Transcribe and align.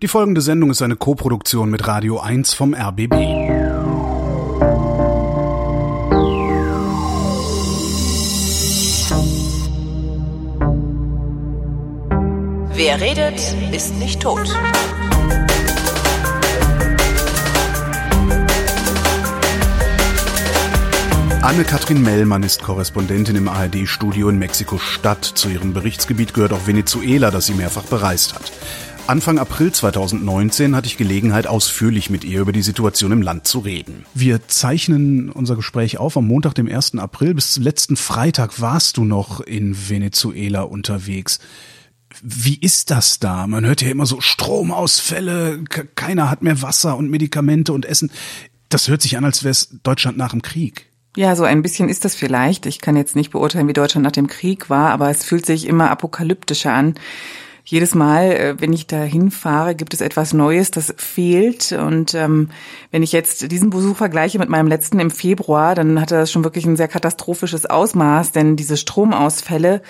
Die 0.00 0.06
folgende 0.06 0.40
Sendung 0.42 0.70
ist 0.70 0.80
eine 0.80 0.94
Koproduktion 0.94 1.72
mit 1.72 1.88
Radio 1.88 2.20
1 2.20 2.54
vom 2.54 2.72
RBB. 2.72 3.14
Wer 12.74 13.00
redet, 13.00 13.40
ist 13.72 13.98
nicht 13.98 14.22
tot. 14.22 14.48
Anne-Kathrin 21.42 22.04
Mellmann 22.04 22.44
ist 22.44 22.62
Korrespondentin 22.62 23.34
im 23.34 23.48
ARD-Studio 23.48 24.28
in 24.28 24.38
Mexiko-Stadt. 24.38 25.24
Zu 25.24 25.48
ihrem 25.48 25.72
Berichtsgebiet 25.72 26.34
gehört 26.34 26.52
auch 26.52 26.68
Venezuela, 26.68 27.32
das 27.32 27.46
sie 27.46 27.54
mehrfach 27.54 27.82
bereist 27.82 28.36
hat. 28.36 28.52
Anfang 29.08 29.38
April 29.38 29.72
2019 29.72 30.76
hatte 30.76 30.86
ich 30.86 30.98
Gelegenheit, 30.98 31.46
ausführlich 31.46 32.10
mit 32.10 32.24
ihr 32.24 32.42
über 32.42 32.52
die 32.52 32.60
Situation 32.60 33.10
im 33.10 33.22
Land 33.22 33.46
zu 33.46 33.60
reden. 33.60 34.04
Wir 34.12 34.48
zeichnen 34.48 35.30
unser 35.30 35.56
Gespräch 35.56 35.96
auf 35.96 36.18
am 36.18 36.26
Montag, 36.26 36.54
dem 36.54 36.68
1. 36.68 36.96
April. 36.98 37.32
Bis 37.32 37.56
letzten 37.56 37.96
Freitag 37.96 38.60
warst 38.60 38.98
du 38.98 39.06
noch 39.06 39.40
in 39.40 39.88
Venezuela 39.88 40.60
unterwegs. 40.60 41.38
Wie 42.20 42.56
ist 42.56 42.90
das 42.90 43.18
da? 43.18 43.46
Man 43.46 43.64
hört 43.64 43.80
ja 43.80 43.88
immer 43.88 44.04
so 44.04 44.20
Stromausfälle, 44.20 45.64
keiner 45.94 46.28
hat 46.28 46.42
mehr 46.42 46.60
Wasser 46.60 46.98
und 46.98 47.08
Medikamente 47.08 47.72
und 47.72 47.86
Essen. 47.86 48.10
Das 48.68 48.88
hört 48.88 49.00
sich 49.00 49.16
an, 49.16 49.24
als 49.24 49.42
wäre 49.42 49.52
es 49.52 49.78
Deutschland 49.84 50.18
nach 50.18 50.32
dem 50.32 50.42
Krieg. 50.42 50.84
Ja, 51.16 51.34
so 51.34 51.44
ein 51.44 51.62
bisschen 51.62 51.88
ist 51.88 52.04
das 52.04 52.14
vielleicht. 52.14 52.66
Ich 52.66 52.82
kann 52.82 52.94
jetzt 52.94 53.16
nicht 53.16 53.30
beurteilen, 53.30 53.68
wie 53.68 53.72
Deutschland 53.72 54.04
nach 54.04 54.12
dem 54.12 54.26
Krieg 54.26 54.68
war, 54.68 54.90
aber 54.90 55.08
es 55.08 55.24
fühlt 55.24 55.46
sich 55.46 55.66
immer 55.66 55.90
apokalyptischer 55.90 56.74
an. 56.74 56.94
Jedes 57.70 57.94
Mal, 57.94 58.32
äh, 58.32 58.54
wenn 58.60 58.72
ich 58.72 58.86
da 58.86 59.02
hinfahre, 59.02 59.74
gibt 59.74 59.92
es 59.92 60.00
etwas 60.00 60.32
Neues, 60.32 60.70
das 60.70 60.94
fehlt. 60.96 61.72
Und 61.72 62.14
ähm, 62.14 62.48
wenn 62.90 63.02
ich 63.02 63.12
jetzt 63.12 63.52
diesen 63.52 63.68
Besuch 63.68 63.94
vergleiche 63.94 64.38
mit 64.38 64.48
meinem 64.48 64.68
letzten 64.68 64.98
im 65.00 65.10
Februar, 65.10 65.74
dann 65.74 66.00
hatte 66.00 66.14
das 66.14 66.32
schon 66.32 66.44
wirklich 66.44 66.64
ein 66.64 66.78
sehr 66.78 66.88
katastrophisches 66.88 67.66
Ausmaß, 67.66 68.32
denn 68.32 68.56
diese 68.56 68.78
Stromausfälle, 68.78 69.82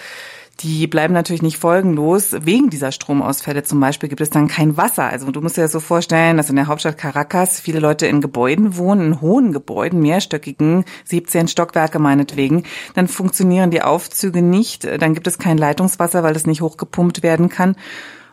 die 0.61 0.87
bleiben 0.89 1.15
natürlich 1.15 1.43
nicht 1.43 1.59
folgenlos. 1.59 2.35
Wegen 2.41 2.69
dieser 2.69 2.91
Stromausfälle 2.91 3.63
zum 3.63 3.79
Beispiel 3.79 4.09
gibt 4.09 4.21
es 4.21 4.31
dann 4.31 4.49
kein 4.49 4.77
Wasser. 4.77 5.05
Also 5.05 5.31
du 5.31 5.41
musst 5.41 5.57
dir 5.57 5.63
das 5.63 5.73
so 5.73 5.81
vorstellen, 5.81 6.37
dass 6.37 6.51
in 6.51 6.57
der 6.57 6.67
Hauptstadt 6.67 6.99
Caracas 6.99 7.61
viele 7.61 7.79
Leute 7.79 8.07
in 8.07 8.21
Gebäuden 8.21 8.77
wohnen, 8.77 9.13
in 9.13 9.21
hohen 9.21 9.53
Gebäuden, 9.53 10.01
mehrstöckigen, 10.01 10.85
17 11.05 11.47
Stockwerke 11.49 12.01
meinetwegen. 12.01 12.65
Dann 12.95 13.07
funktionieren 13.07 13.71
die 13.71 13.83
Aufzüge 13.83 14.43
nicht. 14.43 14.85
Dann 14.85 15.15
gibt 15.15 15.29
es 15.29 15.39
kein 15.39 15.59
Leitungswasser, 15.59 16.25
weil 16.25 16.35
es 16.35 16.47
nicht 16.47 16.61
hochgepumpt 16.61 17.23
werden 17.23 17.49
kann. 17.49 17.77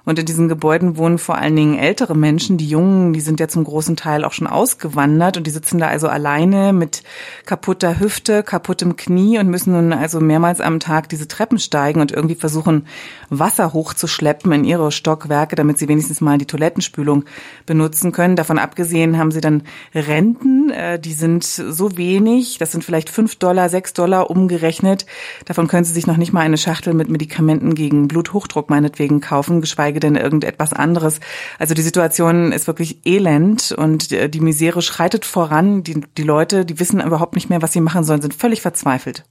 Und 0.06 0.20
in 0.20 0.26
diesen 0.26 0.48
Gebäuden 0.48 0.98
wohnen 0.98 1.18
vor 1.18 1.36
allen 1.36 1.56
Dingen 1.56 1.80
ältere 1.80 2.16
Menschen. 2.16 2.58
Die 2.58 2.70
Jungen, 2.70 3.14
die 3.14 3.22
sind 3.22 3.40
ja 3.40 3.48
zum 3.48 3.64
großen 3.64 3.96
Teil 3.96 4.24
auch 4.24 4.34
schon 4.34 4.48
ausgewandert 4.48 5.36
und 5.38 5.48
die 5.48 5.52
sitzen 5.52 5.80
da 5.80 5.88
also 5.88 6.08
alleine 6.08 6.74
mit 6.74 7.04
kaputter 7.46 8.00
Hüfte, 8.00 8.44
kaputtem 8.44 8.96
Knie 8.96 9.40
und 9.40 9.50
müssen 9.50 9.74
nun 9.74 9.94
also 9.94 10.20
mehrmals 10.20 10.62
am 10.62 10.80
Tag 10.80 11.10
diese 11.10 11.28
Treppen 11.28 11.58
steigen 11.58 12.02
und 12.02 12.12
irgendwie 12.12 12.36
versuchen, 12.36 12.86
Wasser 13.30 13.74
hochzuschleppen 13.74 14.52
in 14.52 14.64
ihre 14.64 14.92
Stockwerke, 14.92 15.56
damit 15.56 15.80
sie 15.80 15.88
wenigstens 15.88 16.22
mal 16.22 16.38
die 16.38 16.46
Toilettenspülung 16.46 17.26
benutzen 17.66 18.12
können. 18.12 18.36
Davon 18.36 18.60
abgesehen 18.60 19.18
haben 19.18 19.32
sie 19.32 19.42
dann 19.42 19.64
Renten, 19.94 20.70
äh, 20.70 21.00
die 21.00 21.14
sind 21.14 21.44
so 21.44 21.98
wenig, 21.98 22.58
das 22.60 22.72
sind 22.72 22.84
vielleicht 22.84 23.10
fünf 23.10 23.38
Dollar, 23.38 23.70
sechs 23.70 23.94
Dollar 23.94 24.30
umgerechnet. 24.30 25.06
Davon 25.46 25.68
können 25.68 25.84
sie 25.84 25.94
sich 25.94 26.08
noch 26.08 26.18
nicht 26.18 26.34
mal 26.34 26.42
eine 26.42 26.58
Schachtel 26.58 26.94
mit 26.94 27.10
Medikamenten 27.10 27.74
gegen 27.74 28.08
Bluthochdruck 28.08 28.70
meinetwegen 28.70 29.20
kaufen, 29.20 29.62
geschweige 29.62 29.95
geschweige 29.96 30.00
denn 30.00 30.16
irgendetwas 30.16 30.74
anderes. 30.74 31.20
Also 31.60 31.74
die 31.74 31.82
Situation 31.82 32.52
ist 32.52 32.68
wirklich 32.68 33.06
elend 33.06 33.72
und 33.72 34.12
die 34.12 34.40
Misere 34.40 34.82
schreitet 34.82 35.26
voran. 35.26 35.84
Die, 35.84 36.02
die 36.18 36.24
Leute, 36.24 36.66
die 36.66 36.80
wissen 36.80 37.02
überhaupt 37.02 37.36
nicht 37.36 37.50
mehr, 37.50 37.62
was 37.62 37.74
sie 37.74 37.82
machen 37.82 38.04
sollen, 38.04 38.22
sind 38.22 38.34
völlig 38.34 38.62
verzweifelt. 38.62 39.24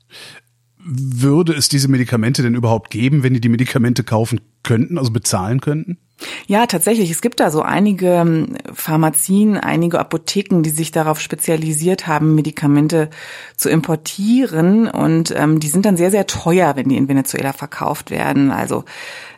Würde 0.87 1.55
es 1.55 1.69
diese 1.69 1.89
Medikamente 1.89 2.43
denn 2.43 2.55
überhaupt 2.55 2.91
geben, 2.91 3.23
wenn 3.23 3.33
die 3.33 3.41
die 3.41 3.49
Medikamente 3.49 4.05
kaufen 4.05 4.41
könnten, 4.63 4.99
also 4.99 5.11
bezahlen 5.11 5.61
könnten? 5.61 5.99
Ja, 6.47 6.67
tatsächlich. 6.67 7.11
Es 7.11 7.23
gibt 7.23 7.41
da 7.41 7.51
so 7.51 7.63
einige 7.63 8.09
ähm, 8.09 8.57
Pharmazien, 8.73 9.57
einige 9.57 9.99
Apotheken, 9.99 10.63
die 10.63 10.71
sich 10.71 10.93
darauf 10.93 11.21
spezialisiert 11.21 12.07
haben, 12.07 12.35
Medikamente 12.35 13.11
zu 13.57 13.69
importieren. 13.69 14.89
Und 14.89 15.35
ähm, 15.37 15.59
die 15.59 15.69
sind 15.69 15.87
dann 15.87 15.97
sehr, 15.97 16.11
sehr 16.11 16.27
teuer, 16.27 16.77
wenn 16.77 16.89
die 16.89 16.97
in 16.97 17.09
Venezuela 17.09 17.53
verkauft 17.53 18.11
werden. 18.11 18.51
Also 18.51 18.85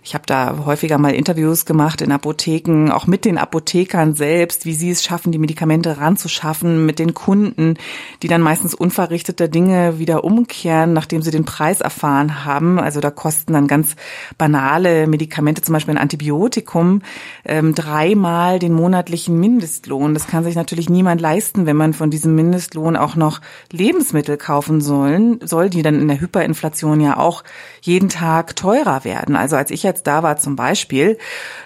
ich 0.07 0.15
habe 0.15 0.25
da 0.25 0.59
häufiger 0.65 0.99
mal 0.99 1.17
Interviews 1.17 1.67
gemacht 1.67 2.01
in 2.01 2.13
Apotheken, 2.13 2.93
auch 2.93 3.09
mit 3.09 3.25
den 3.25 3.39
Apothekern 3.39 4.15
selbst, 4.15 4.65
wie 4.65 4.73
sie 4.73 4.91
es 4.91 5.03
schaffen, 5.03 5.33
die 5.33 5.39
Medikamente 5.39 5.99
ranzuschaffen, 5.99 6.87
mit 6.87 7.01
den 7.01 7.13
Kunden, 7.13 7.75
die 8.23 8.29
dann 8.29 8.41
meistens 8.41 8.73
unverrichtete 8.73 9.49
Dinge 9.49 9.99
wieder 9.99 10.23
umkehren, 10.23 10.93
nachdem 10.93 11.23
sie 11.23 11.33
den 11.33 11.45
Preis 11.45 11.81
erfahren 11.81 12.45
haben. 12.45 12.79
Also 12.79 13.01
da 13.01 13.11
kosten 13.11 13.53
dann 13.53 13.67
ganz 13.67 13.97
banale 14.39 15.09
Medikamente, 15.09 15.63
zum 15.63 15.73
Beispiel 15.73 15.95
ein 15.97 16.01
Antibiotikum, 16.01 17.03
ähm, 17.45 17.75
dreimal 17.75 18.61
den 18.61 18.75
monatlichen 18.75 19.41
Mindestlohn. 19.41 20.15
Das 20.15 20.29
kann 20.29 20.45
sich 20.45 20.55
natürlich 20.55 20.89
niemand 20.89 21.21
leisten, 21.21 21.67
wenn 21.67 21.77
man 21.77 21.95
von 21.95 22.11
diesem 22.11 22.37
Mindestlohn 22.37 22.97
auch 22.97 23.17
noch 23.17 23.41
Lebensmittel 23.73 24.37
kaufen 24.37 24.81
sollen, 24.81 25.41
soll, 25.43 25.69
die 25.69 25.83
dann 25.83 26.01
in 26.01 26.07
der 26.07 26.21
Hyperinflation 26.21 27.01
ja 27.01 27.17
auch 27.17 27.43
jeden 27.81 28.09
Tag 28.09 28.55
teurer 28.55 29.03
werden. 29.03 29.35
Also 29.35 29.57
als 29.57 29.73
ich 29.73 29.83
jetzt 29.97 30.07
da 30.07 30.23
war 30.23 30.37
zum 30.37 30.57
Beispiel, 30.57 31.19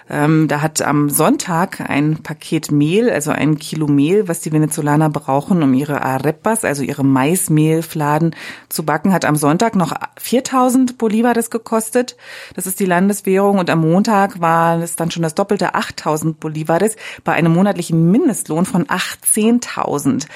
ähm, 0.09 0.47
da 0.47 0.61
hat 0.61 0.81
am 0.81 1.09
Sonntag 1.09 1.81
ein 1.89 2.23
Paket 2.23 2.71
Mehl, 2.71 3.09
also 3.09 3.31
ein 3.31 3.57
Kilo 3.57 3.87
Mehl, 3.87 4.27
was 4.27 4.41
die 4.41 4.51
Venezolaner 4.51 5.09
brauchen, 5.09 5.61
um 5.63 5.73
ihre 5.73 6.01
Arepas, 6.01 6.65
also 6.65 6.83
ihre 6.83 7.03
Maismehlfladen 7.03 8.35
zu 8.69 8.83
backen, 8.83 9.13
hat 9.13 9.25
am 9.25 9.35
Sonntag 9.35 9.75
noch 9.75 9.93
4000 10.17 10.97
Bolivares 10.97 11.49
gekostet. 11.49 12.15
Das 12.55 12.67
ist 12.67 12.79
die 12.79 12.85
Landeswährung. 12.85 13.59
Und 13.59 13.69
am 13.69 13.81
Montag 13.81 14.39
war 14.39 14.81
es 14.81 14.95
dann 14.95 15.11
schon 15.11 15.23
das 15.23 15.35
doppelte 15.35 15.75
8000 15.75 16.39
Bolivares 16.39 16.95
bei 17.23 17.33
einem 17.33 17.53
monatlichen 17.53 18.11
Mindestlohn 18.11 18.65
von 18.65 18.85
18.000. 18.85 20.27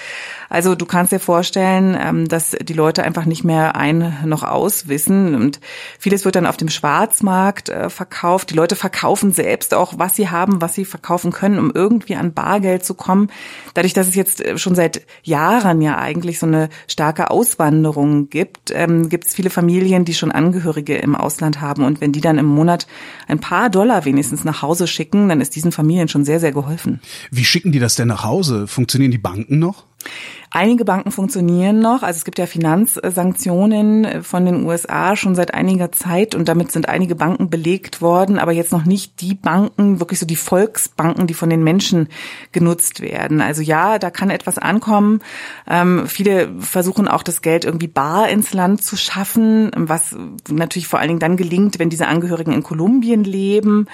Also 0.50 0.76
du 0.76 0.86
kannst 0.86 1.12
dir 1.12 1.20
vorstellen, 1.20 1.98
ähm, 2.00 2.28
dass 2.28 2.52
die 2.52 2.74
Leute 2.74 3.04
einfach 3.04 3.26
nicht 3.26 3.44
mehr 3.44 3.76
ein 3.76 4.18
noch 4.26 4.44
aus 4.44 4.88
wissen 4.88 5.36
und 5.36 5.60
vieles 6.00 6.26
wird 6.26 6.36
dann 6.36 6.46
auf 6.46 6.58
dem 6.58 6.70
Schwarzmarkt 6.70 7.70
äh, 7.86 7.90
verkauft. 7.90 8.52
Die 8.52 8.56
Leute 8.56 8.76
verkaufen 8.76 9.32
selbst 9.32 9.74
auch, 9.74 9.98
was 9.98 10.16
sie 10.16 10.30
haben, 10.30 10.62
was 10.62 10.74
sie 10.74 10.86
verkaufen 10.86 11.32
können, 11.32 11.60
um 11.60 11.72
irgendwie 11.74 12.16
an 12.16 12.34
Bargeld 12.34 12.86
zu 12.86 12.94
kommen. 12.94 13.30
Dadurch, 13.74 13.94
dass 13.94 14.08
es 14.08 14.16
jetzt 14.16 14.42
äh, 14.42 14.58
schon 14.58 14.76
seit 14.76 15.02
Jahren 15.24 15.82
ja 15.82 15.98
eigentlich 15.98 16.40
so 16.40 16.46
eine 16.46 16.70
starke 16.88 17.32
Auswanderung 17.32 18.30
gibt, 18.30 18.72
ähm, 18.74 19.10
gibt 19.10 19.28
es 19.28 19.36
viele 19.36 19.50
Familien, 19.50 20.06
die 20.06 20.14
schon 20.14 20.32
Angehörige 20.32 20.98
im 20.98 21.16
Ausland 21.16 21.62
haben 21.62 21.84
und 21.84 22.02
wenn 22.02 22.12
die 22.12 22.22
dann 22.22 22.38
im 22.38 22.46
Monat 22.46 22.88
ein 23.28 23.40
paar 23.40 23.70
Dollar 23.70 24.06
wenigstens 24.06 24.44
nach 24.44 24.62
Hause 24.62 24.88
schicken, 24.88 25.30
dann 25.30 25.42
ist 25.42 25.56
diesen 25.56 25.72
Familien 25.72 26.08
schon 26.08 26.26
sehr, 26.26 26.40
sehr 26.40 26.52
geholfen. 26.52 27.00
Wie 27.32 27.46
schicken 27.46 27.72
die 27.72 27.80
das 27.80 27.96
denn 27.96 28.08
nach 28.08 28.24
Hause? 28.24 28.68
Funktionieren 28.68 29.12
die 29.12 29.18
Banken 29.18 29.60
noch? 29.60 29.84
Einige 30.52 30.86
Banken 30.86 31.12
funktionieren 31.12 31.80
noch. 31.80 32.02
Also 32.02 32.18
es 32.18 32.24
gibt 32.24 32.40
ja 32.40 32.46
Finanzsanktionen 32.46 34.24
von 34.24 34.46
den 34.46 34.66
USA 34.66 35.18
schon 35.18 35.36
seit 35.36 35.54
einiger 35.54 35.92
Zeit 35.92 36.34
und 36.34 36.48
damit 36.48 36.72
sind 36.72 36.88
einige 36.88 37.14
Banken 37.14 37.50
belegt 37.50 38.02
worden, 38.02 38.40
aber 38.40 38.54
jetzt 38.54 38.72
noch 38.72 38.86
nicht 38.86 39.20
die 39.20 39.34
Banken, 39.34 40.00
wirklich 40.00 40.18
so 40.18 40.26
die 40.26 40.38
Volksbanken, 40.38 41.28
die 41.28 41.34
von 41.34 41.50
den 41.50 41.62
Menschen 41.62 42.08
genutzt 42.54 43.02
werden. 43.02 43.42
Also 43.42 43.62
ja, 43.62 44.00
da 44.00 44.12
kann 44.12 44.30
etwas 44.30 44.58
ankommen. 44.58 45.20
Ähm, 45.68 46.08
viele 46.08 46.50
versuchen 46.60 47.10
auch 47.10 47.24
das 47.24 47.42
Geld 47.42 47.66
irgendwie 47.66 47.90
bar 47.90 48.30
ins 48.30 48.54
Land 48.54 48.82
zu 48.82 48.96
schaffen, 48.96 49.72
was 49.76 50.16
natürlich 50.50 50.88
vor 50.88 51.00
allen 51.00 51.10
Dingen 51.10 51.20
dann 51.20 51.36
gelingt, 51.36 51.80
wenn 51.80 51.90
diese 51.90 52.08
Angehörigen 52.08 52.54
in 52.54 52.64
Kolumbien 52.64 53.26
leben. 53.26 53.88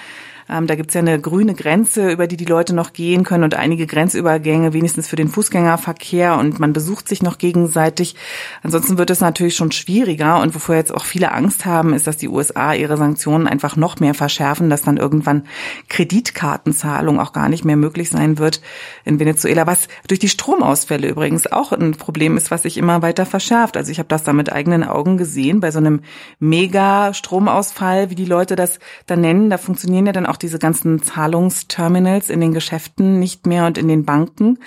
Ähm, 0.48 0.66
da 0.66 0.74
gibt's 0.74 0.94
ja 0.94 1.00
eine 1.00 1.20
grüne 1.20 1.54
Grenze, 1.54 2.10
über 2.10 2.26
die 2.26 2.36
die 2.36 2.44
Leute 2.44 2.74
noch 2.74 2.92
gehen 2.92 3.24
können 3.24 3.44
und 3.44 3.54
einige 3.54 3.86
Grenzübergänge, 3.86 4.72
wenigstens 4.72 5.08
für 5.08 5.16
den 5.16 5.28
Fußgängerverkehr 5.28 6.36
und 6.36 6.58
man 6.58 6.72
besucht 6.72 7.08
sich 7.08 7.22
noch 7.22 7.38
gegenseitig. 7.38 8.16
Ansonsten 8.62 8.98
wird 8.98 9.10
es 9.10 9.20
natürlich 9.20 9.56
schon 9.56 9.72
schwieriger 9.72 10.40
und 10.40 10.54
wovor 10.54 10.74
jetzt 10.74 10.92
auch 10.92 11.04
viele 11.04 11.32
Angst 11.32 11.64
haben, 11.64 11.94
ist, 11.94 12.06
dass 12.06 12.16
die 12.16 12.28
USA 12.28 12.74
ihre 12.74 12.96
Sanktionen 12.96 13.46
einfach 13.46 13.76
noch 13.76 14.00
mehr 14.00 14.14
verschärfen, 14.14 14.70
dass 14.70 14.82
dann 14.82 14.96
irgendwann 14.96 15.44
Kreditkartenzahlung 15.88 17.20
auch 17.20 17.32
gar 17.32 17.48
nicht 17.48 17.64
mehr 17.64 17.76
möglich 17.76 18.10
sein 18.10 18.38
wird 18.38 18.60
in 19.04 19.18
Venezuela, 19.20 19.66
was 19.66 19.88
durch 20.08 20.20
die 20.20 20.28
Stromausfälle 20.28 21.08
übrigens 21.08 21.46
auch 21.50 21.72
ein 21.72 21.92
Problem 21.92 22.36
ist, 22.36 22.50
was 22.50 22.62
sich 22.62 22.78
immer 22.78 23.02
weiter 23.02 23.26
verschärft. 23.26 23.76
Also 23.76 23.90
ich 23.90 23.98
habe 23.98 24.08
das 24.08 24.24
da 24.24 24.32
mit 24.32 24.52
eigenen 24.52 24.84
Augen 24.84 25.16
gesehen 25.16 25.60
bei 25.60 25.70
so 25.70 25.78
einem 25.78 26.00
Mega-Stromausfall, 26.38 28.10
wie 28.10 28.14
die 28.14 28.24
Leute 28.24 28.56
das 28.56 28.78
dann 29.06 29.20
nennen. 29.20 29.50
Da 29.50 29.58
funktionieren 29.58 30.06
ja 30.06 30.12
dann 30.12 30.26
auch 30.26 30.31
diese 30.36 30.58
ganzen 30.58 31.02
Zahlungsterminals 31.02 32.30
in 32.30 32.40
den 32.40 32.54
Geschäften 32.54 33.18
nicht 33.18 33.46
mehr 33.46 33.66
und 33.66 33.78
in 33.78 33.88
den 33.88 34.04
Banken. 34.04 34.58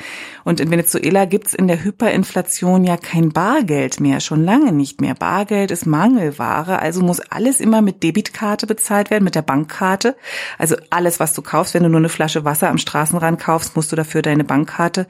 Und 0.43 0.59
in 0.59 0.71
Venezuela 0.71 1.25
gibt's 1.25 1.53
in 1.53 1.67
der 1.67 1.83
Hyperinflation 1.83 2.83
ja 2.83 2.97
kein 2.97 3.29
Bargeld 3.29 3.99
mehr, 3.99 4.19
schon 4.19 4.43
lange 4.43 4.71
nicht 4.71 5.01
mehr. 5.01 5.15
Bargeld 5.15 5.71
ist 5.71 5.85
Mangelware, 5.85 6.79
also 6.79 7.01
muss 7.01 7.19
alles 7.19 7.59
immer 7.59 7.81
mit 7.81 8.03
Debitkarte 8.03 8.67
bezahlt 8.67 9.09
werden, 9.09 9.23
mit 9.23 9.35
der 9.35 9.41
Bankkarte. 9.41 10.15
Also 10.57 10.75
alles, 10.89 11.19
was 11.19 11.33
du 11.33 11.41
kaufst, 11.41 11.73
wenn 11.73 11.83
du 11.83 11.89
nur 11.89 11.99
eine 11.99 12.09
Flasche 12.09 12.45
Wasser 12.45 12.69
am 12.69 12.77
Straßenrand 12.77 13.39
kaufst, 13.39 13.75
musst 13.75 13.91
du 13.91 13.95
dafür 13.95 14.21
deine 14.21 14.43
Bankkarte 14.43 15.07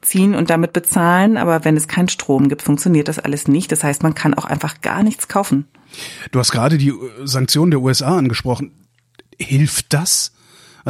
ziehen 0.00 0.34
und 0.34 0.50
damit 0.50 0.72
bezahlen. 0.72 1.36
Aber 1.36 1.64
wenn 1.64 1.76
es 1.76 1.88
keinen 1.88 2.08
Strom 2.08 2.48
gibt, 2.48 2.62
funktioniert 2.62 3.08
das 3.08 3.18
alles 3.18 3.48
nicht. 3.48 3.72
Das 3.72 3.84
heißt, 3.84 4.02
man 4.02 4.14
kann 4.14 4.34
auch 4.34 4.44
einfach 4.44 4.80
gar 4.80 5.02
nichts 5.02 5.28
kaufen. 5.28 5.66
Du 6.30 6.38
hast 6.38 6.52
gerade 6.52 6.78
die 6.78 6.92
Sanktionen 7.24 7.70
der 7.70 7.80
USA 7.80 8.16
angesprochen. 8.16 8.72
Hilft 9.40 9.92
das? 9.92 10.32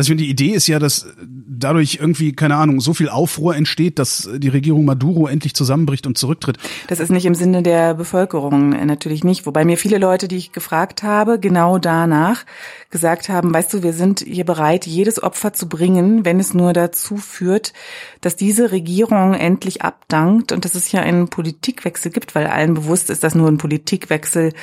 Also 0.00 0.06
ich 0.06 0.16
finde, 0.16 0.24
die 0.24 0.30
Idee 0.30 0.54
ist 0.54 0.66
ja, 0.66 0.78
dass 0.78 1.08
dadurch 1.22 1.98
irgendwie, 2.00 2.32
keine 2.32 2.56
Ahnung, 2.56 2.80
so 2.80 2.94
viel 2.94 3.10
Aufruhr 3.10 3.54
entsteht, 3.54 3.98
dass 3.98 4.30
die 4.34 4.48
Regierung 4.48 4.86
Maduro 4.86 5.26
endlich 5.26 5.52
zusammenbricht 5.54 6.06
und 6.06 6.16
zurücktritt. 6.16 6.56
Das 6.88 7.00
ist 7.00 7.10
nicht 7.10 7.26
im 7.26 7.34
Sinne 7.34 7.62
der 7.62 7.92
Bevölkerung, 7.92 8.72
äh, 8.72 8.86
natürlich 8.86 9.24
nicht. 9.24 9.44
Wobei 9.44 9.66
mir 9.66 9.76
viele 9.76 9.98
Leute, 9.98 10.26
die 10.26 10.38
ich 10.38 10.52
gefragt 10.52 11.02
habe, 11.02 11.38
genau 11.38 11.76
danach 11.76 12.46
gesagt 12.88 13.28
haben, 13.28 13.52
weißt 13.52 13.74
du, 13.74 13.82
wir 13.82 13.92
sind 13.92 14.20
hier 14.20 14.46
bereit, 14.46 14.86
jedes 14.86 15.22
Opfer 15.22 15.52
zu 15.52 15.68
bringen, 15.68 16.24
wenn 16.24 16.40
es 16.40 16.54
nur 16.54 16.72
dazu 16.72 17.18
führt, 17.18 17.74
dass 18.22 18.36
diese 18.36 18.72
Regierung 18.72 19.34
endlich 19.34 19.82
abdankt 19.82 20.50
und 20.50 20.64
dass 20.64 20.74
es 20.74 20.86
hier 20.86 21.02
einen 21.02 21.28
Politikwechsel 21.28 22.10
gibt, 22.10 22.34
weil 22.34 22.46
allen 22.46 22.72
bewusst 22.72 23.10
ist, 23.10 23.22
dass 23.22 23.34
nur 23.34 23.48
ein 23.48 23.58
Politikwechsel 23.58 24.54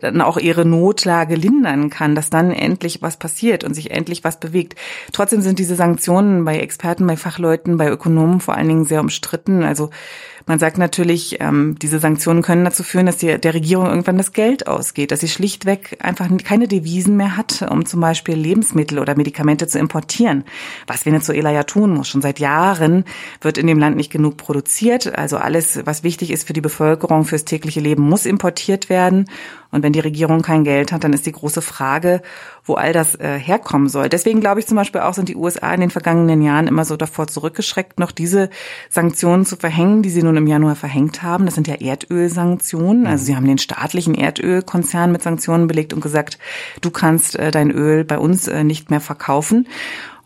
dann 0.00 0.20
auch 0.20 0.36
ihre 0.36 0.64
Notlage 0.64 1.36
lindern 1.36 1.90
kann, 1.90 2.16
dass 2.16 2.28
dann 2.28 2.50
endlich 2.50 3.02
was 3.02 3.18
passiert 3.18 3.62
und 3.62 3.74
sich 3.74 3.92
endlich 3.92 4.24
was 4.24 4.40
bewegt. 4.40 4.79
Trotzdem 5.12 5.40
sind 5.40 5.58
diese 5.58 5.74
Sanktionen 5.74 6.44
bei 6.44 6.58
Experten, 6.58 7.06
bei 7.06 7.16
Fachleuten, 7.16 7.76
bei 7.76 7.88
Ökonomen 7.90 8.40
vor 8.40 8.54
allen 8.54 8.68
Dingen 8.68 8.84
sehr 8.84 9.00
umstritten. 9.00 9.62
Also 9.62 9.90
man 10.50 10.58
sagt 10.58 10.78
natürlich, 10.78 11.36
ähm, 11.38 11.76
diese 11.80 12.00
Sanktionen 12.00 12.42
können 12.42 12.64
dazu 12.64 12.82
führen, 12.82 13.06
dass 13.06 13.18
die, 13.18 13.38
der 13.38 13.54
Regierung 13.54 13.86
irgendwann 13.86 14.18
das 14.18 14.32
Geld 14.32 14.66
ausgeht, 14.66 15.12
dass 15.12 15.20
sie 15.20 15.28
schlichtweg 15.28 15.96
einfach 16.00 16.28
keine 16.42 16.66
Devisen 16.66 17.16
mehr 17.16 17.36
hat, 17.36 17.62
um 17.70 17.86
zum 17.86 18.00
Beispiel 18.00 18.34
Lebensmittel 18.34 18.98
oder 18.98 19.16
Medikamente 19.16 19.68
zu 19.68 19.78
importieren. 19.78 20.42
Was 20.88 21.06
Venezuela 21.06 21.52
ja 21.52 21.62
tun 21.62 21.94
muss. 21.94 22.08
Schon 22.08 22.20
seit 22.20 22.40
Jahren 22.40 23.04
wird 23.40 23.58
in 23.58 23.68
dem 23.68 23.78
Land 23.78 23.96
nicht 23.96 24.10
genug 24.10 24.38
produziert. 24.38 25.16
Also 25.16 25.36
alles, 25.36 25.86
was 25.86 26.02
wichtig 26.02 26.32
ist 26.32 26.48
für 26.48 26.52
die 26.52 26.60
Bevölkerung, 26.60 27.24
fürs 27.26 27.44
tägliche 27.44 27.78
Leben, 27.78 28.02
muss 28.02 28.26
importiert 28.26 28.88
werden. 28.88 29.26
Und 29.70 29.84
wenn 29.84 29.92
die 29.92 30.00
Regierung 30.00 30.42
kein 30.42 30.64
Geld 30.64 30.90
hat, 30.90 31.04
dann 31.04 31.12
ist 31.12 31.26
die 31.26 31.32
große 31.32 31.62
Frage, 31.62 32.22
wo 32.64 32.74
all 32.74 32.92
das 32.92 33.14
äh, 33.14 33.38
herkommen 33.38 33.88
soll. 33.88 34.08
Deswegen 34.08 34.40
glaube 34.40 34.60
ich 34.60 34.66
zum 34.66 34.76
Beispiel 34.76 35.00
auch, 35.02 35.14
sind 35.14 35.28
die 35.28 35.36
USA 35.36 35.72
in 35.72 35.80
den 35.80 35.90
vergangenen 35.90 36.42
Jahren 36.42 36.66
immer 36.66 36.84
so 36.84 36.96
davor 36.96 37.28
zurückgeschreckt, 37.28 38.00
noch 38.00 38.10
diese 38.10 38.50
Sanktionen 38.88 39.44
zu 39.46 39.56
verhängen, 39.56 40.02
die 40.02 40.10
sie 40.10 40.22
nun 40.22 40.36
im 40.40 40.46
Januar 40.46 40.74
verhängt 40.74 41.22
haben. 41.22 41.46
Das 41.46 41.54
sind 41.54 41.68
ja 41.68 41.76
Erdölsanktionen. 41.76 43.06
Also 43.06 43.24
sie 43.24 43.36
haben 43.36 43.46
den 43.46 43.58
staatlichen 43.58 44.14
Erdölkonzern 44.14 45.12
mit 45.12 45.22
Sanktionen 45.22 45.66
belegt 45.66 45.92
und 45.92 46.00
gesagt, 46.00 46.38
du 46.80 46.90
kannst 46.90 47.36
äh, 47.36 47.50
dein 47.50 47.70
Öl 47.70 48.04
bei 48.04 48.18
uns 48.18 48.48
äh, 48.48 48.64
nicht 48.64 48.90
mehr 48.90 49.00
verkaufen. 49.00 49.68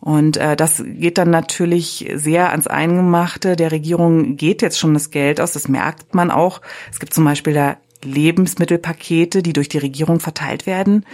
Und 0.01 0.37
äh, 0.37 0.55
das 0.57 0.83
geht 0.85 1.19
dann 1.19 1.31
natürlich 1.31 2.11
sehr 2.15 2.51
ans 2.51 2.67
Eingemachte. 2.67 3.57
Der 3.57 3.73
Regierung 3.73 4.37
geht 4.37 4.63
jetzt 4.63 4.79
schon 4.79 4.95
das 4.95 5.11
Geld 5.11 5.41
aus, 5.41 5.53
das 5.53 5.69
merkt 5.69 6.15
man 6.15 6.31
auch. 6.31 6.61
Es 6.93 7.01
gibt 7.01 7.15
zum 7.15 7.25
Beispiel 7.25 7.55
da 7.55 7.77
Lebensmittelpakete, 8.03 9.43
die 9.43 9.55
durch 9.55 9.69
die 9.69 9.79
Regierung 9.79 10.21
verteilt 10.21 10.67
werden 10.67 11.07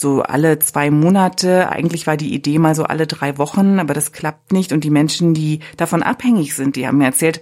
so 0.00 0.22
alle 0.22 0.58
zwei 0.58 0.90
Monate. 0.90 1.68
Eigentlich 1.68 2.06
war 2.06 2.16
die 2.16 2.34
Idee 2.34 2.58
mal 2.58 2.74
so 2.74 2.84
alle 2.84 3.06
drei 3.06 3.38
Wochen, 3.38 3.78
aber 3.78 3.94
das 3.94 4.12
klappt 4.12 4.52
nicht. 4.52 4.72
Und 4.72 4.84
die 4.84 4.90
Menschen, 4.90 5.34
die 5.34 5.60
davon 5.76 6.02
abhängig 6.02 6.54
sind, 6.54 6.76
die 6.76 6.86
haben 6.86 6.98
mir 6.98 7.06
erzählt, 7.06 7.40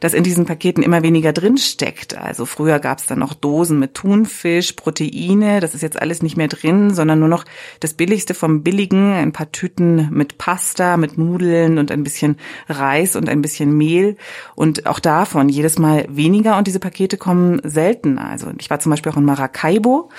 dass 0.00 0.14
in 0.14 0.24
diesen 0.24 0.46
Paketen 0.46 0.82
immer 0.82 1.02
weniger 1.02 1.32
drin 1.32 1.58
steckt. 1.58 2.16
Also 2.16 2.46
früher 2.46 2.78
gab 2.78 2.98
es 2.98 3.06
dann 3.06 3.18
noch 3.18 3.34
Dosen 3.34 3.78
mit 3.78 3.94
Thunfisch, 3.94 4.72
Proteine. 4.72 5.60
Das 5.60 5.74
ist 5.74 5.82
jetzt 5.82 6.00
alles 6.00 6.22
nicht 6.22 6.36
mehr 6.36 6.48
drin, 6.48 6.92
sondern 6.94 7.20
nur 7.20 7.28
noch 7.28 7.44
das 7.80 7.94
Billigste 7.94 8.34
vom 8.34 8.62
Billigen. 8.62 9.12
Ein 9.12 9.32
paar 9.32 9.52
Tüten 9.52 10.08
mit 10.10 10.38
Pasta, 10.38 10.96
mit 10.96 11.18
Nudeln 11.18 11.78
und 11.78 11.90
ein 11.90 12.02
bisschen 12.02 12.36
Reis 12.68 13.14
und 13.14 13.28
ein 13.28 13.42
bisschen 13.42 13.76
Mehl. 13.76 14.16
Und 14.54 14.86
auch 14.86 14.98
davon 14.98 15.48
jedes 15.48 15.78
Mal 15.78 16.06
weniger. 16.08 16.58
Und 16.58 16.66
diese 16.66 16.80
Pakete 16.80 17.16
kommen 17.16 17.60
selten. 17.62 18.18
Also 18.18 18.48
ich 18.58 18.70
war 18.70 18.80
zum 18.80 18.90
Beispiel 18.90 19.12
auch 19.12 19.16
in 19.16 19.24
Maracaibo 19.24 20.10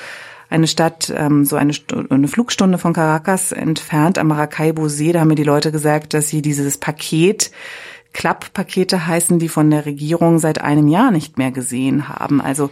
eine 0.52 0.68
Stadt, 0.68 1.12
ähm, 1.16 1.46
so 1.46 1.56
eine, 1.56 1.74
eine 2.10 2.28
Flugstunde 2.28 2.78
von 2.78 2.94
Caracas 2.94 3.52
entfernt 3.52 4.18
am 4.18 4.28
Maracaibo 4.28 4.90
See. 4.90 5.14
Da 5.14 5.22
haben 5.22 5.30
mir 5.30 5.36
die 5.36 5.44
Leute 5.44 5.72
gesagt, 5.72 6.14
dass 6.14 6.28
sie 6.28 6.42
dieses 6.42 6.78
Paket 6.78 7.52
Klapp-Pakete 8.14 9.08
heißen, 9.08 9.40
die 9.40 9.48
von 9.48 9.72
der 9.72 9.86
Regierung 9.86 10.38
seit 10.38 10.60
einem 10.62 10.90
Jahr 10.90 11.12
nicht 11.12 11.38
mehr 11.38 11.52
gesehen 11.52 12.10
haben. 12.10 12.42
Also 12.42 12.70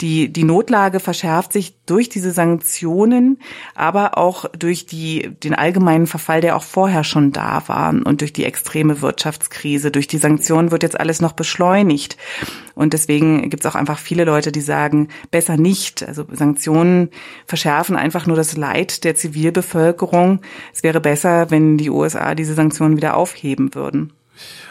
die, 0.00 0.32
die 0.32 0.44
Notlage 0.44 1.00
verschärft 1.00 1.52
sich 1.52 1.74
durch 1.86 2.08
diese 2.08 2.32
Sanktionen, 2.32 3.38
aber 3.74 4.18
auch 4.18 4.46
durch 4.50 4.86
die, 4.86 5.30
den 5.42 5.54
allgemeinen 5.54 6.06
Verfall, 6.06 6.40
der 6.40 6.56
auch 6.56 6.62
vorher 6.62 7.04
schon 7.04 7.32
da 7.32 7.62
war 7.66 7.90
und 7.90 8.20
durch 8.20 8.32
die 8.32 8.44
extreme 8.44 9.00
Wirtschaftskrise. 9.00 9.90
Durch 9.90 10.06
die 10.06 10.18
Sanktionen 10.18 10.70
wird 10.70 10.82
jetzt 10.82 10.98
alles 10.98 11.20
noch 11.20 11.32
beschleunigt. 11.32 12.16
Und 12.74 12.92
deswegen 12.92 13.48
gibt 13.50 13.64
es 13.64 13.70
auch 13.70 13.76
einfach 13.76 13.98
viele 13.98 14.24
Leute, 14.24 14.50
die 14.50 14.60
sagen, 14.60 15.08
besser 15.30 15.56
nicht. 15.56 16.06
Also 16.06 16.24
Sanktionen 16.30 17.10
verschärfen 17.46 17.96
einfach 17.96 18.26
nur 18.26 18.36
das 18.36 18.56
Leid 18.56 19.04
der 19.04 19.14
Zivilbevölkerung. 19.14 20.40
Es 20.72 20.82
wäre 20.82 21.00
besser, 21.00 21.50
wenn 21.50 21.78
die 21.78 21.90
USA 21.90 22.34
diese 22.34 22.54
Sanktionen 22.54 22.96
wieder 22.96 23.16
aufheben 23.16 23.74
würden. 23.74 24.12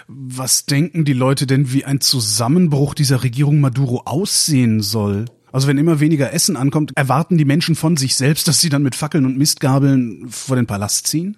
Was 0.07 0.65
denken 0.65 1.05
die 1.05 1.13
Leute 1.13 1.47
denn, 1.47 1.71
wie 1.71 1.85
ein 1.85 2.01
Zusammenbruch 2.01 2.93
dieser 2.93 3.23
Regierung 3.23 3.59
Maduro 3.59 4.03
aussehen 4.05 4.81
soll? 4.81 5.25
Also 5.51 5.67
wenn 5.67 5.77
immer 5.77 5.99
weniger 5.99 6.33
Essen 6.33 6.57
ankommt, 6.57 6.91
erwarten 6.95 7.37
die 7.37 7.45
Menschen 7.45 7.75
von 7.75 7.95
sich 7.95 8.15
selbst, 8.15 8.47
dass 8.47 8.59
sie 8.59 8.69
dann 8.69 8.81
mit 8.81 8.95
Fackeln 8.95 9.25
und 9.25 9.37
Mistgabeln 9.37 10.27
vor 10.29 10.55
den 10.55 10.65
Palast 10.65 11.07
ziehen? 11.07 11.37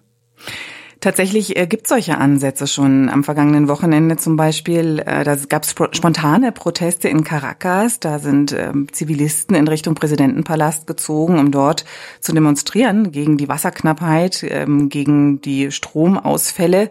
Tatsächlich 1.02 1.56
äh, 1.56 1.68
gibt 1.68 1.88
solche 1.88 2.18
Ansätze 2.18 2.66
schon. 2.66 3.10
Am 3.10 3.24
vergangenen 3.24 3.68
Wochenende 3.68 4.18
zum 4.18 4.38
Beispiel, 4.38 5.04
äh, 5.06 5.24
da 5.24 5.36
gab 5.36 5.64
es 5.64 5.76
spontane 5.92 6.52
Proteste 6.52 7.10
in 7.10 7.24
Caracas. 7.24 8.00
Da 8.00 8.20
sind 8.20 8.54
äh, 8.54 8.72
Zivilisten 8.92 9.56
in 9.56 9.68
Richtung 9.68 9.94
Präsidentenpalast 9.94 10.88
gezogen, 10.88 11.38
um 11.38 11.52
dort 11.52 11.86
zu 12.22 12.34
demonstrieren 12.34 13.12
gegen 13.12 13.38
die 13.38 13.50
Wasserknappheit, 13.50 14.44
ähm, 14.50 14.90
gegen 14.90 15.42
die 15.42 15.72
Stromausfälle. 15.72 16.90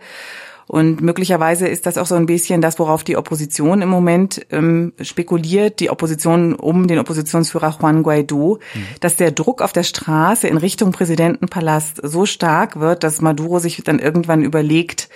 Und 0.66 1.00
möglicherweise 1.00 1.69
ist 1.69 1.87
das 1.87 1.99
auch 1.99 2.06
so 2.06 2.14
ein 2.14 2.26
bisschen 2.26 2.61
das, 2.61 2.78
worauf 2.78 3.05
die 3.05 3.16
Opposition 3.16 3.82
im 3.82 3.88
Moment 3.88 4.46
ähm, 4.50 4.93
spekuliert, 5.00 5.81
die 5.81 5.90
Opposition 5.90 6.55
um 6.55 6.87
den 6.87 6.99
Oppositionsführer 6.99 7.76
Juan 7.81 8.02
Guaido, 8.02 8.58
mhm. 8.75 8.87
dass 9.00 9.16
der 9.16 9.31
Druck 9.31 9.61
auf 9.61 9.72
der 9.72 9.82
Straße 9.82 10.49
in 10.49 10.56
Richtung 10.56 10.93
Präsidentenpalast 10.93 12.00
so 12.02 12.26
stark 12.26 12.81
wird, 12.81 13.05
dass 13.05 13.20
Maduro 13.20 13.58
sich 13.58 13.82
dann 13.84 13.99
irgendwann 13.99 14.43
überlegt, 14.43 15.08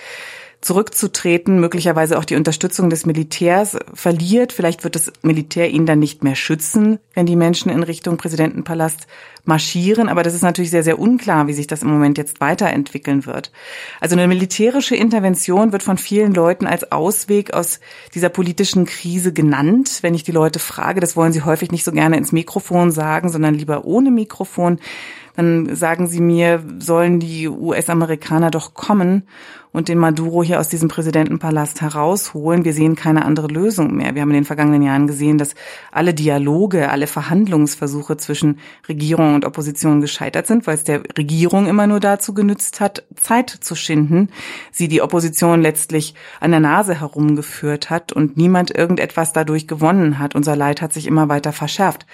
zurückzutreten, 0.61 1.59
möglicherweise 1.59 2.17
auch 2.17 2.25
die 2.25 2.35
Unterstützung 2.35 2.89
des 2.89 3.05
Militärs 3.05 3.77
verliert. 3.93 4.51
Vielleicht 4.51 4.83
wird 4.83 4.95
das 4.95 5.11
Militär 5.21 5.69
ihn 5.69 5.85
dann 5.85 5.99
nicht 5.99 6.23
mehr 6.23 6.35
schützen, 6.35 6.99
wenn 7.13 7.25
die 7.25 7.37
Menschen 7.37 7.71
in 7.71 7.81
Richtung 7.81 8.17
Präsidentenpalast 8.17 9.07
marschieren. 9.45 10.09
Aber 10.09 10.21
das 10.21 10.33
ist 10.33 10.41
natürlich 10.41 10.69
sehr, 10.69 10.83
sehr 10.83 10.99
unklar, 10.99 11.47
wie 11.47 11.53
sich 11.53 11.67
das 11.67 11.81
im 11.81 11.89
Moment 11.89 12.17
jetzt 12.17 12.41
weiterentwickeln 12.41 13.25
wird. 13.25 13.53
Also 14.01 14.17
eine 14.17 14.27
militärische 14.27 14.97
Intervention 14.97 15.71
wird 15.71 15.81
von 15.81 15.97
vielen 15.97 16.33
Leuten 16.33 16.67
als 16.67 16.91
Ausweg 16.91 17.53
aus 17.53 17.79
dieser 18.13 18.29
politischen 18.29 18.85
Krise 18.85 19.31
genannt. 19.31 19.99
Wenn 20.01 20.13
ich 20.13 20.23
die 20.23 20.33
Leute 20.33 20.59
frage, 20.59 20.99
das 20.99 21.15
wollen 21.15 21.31
sie 21.31 21.43
häufig 21.43 21.71
nicht 21.71 21.85
so 21.85 21.93
gerne 21.93 22.17
ins 22.17 22.33
Mikrofon 22.33 22.91
sagen, 22.91 23.29
sondern 23.29 23.55
lieber 23.55 23.85
ohne 23.85 24.11
Mikrofon, 24.11 24.79
dann 25.35 25.73
sagen 25.73 26.07
sie 26.07 26.19
mir, 26.19 26.61
sollen 26.79 27.21
die 27.21 27.47
US-Amerikaner 27.47 28.51
doch 28.51 28.73
kommen 28.73 29.23
und 29.79 29.87
den 29.87 29.97
Maduro 29.97 30.43
hier 30.43 30.59
aus 30.59 30.67
diesem 30.67 30.89
Präsidentenpalast 30.89 31.79
herausholen. 31.79 32.65
Wir 32.65 32.73
sehen 32.73 32.97
keine 32.97 33.23
andere 33.23 33.47
Lösung 33.47 33.95
mehr. 33.95 34.13
Wir 34.13 34.21
haben 34.21 34.29
in 34.31 34.35
den 34.35 34.43
vergangenen 34.43 34.81
Jahren 34.81 35.07
gesehen, 35.07 35.37
dass 35.37 35.55
alle 35.89 36.13
Dialoge, 36.13 36.89
alle 36.89 37.07
Verhandlungsversuche 37.07 38.17
zwischen 38.17 38.59
Regierung 38.89 39.35
und 39.35 39.45
Opposition 39.45 40.01
gescheitert 40.01 40.47
sind, 40.47 40.67
weil 40.67 40.75
es 40.75 40.83
der 40.83 41.01
Regierung 41.17 41.67
immer 41.67 41.87
nur 41.87 42.01
dazu 42.01 42.33
genützt 42.33 42.81
hat, 42.81 43.05
Zeit 43.15 43.49
zu 43.49 43.73
schinden, 43.73 44.27
sie 44.69 44.89
die 44.89 45.01
Opposition 45.01 45.61
letztlich 45.61 46.13
an 46.41 46.51
der 46.51 46.59
Nase 46.59 46.99
herumgeführt 46.99 47.89
hat 47.89 48.11
und 48.11 48.35
niemand 48.35 48.75
irgendetwas 48.77 49.31
dadurch 49.31 49.65
gewonnen 49.65 50.19
hat. 50.19 50.35
Unser 50.35 50.57
Leid 50.57 50.81
hat 50.81 50.91
sich 50.91 51.07
immer 51.07 51.29
weiter 51.29 51.53
verschärft. 51.53 52.05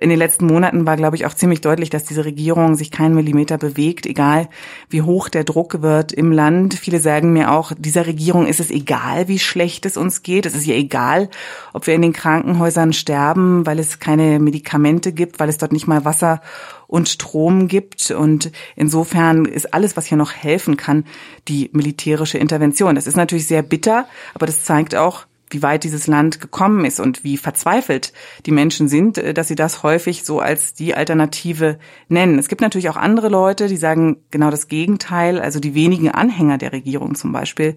In 0.00 0.10
den 0.10 0.18
letzten 0.18 0.46
Monaten 0.46 0.86
war, 0.86 0.96
glaube 0.96 1.14
ich, 1.14 1.24
auch 1.24 1.34
ziemlich 1.34 1.60
deutlich, 1.60 1.88
dass 1.88 2.04
diese 2.04 2.24
Regierung 2.24 2.74
sich 2.74 2.90
keinen 2.90 3.14
Millimeter 3.14 3.58
bewegt, 3.58 4.06
egal 4.06 4.48
wie 4.88 5.02
hoch 5.02 5.28
der 5.28 5.44
Druck 5.44 5.82
wird 5.82 6.12
im 6.12 6.32
Land. 6.32 6.74
Viele 6.74 6.95
sagen 7.00 7.32
mir 7.32 7.52
auch, 7.52 7.72
dieser 7.76 8.06
Regierung 8.06 8.46
ist 8.46 8.60
es 8.60 8.70
egal, 8.70 9.28
wie 9.28 9.38
schlecht 9.38 9.86
es 9.86 9.96
uns 9.96 10.22
geht. 10.22 10.46
Es 10.46 10.54
ist 10.54 10.66
ihr 10.66 10.76
egal, 10.76 11.28
ob 11.72 11.86
wir 11.86 11.94
in 11.94 12.02
den 12.02 12.12
Krankenhäusern 12.12 12.92
sterben, 12.92 13.66
weil 13.66 13.78
es 13.78 13.98
keine 13.98 14.38
Medikamente 14.38 15.12
gibt, 15.12 15.38
weil 15.38 15.48
es 15.48 15.58
dort 15.58 15.72
nicht 15.72 15.86
mal 15.86 16.04
Wasser 16.04 16.40
und 16.86 17.08
Strom 17.08 17.68
gibt. 17.68 18.10
Und 18.10 18.52
insofern 18.74 19.44
ist 19.44 19.74
alles, 19.74 19.96
was 19.96 20.06
hier 20.06 20.18
noch 20.18 20.32
helfen 20.32 20.76
kann, 20.76 21.04
die 21.48 21.70
militärische 21.72 22.38
Intervention. 22.38 22.94
Das 22.94 23.06
ist 23.06 23.16
natürlich 23.16 23.46
sehr 23.46 23.62
bitter, 23.62 24.06
aber 24.34 24.46
das 24.46 24.64
zeigt 24.64 24.94
auch, 24.94 25.26
wie 25.50 25.62
weit 25.62 25.84
dieses 25.84 26.06
Land 26.06 26.40
gekommen 26.40 26.84
ist 26.84 27.00
und 27.00 27.22
wie 27.24 27.36
verzweifelt 27.36 28.12
die 28.46 28.50
Menschen 28.50 28.88
sind, 28.88 29.18
äh, 29.18 29.34
dass 29.34 29.48
sie 29.48 29.54
das 29.54 29.82
häufig 29.82 30.24
so 30.24 30.40
als 30.40 30.74
die 30.74 30.94
Alternative 30.94 31.78
nennen. 32.08 32.38
Es 32.38 32.48
gibt 32.48 32.60
natürlich 32.60 32.88
auch 32.88 32.96
andere 32.96 33.28
Leute, 33.28 33.68
die 33.68 33.76
sagen 33.76 34.18
genau 34.30 34.50
das 34.50 34.68
Gegenteil, 34.68 35.40
also 35.40 35.60
die 35.60 35.74
wenigen 35.74 36.10
Anhänger 36.10 36.58
der 36.58 36.72
Regierung 36.72 37.14
zum 37.14 37.32
Beispiel, 37.32 37.76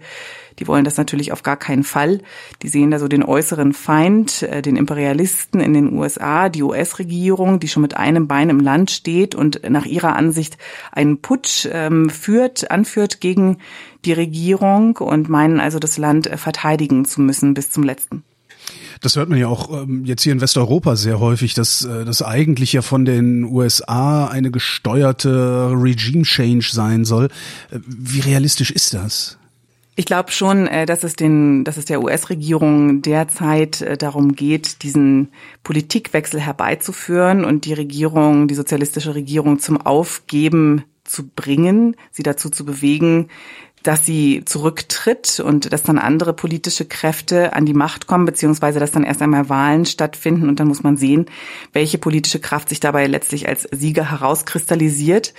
die 0.59 0.67
wollen 0.67 0.83
das 0.83 0.97
natürlich 0.97 1.31
auf 1.31 1.43
gar 1.43 1.57
keinen 1.57 1.83
Fall. 1.83 2.19
Die 2.61 2.67
sehen 2.67 2.91
da 2.91 2.99
so 2.99 3.07
den 3.07 3.23
äußeren 3.23 3.73
Feind, 3.73 4.43
äh, 4.43 4.61
den 4.61 4.75
Imperialisten 4.75 5.61
in 5.61 5.73
den 5.73 5.93
USA, 5.93 6.49
die 6.49 6.63
US-Regierung, 6.63 7.59
die 7.59 7.67
schon 7.67 7.81
mit 7.81 7.95
einem 7.95 8.27
Bein 8.27 8.49
im 8.49 8.59
Land 8.59 8.91
steht 8.91 9.35
und 9.35 9.61
nach 9.69 9.85
ihrer 9.85 10.15
Ansicht 10.15 10.57
einen 10.91 11.21
Putsch 11.21 11.67
ähm, 11.71 12.09
führt, 12.09 12.71
anführt 12.71 13.21
gegen 13.21 13.57
die 14.05 14.13
Regierung 14.13 14.97
und 14.97 15.29
meinen 15.29 15.59
also 15.59 15.79
das 15.79 15.97
Land 15.97 16.27
äh, 16.27 16.37
verteidigen 16.37 17.05
zu 17.05 17.21
müssen 17.21 17.53
bis 17.53 17.71
zum 17.71 17.83
letzten. 17.83 18.23
Das 19.01 19.15
hört 19.15 19.29
man 19.29 19.39
ja 19.39 19.47
auch 19.47 19.83
ähm, 19.83 20.03
jetzt 20.05 20.23
hier 20.23 20.33
in 20.33 20.41
Westeuropa 20.41 20.95
sehr 20.95 21.19
häufig, 21.19 21.53
dass 21.53 21.85
äh, 21.85 22.05
das 22.05 22.21
eigentlich 22.21 22.73
ja 22.73 22.81
von 22.81 23.05
den 23.05 23.45
USA 23.45 24.27
eine 24.27 24.51
gesteuerte 24.51 25.71
Regime 25.73 26.23
Change 26.23 26.69
sein 26.71 27.05
soll. 27.05 27.25
Äh, 27.71 27.79
wie 27.85 28.19
realistisch 28.19 28.71
ist 28.71 28.93
das? 28.93 29.37
Ich 29.95 30.05
glaube 30.05 30.31
schon, 30.31 30.69
dass 30.85 31.03
es 31.03 31.17
den, 31.17 31.65
dass 31.65 31.75
es 31.75 31.83
der 31.83 32.01
US-Regierung 32.01 33.01
derzeit 33.01 34.01
darum 34.01 34.33
geht, 34.33 34.81
diesen 34.81 35.27
Politikwechsel 35.61 36.39
herbeizuführen 36.39 37.43
und 37.43 37.65
die 37.65 37.73
Regierung, 37.73 38.47
die 38.47 38.55
sozialistische 38.55 39.13
Regierung 39.13 39.59
zum 39.59 39.75
Aufgeben 39.75 40.85
zu 41.09 41.27
bringen, 41.27 41.95
sie 42.11 42.23
dazu 42.23 42.49
zu 42.49 42.63
bewegen, 42.63 43.27
dass 43.83 44.05
sie 44.05 44.43
zurücktritt 44.45 45.39
und 45.39 45.71
dass 45.71 45.83
dann 45.83 45.97
andere 45.97 46.33
politische 46.33 46.85
Kräfte 46.85 47.53
an 47.53 47.65
die 47.65 47.73
Macht 47.73 48.07
kommen, 48.07 48.25
beziehungsweise 48.25 48.79
dass 48.79 48.91
dann 48.91 49.03
erst 49.03 49.21
einmal 49.21 49.49
Wahlen 49.49 49.85
stattfinden 49.85 50.49
und 50.49 50.59
dann 50.59 50.67
muss 50.67 50.83
man 50.83 50.97
sehen, 50.97 51.27
welche 51.73 51.97
politische 51.97 52.39
Kraft 52.39 52.69
sich 52.69 52.79
dabei 52.79 53.07
letztlich 53.07 53.47
als 53.47 53.67
Sieger 53.71 54.11
herauskristallisiert. 54.11 55.33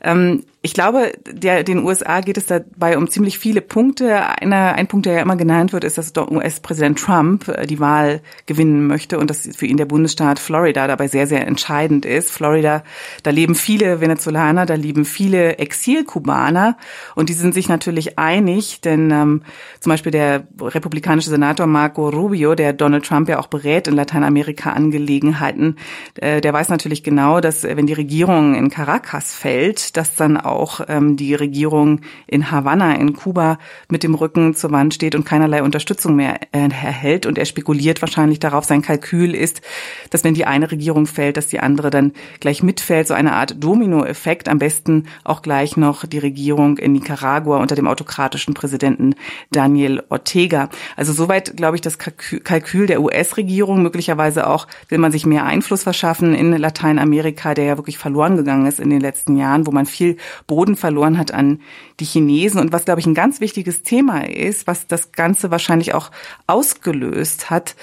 Ähm, 0.00 0.44
ich 0.60 0.74
glaube, 0.74 1.12
der, 1.24 1.62
den 1.62 1.84
USA 1.84 2.20
geht 2.20 2.36
es 2.36 2.46
dabei 2.46 2.98
um 2.98 3.08
ziemlich 3.08 3.38
viele 3.38 3.60
Punkte. 3.60 4.16
Einer, 4.42 4.74
ein 4.74 4.88
Punkt, 4.88 5.06
der 5.06 5.12
ja 5.12 5.22
immer 5.22 5.36
genannt 5.36 5.72
wird, 5.72 5.84
ist, 5.84 5.98
dass 5.98 6.12
US-Präsident 6.16 6.98
Trump 6.98 7.46
äh, 7.46 7.64
die 7.64 7.78
Wahl 7.78 8.22
gewinnen 8.46 8.88
möchte 8.88 9.20
und 9.20 9.30
dass 9.30 9.48
für 9.56 9.66
ihn 9.66 9.76
der 9.76 9.84
Bundesstaat 9.84 10.40
Florida 10.40 10.88
dabei 10.88 11.06
sehr, 11.06 11.28
sehr 11.28 11.46
entscheidend 11.46 12.04
ist. 12.04 12.32
Florida, 12.32 12.82
da 13.22 13.30
leben 13.30 13.54
viele 13.54 14.00
Venezolaner, 14.00 14.66
da 14.66 14.74
leben 14.74 15.04
viele 15.04 15.58
Exilkubaner 15.58 16.76
und 17.14 17.28
die 17.28 17.34
sind 17.34 17.54
sich 17.54 17.68
natürlich 17.68 18.18
einig, 18.18 18.80
denn 18.80 19.12
ähm, 19.12 19.42
zum 19.78 19.90
Beispiel 19.90 20.10
der 20.10 20.48
republikanische 20.60 21.30
Senator 21.30 21.68
Marco 21.68 22.08
Rubio, 22.08 22.56
der 22.56 22.72
Donald 22.72 23.04
Trump 23.04 23.28
ja 23.28 23.38
auch 23.38 23.46
berät 23.46 23.86
in 23.86 23.94
Lateinamerika-Angelegenheiten, 23.94 25.76
äh, 26.16 26.40
der 26.40 26.52
weiß 26.52 26.68
natürlich 26.68 27.04
genau, 27.04 27.40
dass 27.40 27.62
äh, 27.62 27.76
wenn 27.76 27.86
die 27.86 27.92
Regierung 27.92 28.56
in 28.56 28.70
Caracas 28.70 29.32
fällt, 29.32 29.96
dass 29.96 30.16
dann 30.16 30.47
auch 30.50 30.80
ähm, 30.88 31.16
die 31.16 31.34
Regierung 31.34 32.00
in 32.26 32.50
Havanna 32.50 32.94
in 32.94 33.14
Kuba 33.14 33.58
mit 33.88 34.02
dem 34.02 34.14
Rücken 34.14 34.54
zur 34.54 34.72
Wand 34.72 34.94
steht 34.94 35.14
und 35.14 35.24
keinerlei 35.24 35.62
Unterstützung 35.62 36.16
mehr 36.16 36.40
äh, 36.52 36.68
erhält. 36.68 37.26
Und 37.26 37.38
er 37.38 37.44
spekuliert 37.44 38.02
wahrscheinlich 38.02 38.40
darauf, 38.40 38.64
sein 38.64 38.82
Kalkül 38.82 39.34
ist, 39.34 39.62
dass 40.10 40.24
wenn 40.24 40.34
die 40.34 40.44
eine 40.44 40.70
Regierung 40.70 41.06
fällt, 41.06 41.36
dass 41.36 41.46
die 41.46 41.60
andere 41.60 41.90
dann 41.90 42.12
gleich 42.40 42.62
mitfällt. 42.62 43.08
So 43.08 43.14
eine 43.14 43.34
Art 43.34 43.62
Dominoeffekt. 43.62 44.48
Am 44.48 44.58
besten 44.58 45.06
auch 45.24 45.42
gleich 45.42 45.76
noch 45.76 46.04
die 46.06 46.18
Regierung 46.18 46.78
in 46.78 46.92
Nicaragua 46.92 47.58
unter 47.58 47.74
dem 47.74 47.86
autokratischen 47.86 48.54
Präsidenten 48.54 49.14
Daniel 49.50 50.02
Ortega. 50.08 50.68
Also 50.96 51.12
soweit, 51.12 51.56
glaube 51.56 51.76
ich, 51.76 51.80
das 51.80 51.98
Kalkül 51.98 52.86
der 52.86 53.00
US-Regierung. 53.00 53.82
Möglicherweise 53.82 54.46
auch 54.46 54.66
will 54.88 54.98
man 54.98 55.12
sich 55.12 55.26
mehr 55.26 55.44
Einfluss 55.44 55.82
verschaffen 55.82 56.34
in 56.34 56.52
Lateinamerika, 56.52 57.54
der 57.54 57.64
ja 57.64 57.76
wirklich 57.76 57.98
verloren 57.98 58.36
gegangen 58.36 58.66
ist 58.66 58.80
in 58.80 58.90
den 58.90 59.00
letzten 59.00 59.36
Jahren, 59.36 59.66
wo 59.66 59.70
man 59.70 59.86
viel 59.86 60.16
Boden 60.46 60.76
verloren 60.76 61.18
hat 61.18 61.32
an 61.32 61.60
die 62.00 62.04
Chinesen. 62.04 62.60
Und 62.60 62.72
was, 62.72 62.84
glaube 62.84 63.00
ich, 63.00 63.06
ein 63.06 63.14
ganz 63.14 63.40
wichtiges 63.40 63.82
Thema 63.82 64.28
ist, 64.28 64.66
was 64.66 64.86
das 64.86 65.12
Ganze 65.12 65.50
wahrscheinlich 65.50 65.94
auch 65.94 66.10
ausgelöst 66.46 67.50
hat, 67.50 67.76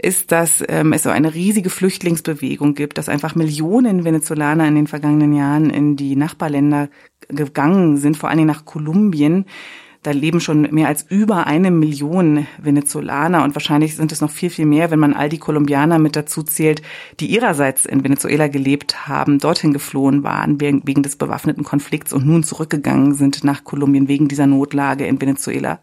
ist, 0.00 0.32
dass 0.32 0.64
ähm, 0.68 0.92
es 0.92 1.04
so 1.04 1.10
eine 1.10 1.34
riesige 1.34 1.70
Flüchtlingsbewegung 1.70 2.74
gibt, 2.74 2.98
dass 2.98 3.08
einfach 3.08 3.34
Millionen 3.34 4.04
Venezolaner 4.04 4.66
in 4.66 4.74
den 4.74 4.86
vergangenen 4.86 5.32
Jahren 5.32 5.70
in 5.70 5.96
die 5.96 6.16
Nachbarländer 6.16 6.88
gegangen 7.28 7.96
sind, 7.96 8.16
vor 8.16 8.28
allen 8.28 8.38
Dingen 8.38 8.48
nach 8.48 8.64
Kolumbien, 8.64 9.46
da 10.02 10.10
leben 10.10 10.40
schon 10.40 10.62
mehr 10.72 10.88
als 10.88 11.06
über 11.08 11.46
eine 11.46 11.70
Million 11.70 12.46
Venezolaner 12.60 13.44
und 13.44 13.54
wahrscheinlich 13.54 13.94
sind 13.94 14.10
es 14.10 14.20
noch 14.20 14.30
viel, 14.30 14.50
viel 14.50 14.66
mehr, 14.66 14.90
wenn 14.90 14.98
man 14.98 15.14
all 15.14 15.28
die 15.28 15.38
Kolumbianer 15.38 16.00
mit 16.00 16.16
dazu 16.16 16.42
zählt, 16.42 16.82
die 17.20 17.26
ihrerseits 17.26 17.86
in 17.86 18.02
Venezuela 18.02 18.48
gelebt 18.48 19.06
haben, 19.06 19.38
dorthin 19.38 19.72
geflohen 19.72 20.24
waren 20.24 20.60
wegen 20.60 21.02
des 21.02 21.14
bewaffneten 21.14 21.62
Konflikts 21.62 22.12
und 22.12 22.26
nun 22.26 22.42
zurückgegangen 22.42 23.14
sind 23.14 23.44
nach 23.44 23.62
Kolumbien 23.62 24.08
wegen 24.08 24.26
dieser 24.26 24.48
Notlage 24.48 25.06
in 25.06 25.20
Venezuela. 25.20 25.78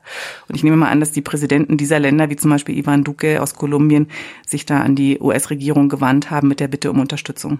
Und 0.49 0.55
ich 0.55 0.63
nehme 0.63 0.75
mal 0.75 0.89
an, 0.89 0.99
dass 0.99 1.13
die 1.13 1.21
Präsidenten 1.21 1.77
dieser 1.77 1.99
Länder, 1.99 2.29
wie 2.29 2.35
zum 2.35 2.51
Beispiel 2.51 2.77
Ivan 2.77 3.05
Duque 3.05 3.41
aus 3.41 3.53
Kolumbien, 3.53 4.07
sich 4.45 4.65
da 4.65 4.81
an 4.81 4.95
die 4.95 5.19
US-Regierung 5.19 5.87
gewandt 5.87 6.29
haben 6.29 6.49
mit 6.49 6.59
der 6.59 6.67
Bitte 6.67 6.91
um 6.91 6.99
Unterstützung. 6.99 7.59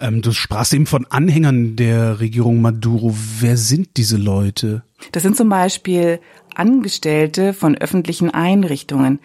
Ähm, 0.00 0.22
du 0.22 0.32
sprachst 0.32 0.74
eben 0.74 0.86
von 0.86 1.06
Anhängern 1.08 1.76
der 1.76 2.18
Regierung 2.18 2.60
Maduro. 2.60 3.14
Wer 3.38 3.56
sind 3.56 3.96
diese 3.96 4.16
Leute? 4.16 4.82
Das 5.12 5.22
sind 5.22 5.36
zum 5.36 5.48
Beispiel 5.48 6.20
Angestellte 6.54 7.52
von 7.52 7.76
öffentlichen 7.76 8.30
Einrichtungen. 8.30 9.20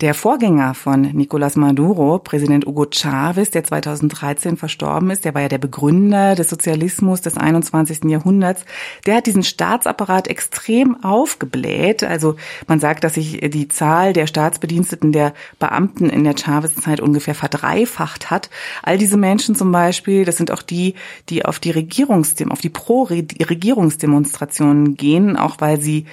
Der 0.00 0.14
Vorgänger 0.14 0.74
von 0.74 1.06
Nicolás 1.06 1.58
Maduro, 1.58 2.20
Präsident 2.20 2.66
Hugo 2.66 2.86
Chavez, 2.88 3.50
der 3.50 3.64
2013 3.64 4.56
verstorben 4.56 5.10
ist, 5.10 5.24
der 5.24 5.34
war 5.34 5.42
ja 5.42 5.48
der 5.48 5.58
Begründer 5.58 6.36
des 6.36 6.50
Sozialismus 6.50 7.20
des 7.20 7.36
21. 7.36 8.04
Jahrhunderts, 8.04 8.64
der 9.06 9.16
hat 9.16 9.26
diesen 9.26 9.42
Staatsapparat 9.42 10.28
extrem 10.28 11.02
aufgebläht. 11.02 12.04
Also 12.04 12.36
man 12.68 12.78
sagt, 12.78 13.02
dass 13.02 13.14
sich 13.14 13.40
die 13.50 13.66
Zahl 13.66 14.12
der 14.12 14.28
Staatsbediensteten, 14.28 15.10
der 15.10 15.34
Beamten 15.58 16.08
in 16.08 16.22
der 16.22 16.36
Chavez-Zeit 16.36 17.00
ungefähr 17.00 17.34
verdreifacht 17.34 18.30
hat. 18.30 18.50
All 18.84 18.98
diese 18.98 19.16
Menschen 19.16 19.56
zum 19.56 19.72
Beispiel, 19.72 20.24
das 20.24 20.36
sind 20.36 20.52
auch 20.52 20.62
die, 20.62 20.94
die 21.28 21.44
auf 21.44 21.58
die 21.58 21.72
Regierungsdem 21.72 22.52
auf 22.52 22.60
die 22.60 22.70
Pro-Regierungsdemonstrationen 22.70 24.96
gehen, 24.96 25.07
auch 25.36 25.56
weil 25.60 25.80
sie 25.80 26.06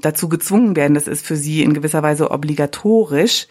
dazu 0.00 0.28
gezwungen 0.28 0.76
werden. 0.76 0.94
Das 0.94 1.08
ist 1.08 1.24
für 1.26 1.36
sie 1.36 1.62
in 1.62 1.74
gewisser 1.74 2.02
Weise 2.02 2.30
obligatorisch. 2.30 3.46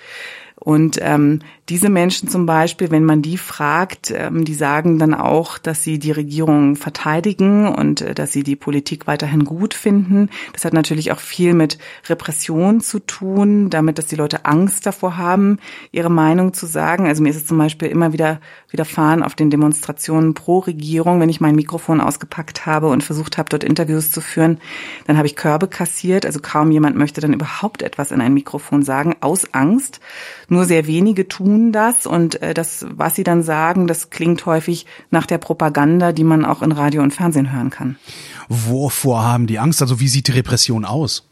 Und 0.56 1.00
ähm, 1.02 1.40
diese 1.72 1.90
Menschen 1.90 2.28
zum 2.28 2.46
Beispiel, 2.46 2.92
wenn 2.92 3.06
man 3.06 3.22
die 3.22 3.38
fragt, 3.38 4.12
ähm, 4.14 4.44
die 4.44 4.56
sagen 4.56 5.00
dann 5.00 5.14
auch, 5.14 5.58
dass 5.58 5.86
sie 5.86 6.00
die 6.00 6.12
Regierung 6.12 6.76
verteidigen 6.76 7.70
und 7.74 8.02
äh, 8.02 8.14
dass 8.14 8.34
sie 8.34 8.44
die 8.44 8.58
Politik 8.58 9.08
weiterhin 9.08 9.46
gut 9.46 9.74
finden. 9.74 10.30
Das 10.52 10.66
hat 10.66 10.74
natürlich 10.74 11.14
auch 11.14 11.22
viel 11.22 11.54
mit 11.54 11.78
Repression 12.10 12.82
zu 12.82 13.00
tun, 13.00 13.70
damit, 13.70 13.98
dass 13.98 14.08
die 14.08 14.18
Leute 14.18 14.44
Angst 14.44 14.86
davor 14.86 15.16
haben, 15.16 15.60
ihre 15.94 16.10
Meinung 16.10 16.54
zu 16.54 16.66
sagen. 16.66 17.08
Also 17.08 17.24
mir 17.24 17.30
ist 17.30 17.38
es 17.38 17.48
zum 17.48 17.58
Beispiel 17.58 17.88
immer 17.88 18.12
wieder 18.12 18.42
widerfahren 18.70 19.24
auf 19.24 19.36
den 19.36 19.50
Demonstrationen 19.50 20.34
pro 20.34 20.60
Regierung, 20.60 21.22
wenn 21.22 21.30
ich 21.30 21.40
mein 21.40 21.56
Mikrofon 21.56 22.02
ausgepackt 22.02 22.66
habe 22.66 22.90
und 22.90 23.02
versucht 23.02 23.38
habe, 23.38 23.48
dort 23.48 23.64
Interviews 23.64 24.12
zu 24.12 24.20
führen, 24.20 24.58
dann 25.08 25.16
habe 25.16 25.28
ich 25.28 25.38
Körbe 25.38 25.70
kassiert. 25.70 26.26
Also 26.26 26.42
kaum 26.42 26.70
jemand 26.70 26.98
möchte 26.98 27.22
dann 27.22 27.32
überhaupt 27.32 27.82
etwas 27.82 28.12
in 28.12 28.20
ein 28.20 28.34
Mikrofon 28.34 28.84
sagen, 28.84 29.16
aus 29.22 29.54
Angst. 29.54 30.02
Nur 30.50 30.66
sehr 30.66 30.86
wenige 30.86 31.30
tun 31.30 31.61
das 31.70 32.08
und 32.08 32.42
äh, 32.42 32.54
das, 32.54 32.86
was 32.90 33.16
sie 33.16 33.24
dann 33.24 33.44
sagen, 33.44 33.86
das 33.86 34.10
klingt 34.10 34.46
häufig 34.46 34.86
nach 35.12 35.28
der 35.28 35.38
Propaganda, 35.38 36.12
die 36.12 36.24
man 36.24 36.46
auch 36.46 36.62
in 36.62 36.72
Radio 36.72 37.04
und 37.04 37.14
Fernsehen 37.14 37.54
hören 37.54 37.70
kann. 37.70 37.98
Wovor 38.50 39.24
haben 39.24 39.46
die 39.48 39.60
Angst? 39.60 39.82
Also 39.82 40.00
wie 40.00 40.08
sieht 40.08 40.28
die 40.28 40.32
Repression 40.32 40.86
aus? 40.86 41.30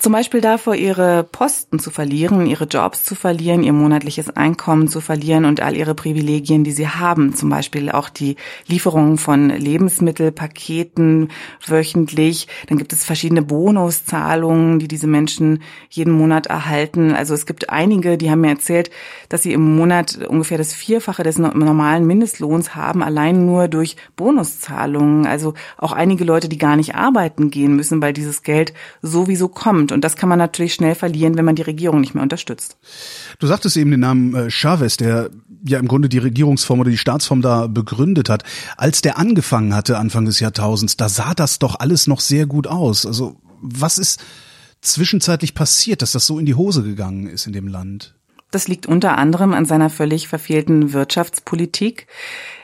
Zum 0.00 0.14
Beispiel 0.14 0.40
davor, 0.40 0.74
ihre 0.76 1.24
Posten 1.24 1.78
zu 1.78 1.90
verlieren, 1.90 2.46
ihre 2.46 2.64
Jobs 2.64 3.04
zu 3.04 3.14
verlieren, 3.14 3.62
ihr 3.62 3.74
monatliches 3.74 4.34
Einkommen 4.34 4.88
zu 4.88 5.02
verlieren 5.02 5.44
und 5.44 5.60
all 5.60 5.76
ihre 5.76 5.94
Privilegien, 5.94 6.64
die 6.64 6.72
sie 6.72 6.88
haben. 6.88 7.34
Zum 7.34 7.50
Beispiel 7.50 7.90
auch 7.90 8.08
die 8.08 8.36
Lieferung 8.66 9.18
von 9.18 9.50
Lebensmittelpaketen 9.50 11.28
wöchentlich. 11.66 12.48
Dann 12.68 12.78
gibt 12.78 12.94
es 12.94 13.04
verschiedene 13.04 13.42
Bonuszahlungen, 13.42 14.78
die 14.78 14.88
diese 14.88 15.06
Menschen 15.06 15.60
jeden 15.90 16.14
Monat 16.14 16.46
erhalten. 16.46 17.12
Also 17.12 17.34
es 17.34 17.44
gibt 17.44 17.68
einige, 17.68 18.16
die 18.16 18.30
haben 18.30 18.40
mir 18.40 18.48
erzählt, 18.48 18.90
dass 19.28 19.42
sie 19.42 19.52
im 19.52 19.76
Monat 19.76 20.16
ungefähr 20.26 20.56
das 20.56 20.72
Vierfache 20.72 21.24
des 21.24 21.36
normalen 21.36 22.06
Mindestlohns 22.06 22.74
haben, 22.74 23.02
allein 23.02 23.44
nur 23.44 23.68
durch 23.68 23.96
Bonuszahlungen. 24.16 25.26
Also 25.26 25.52
auch 25.76 25.92
einige 25.92 26.24
Leute, 26.24 26.48
die 26.48 26.56
gar 26.56 26.76
nicht 26.76 26.94
arbeiten 26.94 27.50
gehen 27.50 27.76
müssen, 27.76 28.00
weil 28.00 28.14
dieses 28.14 28.42
Geld 28.42 28.72
sowieso 29.02 29.48
kommt. 29.48 29.89
Und 29.92 30.02
das 30.02 30.16
kann 30.16 30.28
man 30.28 30.38
natürlich 30.38 30.74
schnell 30.74 30.94
verlieren, 30.94 31.36
wenn 31.36 31.44
man 31.44 31.56
die 31.56 31.62
Regierung 31.62 32.00
nicht 32.00 32.14
mehr 32.14 32.22
unterstützt. 32.22 32.76
Du 33.38 33.46
sagtest 33.46 33.76
eben 33.76 33.90
den 33.90 34.00
Namen 34.00 34.34
äh, 34.34 34.50
Chavez, 34.50 34.96
der 34.96 35.30
ja 35.64 35.78
im 35.78 35.88
Grunde 35.88 36.08
die 36.08 36.18
Regierungsform 36.18 36.80
oder 36.80 36.90
die 36.90 36.98
Staatsform 36.98 37.42
da 37.42 37.66
begründet 37.66 38.28
hat. 38.28 38.44
Als 38.76 39.02
der 39.02 39.18
angefangen 39.18 39.74
hatte 39.74 39.98
Anfang 39.98 40.24
des 40.24 40.40
Jahrtausends, 40.40 40.96
da 40.96 41.08
sah 41.08 41.34
das 41.34 41.58
doch 41.58 41.78
alles 41.78 42.06
noch 42.06 42.20
sehr 42.20 42.46
gut 42.46 42.66
aus. 42.66 43.06
Also 43.06 43.36
was 43.60 43.98
ist 43.98 44.20
zwischenzeitlich 44.80 45.54
passiert, 45.54 46.02
dass 46.02 46.12
das 46.12 46.26
so 46.26 46.38
in 46.38 46.46
die 46.46 46.54
Hose 46.54 46.82
gegangen 46.82 47.26
ist 47.26 47.46
in 47.46 47.52
dem 47.52 47.68
Land? 47.68 48.14
Das 48.50 48.66
liegt 48.66 48.86
unter 48.86 49.16
anderem 49.16 49.52
an 49.52 49.64
seiner 49.64 49.90
völlig 49.90 50.26
verfehlten 50.26 50.92
Wirtschaftspolitik. 50.92 52.08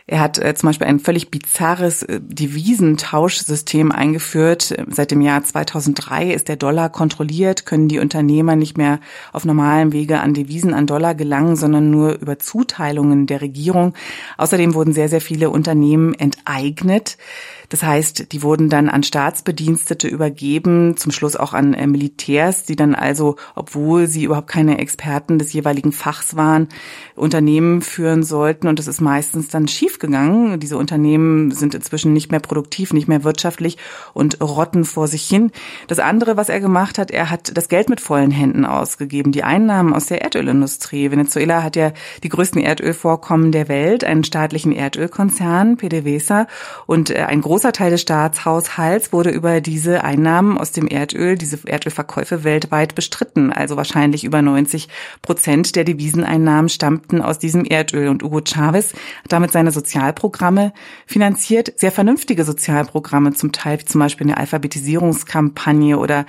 Er 0.09 0.21
hat 0.21 0.39
äh, 0.39 0.55
zum 0.55 0.69
Beispiel 0.69 0.87
ein 0.87 1.01
völlig 1.01 1.33
bizarres 1.33 2.05
äh, 2.05 2.21
Devisentauschsystem 2.23 3.91
eingeführt. 3.91 4.73
Seit 4.89 5.11
dem 5.11 5.21
Jahr 5.21 5.43
2003 5.43 6.31
ist 6.31 6.47
der 6.47 6.55
Dollar 6.55 6.91
kontrolliert, 6.91 7.67
können 7.67 7.89
die 7.89 7.99
Unternehmer 7.99 8.55
nicht 8.55 8.79
mehr 8.79 9.01
auf 9.33 9.45
normalem 9.45 9.93
Wege 9.93 10.21
an 10.21 10.33
Devisen, 10.33 10.75
an 10.75 10.87
Dollar 10.87 11.17
gelangen, 11.17 11.57
sondern 11.57 11.91
nur 11.91 12.21
über 12.21 12.39
Zuteilungen 12.39 13.27
der 13.27 13.41
Regierung. 13.41 13.95
Außerdem 14.37 14.75
wurden 14.75 14.93
sehr, 14.93 15.09
sehr 15.09 15.21
viele 15.21 15.51
Unternehmen 15.51 16.15
enteignet. 16.15 17.19
Das 17.68 17.82
heißt, 17.82 18.32
die 18.32 18.42
wurden 18.42 18.68
dann 18.68 18.88
an 18.88 19.02
Staatsbedienstete 19.02 20.08
übergeben, 20.08 20.96
zum 20.96 21.12
Schluss 21.12 21.37
auch 21.37 21.52
an 21.52 21.75
äh, 21.75 21.87
Militärs, 21.87 22.64
die 22.64 22.76
dann 22.76 22.94
also, 22.94 23.37
obwohl 23.54 24.06
sie 24.06 24.25
überhaupt 24.25 24.49
keine 24.49 24.78
Experten 24.78 25.38
des 25.38 25.52
jeweiligen 25.52 25.92
Fachs 25.92 26.37
waren, 26.37 26.68
Unternehmen 27.14 27.82
führen 27.82 28.23
sollten. 28.23 28.68
Und 28.68 28.78
das 28.78 28.87
ist 28.87 29.00
meistens 29.00 29.49
dann 29.49 29.68
schiefgegangen. 29.68 30.61
Diese 30.61 30.76
Unternehmen 30.76 31.50
sind 31.50 31.75
inzwischen 31.75 32.12
nicht 32.12 32.30
mehr 32.30 32.40
produktiv, 32.40 32.92
nicht 32.92 33.08
mehr 33.08 33.25
wirtschaftlich 33.25 33.78
und 34.14 34.40
rotten 34.40 34.85
vor 34.85 35.08
sich 35.08 35.26
hin. 35.26 35.50
Das 35.88 35.99
andere, 35.99 36.37
was 36.37 36.49
er 36.49 36.61
gemacht 36.61 36.99
hat, 36.99 37.11
er 37.11 37.30
hat 37.30 37.56
das 37.56 37.68
Geld 37.68 37.88
mit 37.88 38.00
vollen 38.00 38.30
Händen 38.30 38.64
ausgegeben. 38.64 39.32
Die 39.32 39.44
Einnahmen 39.44 39.94
aus 39.94 40.06
der 40.06 40.23
Erdölindustrie. 40.23 41.11
Venezuela 41.11 41.62
hat 41.62 41.76
ja 41.76 41.92
die 42.23 42.28
größten 42.28 42.61
Erdölvorkommen 42.61 43.52
der 43.52 43.68
Welt, 43.68 44.04
einen 44.04 44.25
staatlichen 44.25 44.73
Erdölkonzern, 44.73 45.76
PDVSA, 45.76 46.46
und 46.87 47.11
äh, 47.11 47.23
ein 47.23 47.40
großer 47.57 47.73
Teil 47.73 47.91
des 47.91 48.03
Staatshaushalts 48.03 49.15
wurde 49.15 49.31
über 49.31 49.63
diese 49.63 50.05
Einnahmen 50.05 50.59
aus 50.59 50.73
dem 50.73 50.87
Erdöl, 50.87 51.39
diese 51.39 51.59
Erdölverkäufe 51.67 52.45
weltweit 52.45 52.95
bestritten. 52.95 53.51
Also 53.51 53.79
wahrscheinlich 53.79 54.25
über 54.25 54.43
90 54.43 54.89
Prozent 55.23 55.75
der 55.75 55.85
Deviseneinnahmen 55.85 56.69
stammten 56.69 57.23
aus 57.23 57.39
diesem 57.39 57.65
Erdöl. 57.65 58.09
Und 58.09 58.23
Hugo 58.23 58.43
Chavez 58.45 58.93
hat 58.93 59.33
damit 59.33 59.53
seine 59.53 59.71
Sozialprogramme 59.71 60.75
finanziert, 61.07 61.73
sehr 61.77 61.93
vernünftige 61.93 62.45
Sozialprogramme, 62.45 63.33
zum 63.33 63.53
Teil 63.53 63.81
wie 63.81 63.87
zum 63.87 64.01
Beispiel 64.01 64.27
eine 64.27 64.37
Alphabetisierungskampagne 64.37 65.99
oder 65.99 66.27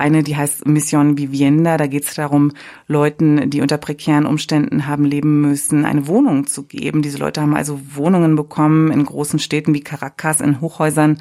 eine, 0.00 0.22
die 0.22 0.36
heißt 0.36 0.66
Mission 0.66 1.18
Vivienda. 1.18 1.76
Da 1.76 1.86
geht 1.86 2.04
es 2.04 2.14
darum, 2.14 2.52
Leuten, 2.88 3.50
die 3.50 3.60
unter 3.60 3.78
prekären 3.78 4.26
Umständen 4.26 4.86
haben 4.86 5.04
leben 5.04 5.40
müssen, 5.40 5.84
eine 5.84 6.06
Wohnung 6.06 6.46
zu 6.46 6.64
geben. 6.64 7.02
Diese 7.02 7.18
Leute 7.18 7.42
haben 7.42 7.54
also 7.54 7.80
Wohnungen 7.94 8.34
bekommen 8.34 8.90
in 8.90 9.04
großen 9.04 9.38
Städten 9.38 9.74
wie 9.74 9.82
Caracas, 9.82 10.40
in 10.40 10.60
Hochhäusern, 10.60 11.18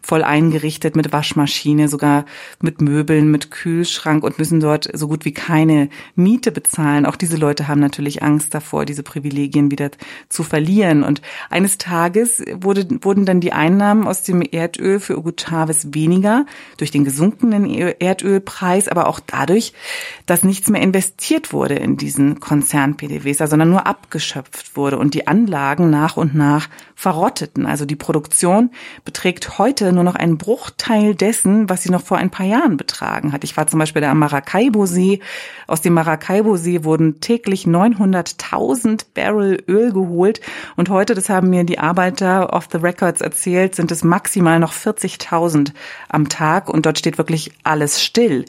voll 0.00 0.24
eingerichtet 0.24 0.96
mit 0.96 1.12
Waschmaschine, 1.12 1.88
sogar 1.88 2.24
mit 2.60 2.80
Möbeln, 2.80 3.30
mit 3.30 3.50
Kühlschrank 3.50 4.24
und 4.24 4.38
müssen 4.38 4.60
dort 4.60 4.88
so 4.92 5.06
gut 5.08 5.24
wie 5.24 5.32
keine 5.32 5.88
Miete 6.16 6.50
bezahlen. 6.50 7.06
Auch 7.06 7.16
diese 7.16 7.36
Leute 7.36 7.68
haben 7.68 7.80
natürlich 7.80 8.22
Angst 8.22 8.54
davor, 8.54 8.84
diese 8.84 9.02
Privilegien 9.02 9.70
wieder 9.70 9.90
zu 10.28 10.42
verlieren. 10.42 11.02
Und 11.04 11.22
eines 11.50 11.78
Tages 11.78 12.42
wurde, 12.54 12.86
wurden 13.02 13.26
dann 13.26 13.40
die 13.40 13.52
Einnahmen 13.52 14.06
aus 14.06 14.22
dem 14.22 14.42
Erdöl 14.42 14.98
für 14.98 15.16
Hugo 15.16 15.32
Chavez 15.36 15.88
weniger 15.92 16.46
durch 16.78 16.90
den 16.90 17.04
gesunkenen 17.04 17.66
Erdöl 17.66 18.21
Erdölpreis, 18.22 18.88
aber 18.88 19.08
auch 19.08 19.20
dadurch, 19.20 19.72
dass 20.26 20.44
nichts 20.44 20.70
mehr 20.70 20.80
investiert 20.80 21.52
wurde 21.52 21.74
in 21.74 21.96
diesen 21.96 22.40
Konzern 22.40 22.96
PDVSA, 22.96 23.46
sondern 23.46 23.70
nur 23.70 23.86
abgeschöpft 23.86 24.76
wurde 24.76 24.98
und 24.98 25.14
die 25.14 25.26
Anlagen 25.26 25.90
nach 25.90 26.16
und 26.16 26.34
nach 26.34 26.68
verrotteten. 26.94 27.66
Also 27.66 27.84
die 27.84 27.96
Produktion 27.96 28.70
beträgt 29.04 29.58
heute 29.58 29.92
nur 29.92 30.04
noch 30.04 30.14
einen 30.14 30.38
Bruchteil 30.38 31.14
dessen, 31.14 31.68
was 31.68 31.82
sie 31.82 31.90
noch 31.90 32.02
vor 32.02 32.18
ein 32.18 32.30
paar 32.30 32.46
Jahren 32.46 32.76
betragen 32.76 33.32
hat. 33.32 33.44
Ich 33.44 33.56
war 33.56 33.66
zum 33.66 33.78
Beispiel 33.78 34.02
da 34.02 34.10
am 34.10 34.20
Maracaibo-See. 34.20 35.20
Aus 35.66 35.80
dem 35.80 35.94
Maracaibo-See 35.94 36.84
wurden 36.84 37.20
täglich 37.20 37.64
900.000 37.64 39.06
Barrel 39.14 39.62
Öl 39.68 39.92
geholt 39.92 40.40
und 40.76 40.88
heute, 40.88 41.14
das 41.14 41.28
haben 41.28 41.50
mir 41.50 41.64
die 41.64 41.78
Arbeiter 41.78 42.52
of 42.52 42.68
the 42.70 42.78
Records 42.78 43.20
erzählt, 43.20 43.74
sind 43.74 43.90
es 43.90 44.04
maximal 44.04 44.58
noch 44.58 44.72
40.000 44.72 45.72
am 46.08 46.28
Tag 46.28 46.68
und 46.68 46.86
dort 46.86 46.98
steht 46.98 47.18
wirklich 47.18 47.52
alles 47.64 48.01
still. 48.02 48.44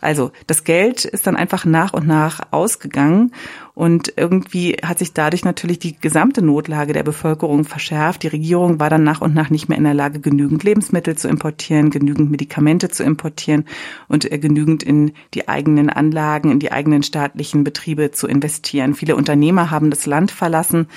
Also 0.00 0.32
das 0.46 0.64
Geld 0.64 1.04
ist 1.04 1.26
dann 1.26 1.36
einfach 1.36 1.64
nach 1.64 1.92
und 1.92 2.06
nach 2.06 2.40
ausgegangen 2.50 3.32
und 3.76 4.14
irgendwie 4.16 4.78
hat 4.82 4.98
sich 4.98 5.12
dadurch 5.12 5.44
natürlich 5.44 5.78
die 5.78 5.98
gesamte 5.98 6.40
Notlage 6.40 6.94
der 6.94 7.02
Bevölkerung 7.02 7.64
verschärft. 7.64 8.22
Die 8.22 8.28
Regierung 8.28 8.80
war 8.80 8.88
dann 8.88 9.04
nach 9.04 9.20
und 9.20 9.34
nach 9.34 9.50
nicht 9.50 9.68
mehr 9.68 9.76
in 9.76 9.84
der 9.84 9.92
Lage, 9.92 10.18
genügend 10.18 10.64
Lebensmittel 10.64 11.18
zu 11.18 11.28
importieren, 11.28 11.90
genügend 11.90 12.30
Medikamente 12.30 12.88
zu 12.88 13.04
importieren 13.04 13.66
und 14.08 14.32
äh, 14.32 14.38
genügend 14.38 14.82
in 14.82 15.12
die 15.34 15.48
eigenen 15.48 15.90
Anlagen, 15.90 16.50
in 16.50 16.58
die 16.58 16.72
eigenen 16.72 17.02
staatlichen 17.02 17.64
Betriebe 17.64 18.12
zu 18.12 18.26
investieren. 18.26 18.94
Viele 18.94 19.14
Unternehmer 19.14 19.70
haben 19.70 19.90
das 19.90 20.06
Land 20.06 20.30
verlassen. 20.30 20.88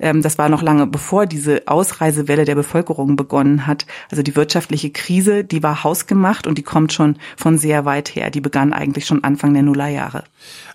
Ähm, 0.00 0.22
das 0.22 0.38
war 0.38 0.48
noch 0.48 0.62
lange 0.62 0.86
bevor 0.86 1.26
diese 1.26 1.62
Ausreisewelle 1.66 2.44
der 2.44 2.54
Bevölkerung 2.54 3.16
begonnen 3.16 3.66
hat. 3.66 3.86
Also 4.10 4.22
die 4.22 4.34
wirtschaftliche 4.34 4.90
Krise, 4.90 5.44
die 5.44 5.62
war 5.62 5.84
hausgemacht 5.84 6.46
und 6.46 6.58
die 6.58 6.62
kommt 6.62 6.92
schon 6.92 7.16
von 7.36 7.58
sehr 7.58 7.84
weit 7.84 8.14
her. 8.14 8.30
Die 8.30 8.40
begann 8.40 8.72
eigentlich 8.72 9.06
schon 9.06 9.22
Anfang 9.24 9.54
der 9.54 9.62
Nullerjahre. 9.62 10.24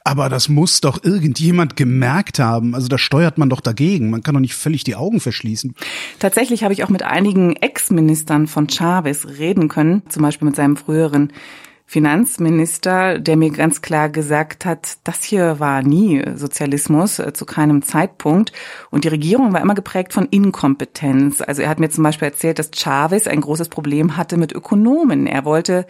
Aber 0.04 0.30
das 0.30 0.50
muss 0.50 0.82
doch 0.82 1.04
irgendjemand 1.04 1.76
gemerkt 1.76 2.40
haben. 2.40 2.76
Also 2.76 2.88
da 2.88 2.98
steuert 2.98 3.38
man 3.38 3.50
doch 3.50 3.62
dagegen. 3.62 4.10
Man 4.10 4.22
kann 4.22 4.36
doch 4.36 4.42
nicht 4.42 4.56
völlig 4.56 4.84
die 4.84 4.96
Augen 4.96 5.20
verschließen. 5.20 5.76
Tatsächlich 6.20 6.64
habe 6.64 6.74
ich 6.74 6.84
auch 6.84 6.90
mit 6.90 7.04
einigen 7.04 7.56
Ex-Ministern 7.56 8.48
von 8.48 8.70
Chavez 8.70 9.26
reden 9.40 9.68
können, 9.68 10.04
zum 10.10 10.22
Beispiel 10.22 10.46
mit 10.46 10.56
seinem 10.56 10.78
früheren 10.78 11.32
Finanzminister, 11.88 13.20
der 13.20 13.38
mir 13.38 13.52
ganz 13.52 13.82
klar 13.82 14.10
gesagt 14.10 14.66
hat, 14.66 14.98
das 15.04 15.24
hier 15.24 15.60
war 15.60 15.84
nie 15.84 16.24
Sozialismus, 16.36 17.20
äh, 17.20 17.32
zu 17.32 17.46
keinem 17.46 17.84
Zeitpunkt. 17.84 18.52
Und 18.90 19.04
die 19.04 19.10
Regierung 19.10 19.54
war 19.54 19.62
immer 19.62 19.76
geprägt 19.76 20.12
von 20.12 20.26
Inkompetenz. 20.26 21.42
Also 21.42 21.62
er 21.62 21.70
hat 21.70 21.80
mir 21.80 21.92
zum 21.92 22.04
Beispiel 22.04 22.28
erzählt, 22.28 22.58
dass 22.58 22.72
Chavez 22.72 23.28
ein 23.28 23.40
großes 23.40 23.70
Problem 23.70 24.18
hatte 24.18 24.36
mit 24.36 24.52
Ökonomen. 24.52 25.28
Er 25.28 25.46
wollte 25.46 25.86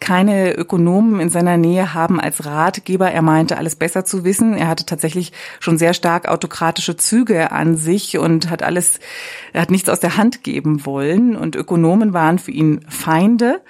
keine 0.00 0.52
Ökonomen 0.52 1.18
in 1.18 1.30
seiner 1.30 1.56
Nähe 1.56 1.94
haben 1.94 2.20
als 2.20 2.44
Ratgeber. 2.44 3.10
Er 3.10 3.22
meinte, 3.22 3.56
alles 3.56 3.74
besser 3.74 4.04
zu 4.04 4.24
wissen. 4.24 4.54
Er 4.54 4.68
hatte 4.68 4.84
tatsächlich 4.84 5.32
schon 5.60 5.78
sehr 5.78 5.94
stark 5.94 6.28
autokratische 6.28 6.98
Züge 6.98 7.52
an 7.52 7.76
sich 7.76 8.18
und 8.18 8.50
hat 8.50 8.62
alles, 8.62 9.00
er 9.54 9.62
hat 9.62 9.70
nichts 9.70 9.88
aus 9.88 10.00
der 10.00 10.18
Hand 10.18 10.44
geben 10.44 10.84
wollen. 10.84 11.36
Und 11.36 11.56
Ökonomen 11.56 12.12
waren 12.12 12.38
für 12.38 12.50
ihn 12.50 12.82
Feinde. 12.86 13.62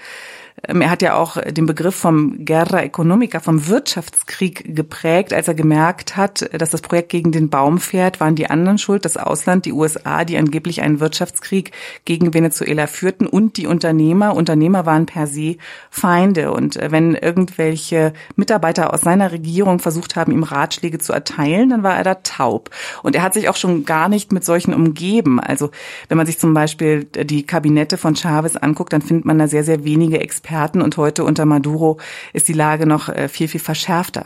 Ähm, 0.66 0.80
er 0.80 0.90
hat 0.90 1.02
ja 1.02 1.14
auch 1.14 1.36
den 1.40 1.66
Begriff 1.66 1.94
vom 1.94 2.44
Guerra 2.44 2.82
Economica, 2.82 3.40
vom 3.40 3.68
Wirtschaftskrieg 3.68 4.74
geprägt. 4.74 5.32
Als 5.32 5.48
er 5.48 5.54
gemerkt 5.54 6.16
hat, 6.16 6.48
dass 6.52 6.70
das 6.70 6.82
Projekt 6.82 7.10
gegen 7.10 7.32
den 7.32 7.48
Baum 7.50 7.78
fährt, 7.78 8.20
waren 8.20 8.34
die 8.34 8.50
anderen 8.50 8.78
schuld, 8.78 9.04
das 9.04 9.16
Ausland, 9.16 9.66
die 9.66 9.72
USA, 9.72 10.24
die 10.24 10.36
angeblich 10.36 10.82
einen 10.82 11.00
Wirtschaftskrieg 11.00 11.72
gegen 12.04 12.34
Venezuela 12.34 12.86
führten 12.86 13.26
und 13.26 13.56
die 13.56 13.66
Unternehmer. 13.66 14.34
Unternehmer 14.34 14.86
waren 14.86 15.06
per 15.06 15.26
se 15.26 15.56
Feinde. 15.90 16.52
Und 16.52 16.76
äh, 16.76 16.90
wenn 16.90 17.14
irgendwelche 17.14 18.12
Mitarbeiter 18.36 18.92
aus 18.92 19.02
seiner 19.02 19.32
Regierung 19.32 19.78
versucht 19.78 20.16
haben, 20.16 20.32
ihm 20.32 20.42
Ratschläge 20.42 20.98
zu 20.98 21.12
erteilen, 21.12 21.70
dann 21.70 21.82
war 21.82 21.96
er 21.96 22.04
da 22.04 22.14
taub. 22.16 22.70
Und 23.02 23.14
er 23.14 23.22
hat 23.22 23.34
sich 23.34 23.48
auch 23.48 23.56
schon 23.56 23.84
gar 23.84 24.08
nicht 24.08 24.32
mit 24.32 24.44
solchen 24.44 24.74
umgeben. 24.74 25.40
Also 25.40 25.70
wenn 26.08 26.16
man 26.16 26.26
sich 26.26 26.38
zum 26.38 26.54
Beispiel 26.54 27.04
die 27.04 27.44
Kabinette 27.44 27.96
von 27.96 28.16
Chavez 28.16 28.56
anguckt, 28.56 28.92
dann 28.92 29.02
findet 29.02 29.24
man 29.24 29.38
da 29.38 29.46
sehr, 29.46 29.64
sehr 29.64 29.84
wenige 29.84 30.20
Experten 30.20 30.47
Experten 30.48 30.80
und 30.80 30.96
heute 30.96 31.24
unter 31.24 31.44
Maduro 31.44 31.98
ist 32.32 32.48
die 32.48 32.54
Lage 32.54 32.86
noch 32.86 33.10
äh, 33.10 33.28
viel, 33.28 33.48
viel 33.48 33.60
verschärfter. 33.60 34.24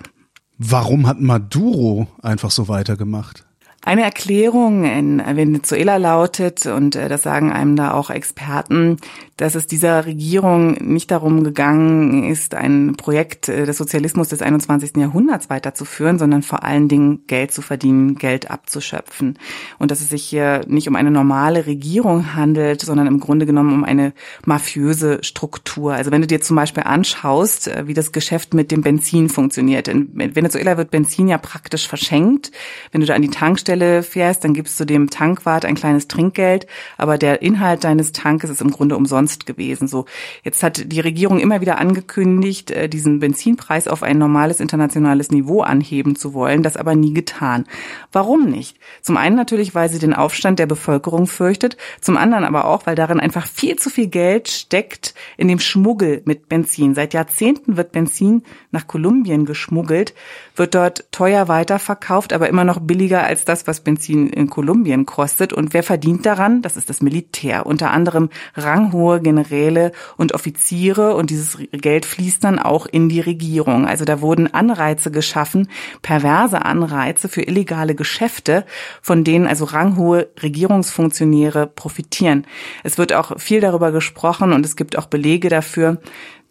Warum 0.57 1.09
hat 1.09 1.21
Maduro 1.21 2.07
einfach 2.23 2.53
so 2.53 2.69
weitergemacht? 2.69 3.45
Eine 3.85 4.05
Erklärung 4.05 4.85
in 4.85 5.19
Venezuela 5.19 5.97
lautet, 5.97 6.67
und 6.67 6.95
äh, 6.95 7.09
das 7.09 7.25
sagen 7.25 7.51
einem 7.51 7.75
da 7.75 7.91
auch 7.91 8.11
Experten, 8.11 8.99
dass 9.42 9.57
es 9.57 9.66
dieser 9.66 10.07
Regierung 10.07 10.74
nicht 10.74 11.11
darum 11.11 11.42
gegangen 11.42 12.31
ist, 12.31 12.55
ein 12.55 12.94
Projekt 12.96 13.48
äh, 13.48 13.66
des 13.66 13.76
Sozialismus 13.76 14.28
des 14.28 14.40
21. 14.40 14.92
Jahrhunderts 14.96 15.50
weiterzuführen, 15.50 16.16
sondern 16.16 16.44
vor 16.44 16.62
allen 16.62 16.87
Dingen 16.87 17.26
Geld 17.26 17.50
zu 17.50 17.61
verdienen, 17.61 18.14
Geld 18.14 18.52
abzuschöpfen. 18.52 19.40
Und 19.81 19.90
dass 19.90 20.00
es 20.00 20.11
sich 20.11 20.22
hier 20.22 20.61
nicht 20.68 20.87
um 20.87 20.94
eine 20.94 21.11
normale 21.11 21.66
Regierung 21.66 22.37
handelt, 22.37 22.83
sondern 22.83 23.09
im 23.09 23.18
Grunde 23.18 23.44
genommen 23.44 23.72
um 23.72 23.83
eine 23.83 24.12
mafiöse 24.46 25.18
Struktur. 25.24 25.94
Also 25.94 26.12
wenn 26.12 26.20
du 26.20 26.28
dir 26.28 26.40
zum 26.40 26.55
Beispiel 26.55 26.85
anschaust, 26.85 27.66
äh, 27.66 27.88
wie 27.88 27.94
das 27.94 28.12
Geschäft 28.12 28.55
mit 28.55 28.70
dem 28.70 28.83
Benzin 28.83 29.28
funktioniert. 29.28 29.88
In 29.88 30.11
Venezuela 30.14 30.76
wird 30.76 30.92
Benzin 30.92 31.26
ja 31.26 31.38
praktisch 31.38 31.88
verschenkt. 31.88 32.52
Wenn 32.92 33.00
du 33.00 33.09
da 33.09 33.14
an 33.14 33.22
die 33.22 33.31
Tankstelle 33.31 34.05
fährst, 34.05 34.44
dann 34.44 34.55
gibst 34.55 34.78
du 34.78 34.85
dem 34.85 35.11
Tankwart 35.11 35.64
ein 35.64 35.74
kleines 35.74 36.07
Trinkgeld, 36.07 36.68
aber 36.96 37.18
der 37.18 37.42
Inhalt 37.42 37.83
deines 37.83 38.12
Tankes 38.12 38.48
ist 38.48 38.61
im 38.61 38.70
Grunde 38.70 38.96
umsonst 38.96 39.32
gewesen. 39.40 39.88
So, 39.88 40.07
jetzt 40.42 40.62
hat 40.62 40.92
die 40.92 41.01
Regierung 41.01 41.38
immer 41.38 41.61
wieder 41.61 41.79
angekündigt, 41.79 42.71
äh, 42.71 42.88
diesen 42.88 43.21
Benzinpreis 43.21 43.88
auf 43.88 44.03
ein 44.03 44.18
normales 44.18 44.61
internationales 44.61 45.31
Niveau 45.31 45.62
anheben 45.62 46.16
zu 46.16 46.35
wollen, 46.35 46.62
das 46.62 46.77
aber 46.77 46.95
nie 46.95 47.12
getan. 47.12 47.64
Warum 48.12 48.49
nicht? 48.49 48.77
Zum 49.01 49.16
einen 49.16 49.37
natürlich, 49.37 49.75
weil 49.75 49.88
sie 49.88 49.99
den 49.99 50.14
Aufstand 50.14 50.59
der 50.59 50.66
Bevölkerung 50.66 51.27
fürchtet, 51.27 51.77
zum 52.01 52.16
anderen 52.16 52.45
aber 52.45 52.66
auch, 52.66 52.87
weil 52.87 52.95
darin 52.95 53.21
einfach 53.21 53.47
viel 53.47 53.77
zu 53.77 53.90
viel 53.90 54.09
Geld 54.09 54.49
steckt 54.49 55.14
in 55.37 55.49
dem 55.49 55.59
Schmuggel 55.59 56.23
mit 56.25 56.49
Benzin. 56.49 56.95
Seit 56.95 57.14
Jahrzehnten 57.14 57.77
wird 57.77 57.92
Benzin 57.92 58.42
nach 58.71 58.87
Kolumbien 58.87 59.45
geschmuggelt, 59.45 60.14
wird 60.57 60.75
dort 60.75 61.11
teuer 61.12 61.49
weiterverkauft, 61.49 62.33
aber 62.33 62.49
immer 62.49 62.64
noch 62.64 62.81
billiger 62.81 63.23
als 63.25 63.45
das, 63.45 63.66
was 63.66 63.81
Benzin 63.81 64.29
in 64.29 64.51
Kolumbien 64.51 65.07
kostet. 65.07 65.53
Und 65.53 65.75
wer 65.75 65.83
verdient 65.83 66.27
daran? 66.27 66.62
Das 66.62 66.77
ist 66.77 66.90
das 66.90 67.01
Militär. 67.01 67.66
Unter 67.66 67.90
anderem 67.90 68.29
ranghohe 68.55 69.21
Generäle 69.23 69.93
und 70.17 70.35
Offiziere. 70.35 71.15
Und 71.15 71.31
dieses 71.31 71.59
Geld 71.73 72.05
fließt 72.05 72.43
dann 72.45 72.59
auch 72.59 72.87
in 72.87 73.09
die 73.09 73.21
Regierung. 73.21 73.87
Also 73.87 74.05
da 74.05 74.21
wurden 74.21 74.53
Anreize 74.53 75.11
geschaffen, 75.11 75.69
perverse 76.03 76.65
Anreize 76.65 77.29
für 77.29 77.43
illegale 77.43 77.95
Geschäfte, 77.95 78.65
von 79.01 79.25
denen 79.25 79.47
also 79.47 79.65
ranghohe 79.65 80.29
Regierungsfunktionäre 80.43 81.67
profitieren. 81.67 82.47
Es 82.83 82.99
wird 82.99 83.13
auch 83.13 83.39
viel 83.39 83.61
darüber 83.61 83.93
gesprochen 83.93 84.53
und 84.53 84.67
es 84.67 84.77
gibt 84.77 84.99
auch 84.99 85.07
Belege 85.07 85.49
dafür, 85.49 85.99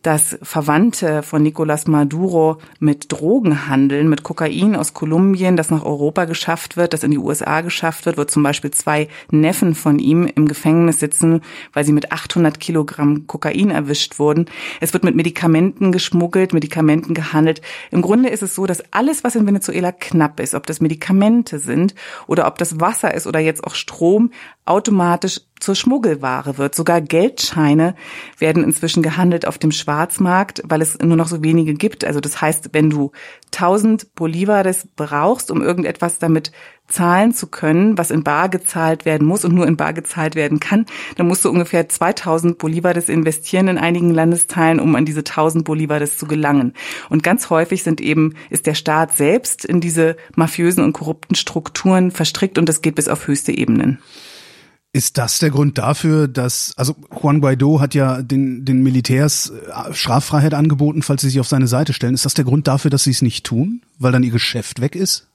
dass 0.01 0.37
Verwandte 0.41 1.23
von 1.23 1.43
Nicolas 1.43 1.87
Maduro 1.87 2.57
mit 2.79 3.11
Drogen 3.11 3.67
handeln, 3.67 4.09
mit 4.09 4.23
Kokain 4.23 4.75
aus 4.75 4.93
Kolumbien, 4.93 5.57
das 5.57 5.69
nach 5.69 5.83
Europa 5.83 6.25
geschafft 6.25 6.77
wird, 6.77 6.93
das 6.93 7.03
in 7.03 7.11
die 7.11 7.17
USA 7.17 7.61
geschafft 7.61 8.05
wird, 8.05 8.17
wo 8.17 8.23
zum 8.23 8.43
Beispiel 8.43 8.71
zwei 8.71 9.07
Neffen 9.29 9.75
von 9.75 9.99
ihm 9.99 10.25
im 10.25 10.47
Gefängnis 10.47 10.99
sitzen, 10.99 11.41
weil 11.73 11.85
sie 11.85 11.93
mit 11.93 12.11
800 12.11 12.59
Kilogramm 12.59 13.27
Kokain 13.27 13.69
erwischt 13.69 14.17
wurden. 14.17 14.45
Es 14.79 14.93
wird 14.93 15.03
mit 15.03 15.15
Medikamenten 15.15 15.91
geschmuggelt, 15.91 16.53
Medikamenten 16.53 17.13
gehandelt. 17.13 17.61
Im 17.91 18.01
Grunde 18.01 18.29
ist 18.29 18.43
es 18.43 18.55
so, 18.55 18.65
dass 18.65 18.83
alles, 18.91 19.23
was 19.23 19.35
in 19.35 19.45
Venezuela 19.45 19.91
knapp 19.91 20.39
ist, 20.39 20.55
ob 20.55 20.65
das 20.65 20.81
Medikamente 20.81 21.59
sind 21.59 21.93
oder 22.27 22.47
ob 22.47 22.57
das 22.57 22.79
Wasser 22.79 23.13
ist 23.13 23.27
oder 23.27 23.39
jetzt 23.39 23.63
auch 23.63 23.75
Strom, 23.75 24.31
automatisch 24.71 25.41
zur 25.59 25.75
Schmuggelware 25.75 26.57
wird. 26.57 26.75
Sogar 26.75 27.01
Geldscheine 27.01 27.93
werden 28.39 28.63
inzwischen 28.63 29.03
gehandelt 29.03 29.45
auf 29.45 29.57
dem 29.57 29.71
Schwarzmarkt, 29.71 30.63
weil 30.65 30.81
es 30.81 30.97
nur 30.97 31.17
noch 31.17 31.27
so 31.27 31.43
wenige 31.43 31.73
gibt. 31.73 32.05
Also 32.05 32.21
das 32.21 32.41
heißt, 32.41 32.69
wenn 32.71 32.89
du 32.89 33.11
1000 33.53 34.15
Bolivares 34.15 34.87
brauchst, 34.95 35.51
um 35.51 35.61
irgendetwas 35.61 36.19
damit 36.19 36.51
zahlen 36.87 37.33
zu 37.33 37.47
können, 37.47 37.97
was 37.97 38.11
in 38.11 38.23
Bar 38.23 38.47
gezahlt 38.47 39.03
werden 39.05 39.27
muss 39.27 39.43
und 39.43 39.53
nur 39.53 39.67
in 39.67 39.77
Bar 39.77 39.93
gezahlt 39.93 40.35
werden 40.35 40.59
kann, 40.61 40.85
dann 41.17 41.27
musst 41.27 41.43
du 41.43 41.49
ungefähr 41.49 41.87
2000 41.87 42.57
Bolivares 42.57 43.09
investieren 43.09 43.67
in 43.67 43.77
einigen 43.77 44.11
Landesteilen, 44.11 44.79
um 44.79 44.95
an 44.95 45.05
diese 45.05 45.19
1000 45.19 45.65
Bolivares 45.65 46.17
zu 46.17 46.27
gelangen. 46.27 46.73
Und 47.09 47.23
ganz 47.23 47.49
häufig 47.49 47.83
sind 47.83 47.99
eben, 47.99 48.35
ist 48.49 48.67
der 48.67 48.75
Staat 48.75 49.15
selbst 49.15 49.65
in 49.65 49.81
diese 49.81 50.15
mafiösen 50.35 50.83
und 50.83 50.93
korrupten 50.93 51.35
Strukturen 51.35 52.11
verstrickt 52.11 52.57
und 52.57 52.67
das 52.67 52.81
geht 52.81 52.95
bis 52.95 53.09
auf 53.09 53.27
höchste 53.27 53.51
Ebenen. 53.51 53.99
Ist 54.93 55.17
das 55.17 55.39
der 55.39 55.51
Grund 55.51 55.77
dafür, 55.77 56.27
dass, 56.27 56.73
also 56.75 56.95
Juan 57.21 57.39
Guaido 57.39 57.79
hat 57.79 57.93
ja 57.93 58.21
den, 58.21 58.65
den 58.65 58.83
Militärs 58.83 59.49
äh, 59.49 59.93
Straffreiheit 59.93 60.53
angeboten, 60.53 61.01
falls 61.01 61.21
sie 61.21 61.29
sich 61.29 61.39
auf 61.39 61.47
seine 61.47 61.67
Seite 61.67 61.93
stellen. 61.93 62.13
Ist 62.13 62.25
das 62.25 62.33
der 62.33 62.43
Grund 62.43 62.67
dafür, 62.67 62.91
dass 62.91 63.05
sie 63.05 63.11
es 63.11 63.21
nicht 63.21 63.45
tun? 63.45 63.83
Weil 63.99 64.11
dann 64.11 64.23
ihr 64.23 64.31
Geschäft 64.31 64.81
weg 64.81 64.95
ist? 64.95 65.27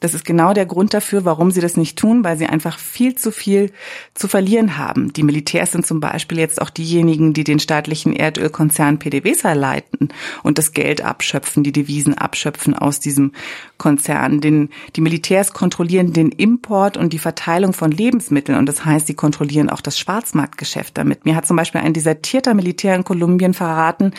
Das 0.00 0.14
ist 0.14 0.24
genau 0.24 0.54
der 0.54 0.64
Grund 0.64 0.94
dafür, 0.94 1.26
warum 1.26 1.50
sie 1.50 1.60
das 1.60 1.76
nicht 1.76 1.98
tun, 1.98 2.24
weil 2.24 2.38
sie 2.38 2.46
einfach 2.46 2.78
viel 2.78 3.14
zu 3.14 3.30
viel 3.30 3.70
zu 4.14 4.28
verlieren 4.28 4.78
haben. 4.78 5.12
Die 5.12 5.22
Militärs 5.22 5.72
sind 5.72 5.86
zum 5.86 6.00
Beispiel 6.00 6.38
jetzt 6.38 6.60
auch 6.60 6.70
diejenigen, 6.70 7.34
die 7.34 7.44
den 7.44 7.60
staatlichen 7.60 8.14
Erdölkonzern 8.14 8.98
PDVSA 8.98 9.52
leiten 9.52 10.08
und 10.42 10.56
das 10.56 10.72
Geld 10.72 11.02
abschöpfen, 11.02 11.62
die 11.62 11.72
Devisen 11.72 12.14
abschöpfen 12.14 12.74
aus 12.74 12.98
diesem 12.98 13.32
Konzern. 13.80 14.40
Den, 14.40 14.68
die 14.94 15.00
Militärs 15.00 15.52
kontrollieren 15.52 16.12
den 16.12 16.30
Import 16.30 16.96
und 16.96 17.12
die 17.12 17.18
Verteilung 17.18 17.72
von 17.72 17.90
Lebensmitteln 17.90 18.56
und 18.56 18.66
das 18.66 18.84
heißt, 18.84 19.08
sie 19.08 19.14
kontrollieren 19.14 19.70
auch 19.70 19.80
das 19.80 19.98
Schwarzmarktgeschäft 19.98 20.96
damit. 20.96 21.24
Mir 21.24 21.34
hat 21.34 21.46
zum 21.46 21.56
Beispiel 21.56 21.80
ein 21.80 21.94
desertierter 21.94 22.54
Militär 22.54 22.94
in 22.94 23.02
Kolumbien 23.02 23.54
verraten, 23.54 24.12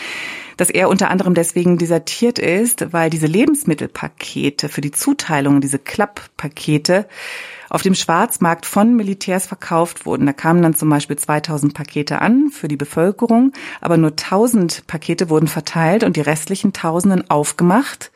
dass 0.58 0.70
er 0.70 0.90
unter 0.90 1.10
anderem 1.10 1.34
deswegen 1.34 1.78
desertiert 1.78 2.40
ist, 2.40 2.92
weil 2.92 3.10
diese 3.10 3.28
Lebensmittelpakete 3.28 4.68
für 4.68 4.82
die 4.82 4.92
Zuteilung, 4.92 5.62
diese 5.62 5.80
Klapppakete, 5.80 7.08
auf 7.70 7.84
dem 7.84 7.96
Schwarzmarkt 7.96 8.66
von 8.66 8.96
Militärs 8.98 9.46
verkauft 9.46 10.06
wurden. 10.06 10.26
Da 10.26 10.34
kamen 10.34 10.62
dann 10.62 10.76
zum 10.76 10.90
Beispiel 10.90 11.16
2000 11.16 11.74
Pakete 11.74 12.20
an 12.20 12.50
für 12.52 12.68
die 12.68 12.76
Bevölkerung, 12.76 13.54
aber 13.80 13.96
nur 13.96 14.10
1000 14.10 14.88
Pakete 14.88 15.30
wurden 15.30 15.48
verteilt 15.48 16.04
und 16.04 16.18
die 16.18 16.22
restlichen 16.22 16.74
Tausenden 16.74 17.30
aufgemacht 17.30 18.12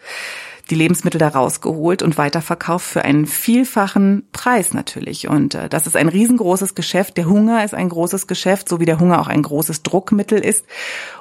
die 0.70 0.76
Lebensmittel 0.76 1.20
da 1.20 1.28
rausgeholt 1.30 2.02
und 2.02 2.18
weiterverkauft 2.18 2.86
für 2.86 3.04
einen 3.04 3.26
vielfachen 3.26 4.28
Preis 4.32 4.74
natürlich. 4.74 5.28
Und 5.28 5.56
äh, 5.56 5.70
das 5.70 5.88
ist 5.88 5.96
ein 5.96 6.10
riesengroßes 6.10 6.76
Geschäft. 6.76 7.18
Der 7.18 7.30
Hunger 7.30 7.64
ist 7.64 7.74
ein 7.74 7.90
großes 7.90 8.28
Geschäft, 8.28 8.68
so 8.70 8.80
wie 8.80 8.86
der 8.86 9.00
Hunger 9.00 9.22
auch 9.22 9.28
ein 9.28 9.42
großes 9.42 9.84
Druckmittel 9.84 10.40
ist. 10.40 10.66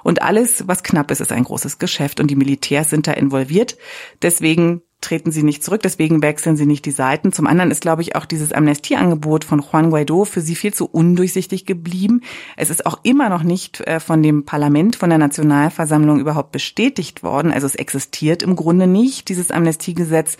Und 0.02 0.22
alles, 0.22 0.66
was 0.66 0.82
knapp 0.82 1.10
ist, 1.10 1.20
ist 1.20 1.32
ein 1.32 1.44
großes 1.44 1.78
Geschäft. 1.78 2.20
Und 2.20 2.30
die 2.30 2.36
Militärs 2.36 2.90
sind 2.90 3.06
da 3.06 3.12
involviert. 3.12 3.76
Deswegen 4.22 4.82
treten 5.04 5.30
sie 5.30 5.42
nicht 5.42 5.62
zurück, 5.62 5.82
deswegen 5.82 6.22
wechseln 6.22 6.56
sie 6.56 6.66
nicht 6.66 6.84
die 6.84 6.90
Seiten. 6.90 7.32
Zum 7.32 7.46
anderen 7.46 7.70
ist, 7.70 7.80
glaube 7.80 8.02
ich, 8.02 8.16
auch 8.16 8.24
dieses 8.24 8.52
Amnestieangebot 8.52 9.44
von 9.44 9.60
Juan 9.60 9.90
Guaido 9.90 10.24
für 10.24 10.40
sie 10.40 10.54
viel 10.54 10.74
zu 10.74 10.86
undurchsichtig 10.86 11.66
geblieben. 11.66 12.22
Es 12.56 12.70
ist 12.70 12.86
auch 12.86 13.00
immer 13.02 13.28
noch 13.28 13.42
nicht 13.42 13.80
äh, 13.82 14.00
von 14.00 14.22
dem 14.22 14.44
Parlament, 14.44 14.96
von 14.96 15.10
der 15.10 15.18
Nationalversammlung 15.18 16.18
überhaupt 16.18 16.52
bestätigt 16.52 17.22
worden. 17.22 17.52
Also 17.52 17.66
es 17.66 17.74
existiert 17.74 18.42
im 18.42 18.56
Grunde 18.56 18.86
nicht. 18.86 19.28
Dieses 19.28 19.50
Amnestiegesetz 19.50 20.36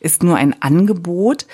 ist 0.00 0.22
nur 0.22 0.36
ein 0.36 0.60
Angebot. 0.60 1.46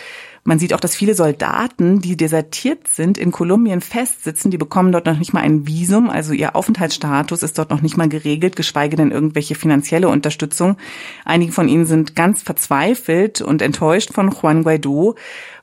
Man 0.44 0.58
sieht 0.58 0.74
auch, 0.74 0.80
dass 0.80 0.96
viele 0.96 1.14
Soldaten, 1.14 2.00
die 2.00 2.16
desertiert 2.16 2.88
sind, 2.88 3.16
in 3.16 3.30
Kolumbien 3.30 3.80
festsitzen. 3.80 4.50
Die 4.50 4.58
bekommen 4.58 4.90
dort 4.90 5.06
noch 5.06 5.18
nicht 5.18 5.32
mal 5.32 5.40
ein 5.40 5.68
Visum, 5.68 6.10
also 6.10 6.32
ihr 6.32 6.56
Aufenthaltsstatus 6.56 7.44
ist 7.44 7.58
dort 7.58 7.70
noch 7.70 7.80
nicht 7.80 7.96
mal 7.96 8.08
geregelt, 8.08 8.56
geschweige 8.56 8.96
denn 8.96 9.12
irgendwelche 9.12 9.54
finanzielle 9.54 10.08
Unterstützung. 10.08 10.76
Einige 11.24 11.52
von 11.52 11.68
ihnen 11.68 11.86
sind 11.86 12.16
ganz 12.16 12.42
verzweifelt 12.42 13.40
und 13.40 13.62
enttäuscht 13.62 14.12
von 14.12 14.30
Juan 14.32 14.64
Guaido, 14.64 15.14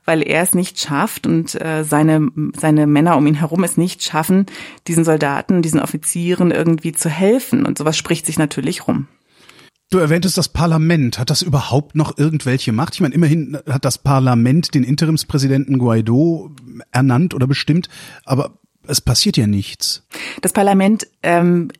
weil 0.06 0.22
er 0.22 0.42
es 0.42 0.54
nicht 0.54 0.80
schafft 0.80 1.26
und 1.26 1.60
äh, 1.60 1.84
seine, 1.84 2.28
seine 2.58 2.86
Männer 2.86 3.18
um 3.18 3.26
ihn 3.26 3.34
herum 3.34 3.64
es 3.64 3.76
nicht 3.76 4.02
schaffen, 4.02 4.46
diesen 4.88 5.04
Soldaten, 5.04 5.60
diesen 5.60 5.80
Offizieren 5.80 6.52
irgendwie 6.52 6.92
zu 6.92 7.10
helfen. 7.10 7.66
Und 7.66 7.76
sowas 7.76 7.98
spricht 7.98 8.24
sich 8.24 8.38
natürlich 8.38 8.88
rum. 8.88 9.08
Du 9.90 9.98
erwähntest 9.98 10.38
das 10.38 10.48
Parlament. 10.48 11.18
Hat 11.18 11.30
das 11.30 11.42
überhaupt 11.42 11.96
noch 11.96 12.16
irgendwelche 12.16 12.70
Macht? 12.70 12.94
Ich 12.94 13.00
meine, 13.00 13.14
immerhin 13.14 13.58
hat 13.68 13.84
das 13.84 13.98
Parlament 13.98 14.72
den 14.74 14.84
Interimspräsidenten 14.84 15.78
Guaido 15.78 16.52
ernannt 16.92 17.34
oder 17.34 17.48
bestimmt, 17.48 17.88
aber 18.24 18.52
es 18.86 19.00
passiert 19.00 19.36
ja 19.36 19.48
nichts. 19.48 20.06
Das 20.42 20.52
Parlament 20.52 21.08
ähm, 21.24 21.72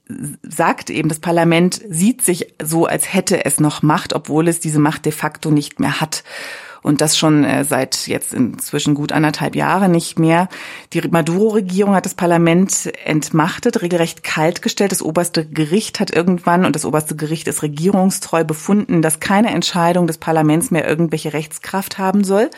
sagt 0.42 0.90
eben, 0.90 1.08
das 1.08 1.20
Parlament 1.20 1.80
sieht 1.88 2.22
sich 2.22 2.54
so, 2.60 2.86
als 2.86 3.14
hätte 3.14 3.44
es 3.44 3.60
noch 3.60 3.82
Macht, 3.82 4.12
obwohl 4.12 4.48
es 4.48 4.58
diese 4.58 4.80
Macht 4.80 5.06
de 5.06 5.12
facto 5.12 5.52
nicht 5.52 5.78
mehr 5.78 6.00
hat 6.00 6.24
und 6.82 7.00
das 7.00 7.18
schon 7.18 7.44
äh, 7.44 7.64
seit 7.64 8.06
jetzt 8.06 8.32
inzwischen 8.32 8.94
gut 8.94 9.12
anderthalb 9.12 9.54
Jahre 9.54 9.88
nicht 9.88 10.18
mehr. 10.18 10.48
Die 10.92 11.00
Maduro-Regierung 11.00 11.94
hat 11.94 12.06
das 12.06 12.14
Parlament 12.14 12.90
entmachtet, 13.04 13.82
regelrecht 13.82 14.22
kaltgestellt. 14.22 14.92
Das 14.92 15.02
oberste 15.02 15.46
Gericht 15.46 16.00
hat 16.00 16.10
irgendwann, 16.10 16.64
und 16.64 16.76
das 16.76 16.84
oberste 16.84 17.16
Gericht 17.16 17.48
ist 17.48 17.62
regierungstreu 17.62 18.44
befunden, 18.44 19.02
dass 19.02 19.20
keine 19.20 19.50
Entscheidung 19.50 20.06
des 20.06 20.18
Parlaments 20.18 20.70
mehr 20.70 20.88
irgendwelche 20.88 21.32
Rechtskraft 21.32 21.98
haben 21.98 22.24
soll. 22.24 22.50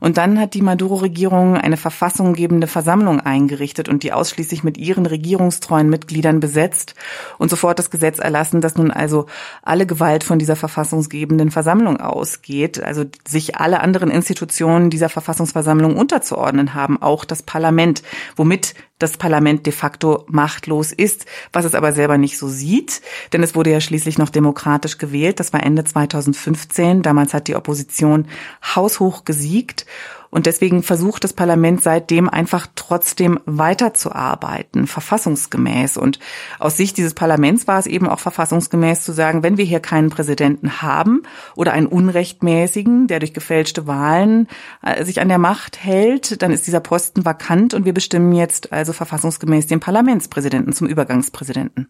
Und 0.00 0.16
dann 0.16 0.40
hat 0.40 0.54
die 0.54 0.62
Maduro-Regierung 0.62 1.56
eine 1.56 1.76
verfassunggebende 1.76 2.66
Versammlung 2.66 3.20
eingerichtet 3.20 3.88
und 3.88 4.02
die 4.02 4.12
ausschließlich 4.12 4.64
mit 4.64 4.78
ihren 4.78 5.06
regierungstreuen 5.06 5.88
Mitgliedern 5.88 6.40
besetzt 6.40 6.94
und 7.38 7.50
sofort 7.50 7.78
das 7.78 7.90
Gesetz 7.90 8.18
erlassen, 8.18 8.60
dass 8.60 8.76
nun 8.76 8.90
also 8.90 9.26
alle 9.62 9.86
Gewalt 9.86 10.24
von 10.24 10.38
dieser 10.38 10.56
verfassungsgebenden 10.56 11.50
Versammlung 11.50 11.98
ausgeht, 11.98 12.82
also 12.82 13.04
sich 13.26 13.56
alle 13.56 13.69
alle 13.70 13.82
anderen 13.82 14.10
Institutionen 14.10 14.90
dieser 14.90 15.08
Verfassungsversammlung 15.08 15.96
unterzuordnen 15.96 16.74
haben, 16.74 17.00
auch 17.00 17.24
das 17.24 17.44
Parlament, 17.44 18.02
womit 18.34 18.74
das 18.98 19.16
Parlament 19.16 19.64
de 19.64 19.72
facto 19.72 20.24
machtlos 20.26 20.90
ist, 20.90 21.24
was 21.52 21.64
es 21.64 21.76
aber 21.76 21.92
selber 21.92 22.18
nicht 22.18 22.36
so 22.36 22.48
sieht, 22.48 23.00
denn 23.32 23.44
es 23.44 23.54
wurde 23.54 23.70
ja 23.70 23.80
schließlich 23.80 24.18
noch 24.18 24.28
demokratisch 24.28 24.98
gewählt. 24.98 25.38
Das 25.38 25.52
war 25.52 25.62
Ende 25.62 25.84
2015. 25.84 27.02
Damals 27.02 27.32
hat 27.32 27.46
die 27.46 27.54
Opposition 27.54 28.26
haushoch 28.74 29.24
gesiegt 29.24 29.86
und 30.30 30.46
deswegen 30.46 30.82
versucht 30.82 31.24
das 31.24 31.32
Parlament 31.32 31.82
seitdem 31.82 32.28
einfach 32.28 32.68
trotzdem 32.76 33.40
weiterzuarbeiten, 33.46 34.86
verfassungsgemäß. 34.86 35.96
Und 35.96 36.20
aus 36.58 36.76
Sicht 36.76 36.96
dieses 36.96 37.14
Parlaments 37.14 37.66
war 37.66 37.78
es 37.78 37.86
eben 37.86 38.08
auch 38.08 38.20
verfassungsgemäß 38.20 39.02
zu 39.02 39.12
sagen, 39.12 39.42
wenn 39.42 39.56
wir 39.56 39.64
hier 39.64 39.80
keinen 39.80 40.10
Präsidenten 40.10 40.82
haben 40.82 41.22
oder 41.56 41.72
einen 41.72 41.86
unrechtmäßigen, 41.86 43.08
der 43.08 43.18
durch 43.18 43.34
gefälschte 43.34 43.86
Wahlen 43.88 44.46
äh, 44.82 45.04
sich 45.04 45.20
an 45.20 45.28
der 45.28 45.38
Macht 45.38 45.82
hält, 45.82 46.42
dann 46.42 46.52
ist 46.52 46.66
dieser 46.66 46.80
Posten 46.80 47.24
vakant 47.24 47.74
und 47.74 47.84
wir 47.84 47.94
bestimmen 47.94 48.32
jetzt 48.32 48.72
also 48.72 48.92
verfassungsgemäß 48.92 49.66
den 49.66 49.80
Parlamentspräsidenten 49.80 50.72
zum 50.72 50.86
Übergangspräsidenten 50.86 51.88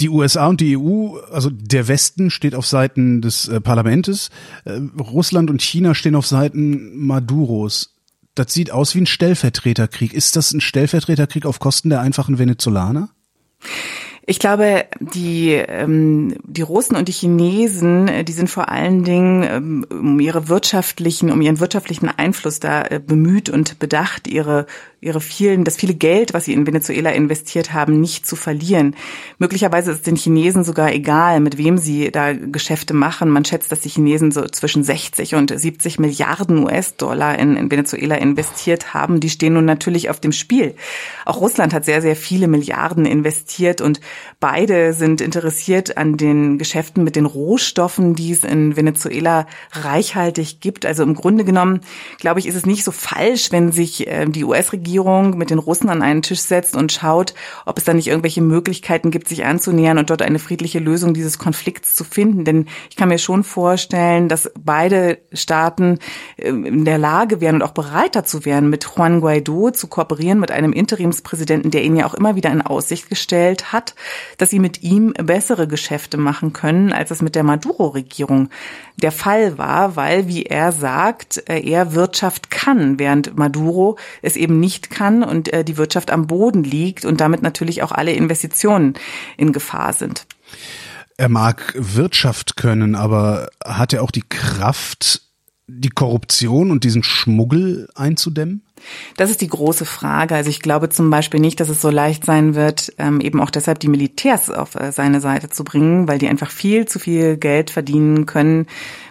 die 0.00 0.08
USA 0.08 0.46
und 0.46 0.60
die 0.60 0.76
EU, 0.76 1.18
also 1.30 1.50
der 1.50 1.88
Westen 1.88 2.30
steht 2.30 2.54
auf 2.54 2.66
Seiten 2.66 3.22
des 3.22 3.48
äh, 3.48 3.60
Parlamentes, 3.60 4.30
äh, 4.64 4.80
Russland 4.98 5.48
und 5.50 5.62
China 5.62 5.94
stehen 5.94 6.16
auf 6.16 6.26
Seiten 6.26 6.96
Maduros. 6.96 7.94
Das 8.34 8.52
sieht 8.52 8.70
aus 8.70 8.94
wie 8.94 9.00
ein 9.00 9.06
Stellvertreterkrieg. 9.06 10.12
Ist 10.12 10.36
das 10.36 10.52
ein 10.52 10.60
Stellvertreterkrieg 10.60 11.46
auf 11.46 11.58
Kosten 11.58 11.88
der 11.88 12.00
einfachen 12.00 12.38
Venezolaner? 12.38 13.10
Ich 14.28 14.40
glaube, 14.40 14.86
die, 14.98 15.52
ähm, 15.52 16.34
die 16.42 16.62
Russen 16.62 16.96
und 16.96 17.06
die 17.06 17.12
Chinesen, 17.12 18.08
äh, 18.08 18.24
die 18.24 18.32
sind 18.32 18.50
vor 18.50 18.68
allen 18.68 19.04
Dingen 19.04 19.44
ähm, 19.44 19.86
um 19.88 20.18
ihre 20.18 20.48
wirtschaftlichen, 20.48 21.30
um 21.30 21.40
ihren 21.40 21.60
wirtschaftlichen 21.60 22.08
Einfluss 22.08 22.58
da 22.58 22.82
äh, 22.82 22.98
bemüht 22.98 23.48
und 23.48 23.78
bedacht, 23.78 24.26
ihre 24.26 24.66
ihre 25.06 25.20
vielen, 25.20 25.64
das 25.64 25.76
viele 25.76 25.94
Geld, 25.94 26.34
was 26.34 26.46
sie 26.46 26.52
in 26.52 26.66
Venezuela 26.66 27.10
investiert 27.10 27.72
haben, 27.72 28.00
nicht 28.00 28.26
zu 28.26 28.34
verlieren. 28.34 28.96
Möglicherweise 29.38 29.92
ist 29.92 30.06
den 30.06 30.16
Chinesen 30.16 30.64
sogar 30.64 30.92
egal, 30.92 31.40
mit 31.40 31.58
wem 31.58 31.78
sie 31.78 32.10
da 32.10 32.32
Geschäfte 32.32 32.92
machen. 32.92 33.30
Man 33.30 33.44
schätzt, 33.44 33.70
dass 33.70 33.80
die 33.80 33.88
Chinesen 33.88 34.32
so 34.32 34.44
zwischen 34.46 34.82
60 34.82 35.36
und 35.36 35.56
70 35.56 35.98
Milliarden 35.98 36.64
US-Dollar 36.64 37.38
in, 37.38 37.56
in 37.56 37.70
Venezuela 37.70 38.16
investiert 38.16 38.94
haben. 38.94 39.20
Die 39.20 39.30
stehen 39.30 39.54
nun 39.54 39.64
natürlich 39.64 40.10
auf 40.10 40.18
dem 40.18 40.32
Spiel. 40.32 40.74
Auch 41.24 41.40
Russland 41.40 41.72
hat 41.72 41.84
sehr, 41.84 42.02
sehr 42.02 42.16
viele 42.16 42.48
Milliarden 42.48 43.06
investiert 43.06 43.80
und 43.80 44.00
beide 44.40 44.92
sind 44.92 45.20
interessiert 45.20 45.96
an 45.96 46.16
den 46.16 46.58
Geschäften 46.58 47.04
mit 47.04 47.16
den 47.16 47.26
Rohstoffen, 47.26 48.14
die 48.14 48.32
es 48.32 48.44
in 48.44 48.76
Venezuela 48.76 49.46
reichhaltig 49.72 50.60
gibt. 50.60 50.86
Also 50.86 51.02
im 51.02 51.14
Grunde 51.14 51.44
genommen, 51.44 51.80
glaube 52.18 52.40
ich, 52.40 52.46
ist 52.46 52.54
es 52.54 52.66
nicht 52.66 52.84
so 52.84 52.92
falsch, 52.92 53.52
wenn 53.52 53.72
sich 53.72 54.06
äh, 54.06 54.26
die 54.26 54.44
US-Regierung 54.44 54.86
Regierung 54.86 55.36
mit 55.36 55.50
den 55.50 55.58
Russen 55.58 55.88
an 55.88 56.02
einen 56.02 56.22
Tisch 56.22 56.40
setzt 56.40 56.76
und 56.76 56.92
schaut, 56.92 57.34
ob 57.64 57.78
es 57.78 57.84
da 57.84 57.94
nicht 57.94 58.08
irgendwelche 58.08 58.42
Möglichkeiten 58.42 59.10
gibt, 59.10 59.28
sich 59.28 59.44
anzunähern 59.44 59.98
und 59.98 60.10
dort 60.10 60.22
eine 60.22 60.38
friedliche 60.38 60.78
Lösung 60.78 61.14
dieses 61.14 61.38
Konflikts 61.38 61.94
zu 61.94 62.04
finden. 62.04 62.44
Denn 62.44 62.66
ich 62.90 62.96
kann 62.96 63.08
mir 63.08 63.18
schon 63.18 63.44
vorstellen, 63.44 64.28
dass 64.28 64.50
beide 64.58 65.18
Staaten 65.32 65.98
ähm, 66.38 66.64
in 66.64 66.84
der 66.84 66.98
Lage 66.98 67.40
wären 67.40 67.56
und 67.56 67.62
auch 67.62 67.72
bereit 67.72 68.14
dazu 68.14 68.44
wären, 68.44 68.70
mit 68.70 68.86
Juan 68.96 69.20
Guaido 69.20 69.70
zu 69.70 69.86
kooperieren, 69.88 70.40
mit 70.40 70.50
einem 70.50 70.72
Interimspräsidenten, 70.72 71.70
der 71.70 71.82
ihnen 71.82 71.96
ja 71.96 72.06
auch 72.06 72.14
immer 72.14 72.36
wieder 72.36 72.50
in 72.50 72.62
Aussicht 72.62 73.08
gestellt 73.08 73.72
hat, 73.72 73.94
dass 74.38 74.50
sie 74.50 74.58
mit 74.58 74.82
ihm 74.82 75.12
bessere 75.12 75.68
Geschäfte 75.68 76.16
machen 76.16 76.52
können, 76.52 76.92
als 76.92 77.10
es 77.10 77.22
mit 77.22 77.34
der 77.34 77.44
Maduro-Regierung 77.44 78.50
der 78.96 79.12
Fall 79.12 79.58
war, 79.58 79.96
weil, 79.96 80.28
wie 80.28 80.44
er 80.44 80.72
sagt, 80.72 81.42
äh, 81.48 81.60
er 81.60 81.94
Wirtschaft 81.94 82.50
kann, 82.50 82.98
während 82.98 83.36
Maduro 83.36 83.98
es 84.22 84.36
eben 84.36 84.60
nicht 84.60 84.90
kann 84.90 85.22
und 85.22 85.52
äh, 85.52 85.64
die 85.64 85.76
Wirtschaft 85.76 86.10
am 86.10 86.26
Boden 86.26 86.64
liegt 86.64 87.04
und 87.04 87.20
damit 87.20 87.42
natürlich 87.42 87.82
auch 87.82 87.92
alle 87.92 88.12
Investitionen 88.12 88.94
in 89.36 89.52
Gefahr 89.52 89.92
sind. 89.92 90.26
Er 91.16 91.28
mag 91.28 91.74
Wirtschaft 91.76 92.56
können, 92.56 92.94
aber 92.94 93.48
hat 93.64 93.92
er 93.92 94.02
auch 94.02 94.10
die 94.10 94.24
Kraft, 94.28 95.22
die 95.66 95.88
Korruption 95.88 96.70
und 96.70 96.84
diesen 96.84 97.02
Schmuggel 97.02 97.88
einzudämmen? 97.94 98.65
Das 99.16 99.30
ist 99.30 99.40
die 99.40 99.48
große 99.48 99.84
Frage. 99.84 100.34
Also 100.34 100.50
ich 100.50 100.60
glaube 100.60 100.88
zum 100.88 101.10
Beispiel 101.10 101.40
nicht, 101.40 101.60
dass 101.60 101.68
es 101.68 101.80
so 101.80 101.90
leicht 101.90 102.24
sein 102.24 102.54
wird, 102.54 102.92
ähm, 102.98 103.20
eben 103.20 103.40
auch 103.40 103.50
deshalb 103.50 103.80
die 103.80 103.88
Militärs 103.88 104.50
auf 104.50 104.74
äh, 104.74 104.92
seine 104.92 105.20
Seite 105.20 105.48
zu 105.48 105.64
bringen, 105.64 106.08
weil 106.08 106.18
die 106.18 106.28
einfach 106.28 106.50
viel 106.50 106.86
zu 106.86 106.98
viel 106.98 107.36
Geld 107.36 107.70
verdienen 107.70 108.26
können 108.26 108.66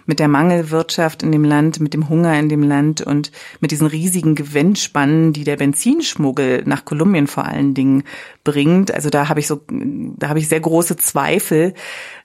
mit 0.06 0.20
der 0.20 0.28
Mangelwirtschaft 0.28 1.22
in 1.22 1.32
dem 1.32 1.44
Land, 1.44 1.80
mit 1.80 1.92
dem 1.92 2.08
Hunger 2.08 2.38
in 2.38 2.48
dem 2.48 2.62
Land 2.62 3.00
und 3.00 3.32
mit 3.60 3.72
diesen 3.72 3.88
riesigen 3.88 4.34
Gewinnspannen, 4.36 5.32
die 5.32 5.44
der 5.44 5.56
Benzinschmuggel 5.56 6.62
nach 6.64 6.84
Kolumbien 6.84 7.26
vor 7.26 7.44
allen 7.44 7.74
Dingen 7.74 8.04
bringt. 8.44 8.94
Also 8.94 9.10
da 9.10 9.28
habe 9.28 9.40
ich 9.40 9.48
so, 9.48 9.60
da 9.68 10.28
habe 10.28 10.38
ich 10.38 10.48
sehr 10.48 10.60
große 10.60 10.96
Zweifel. 10.96 11.74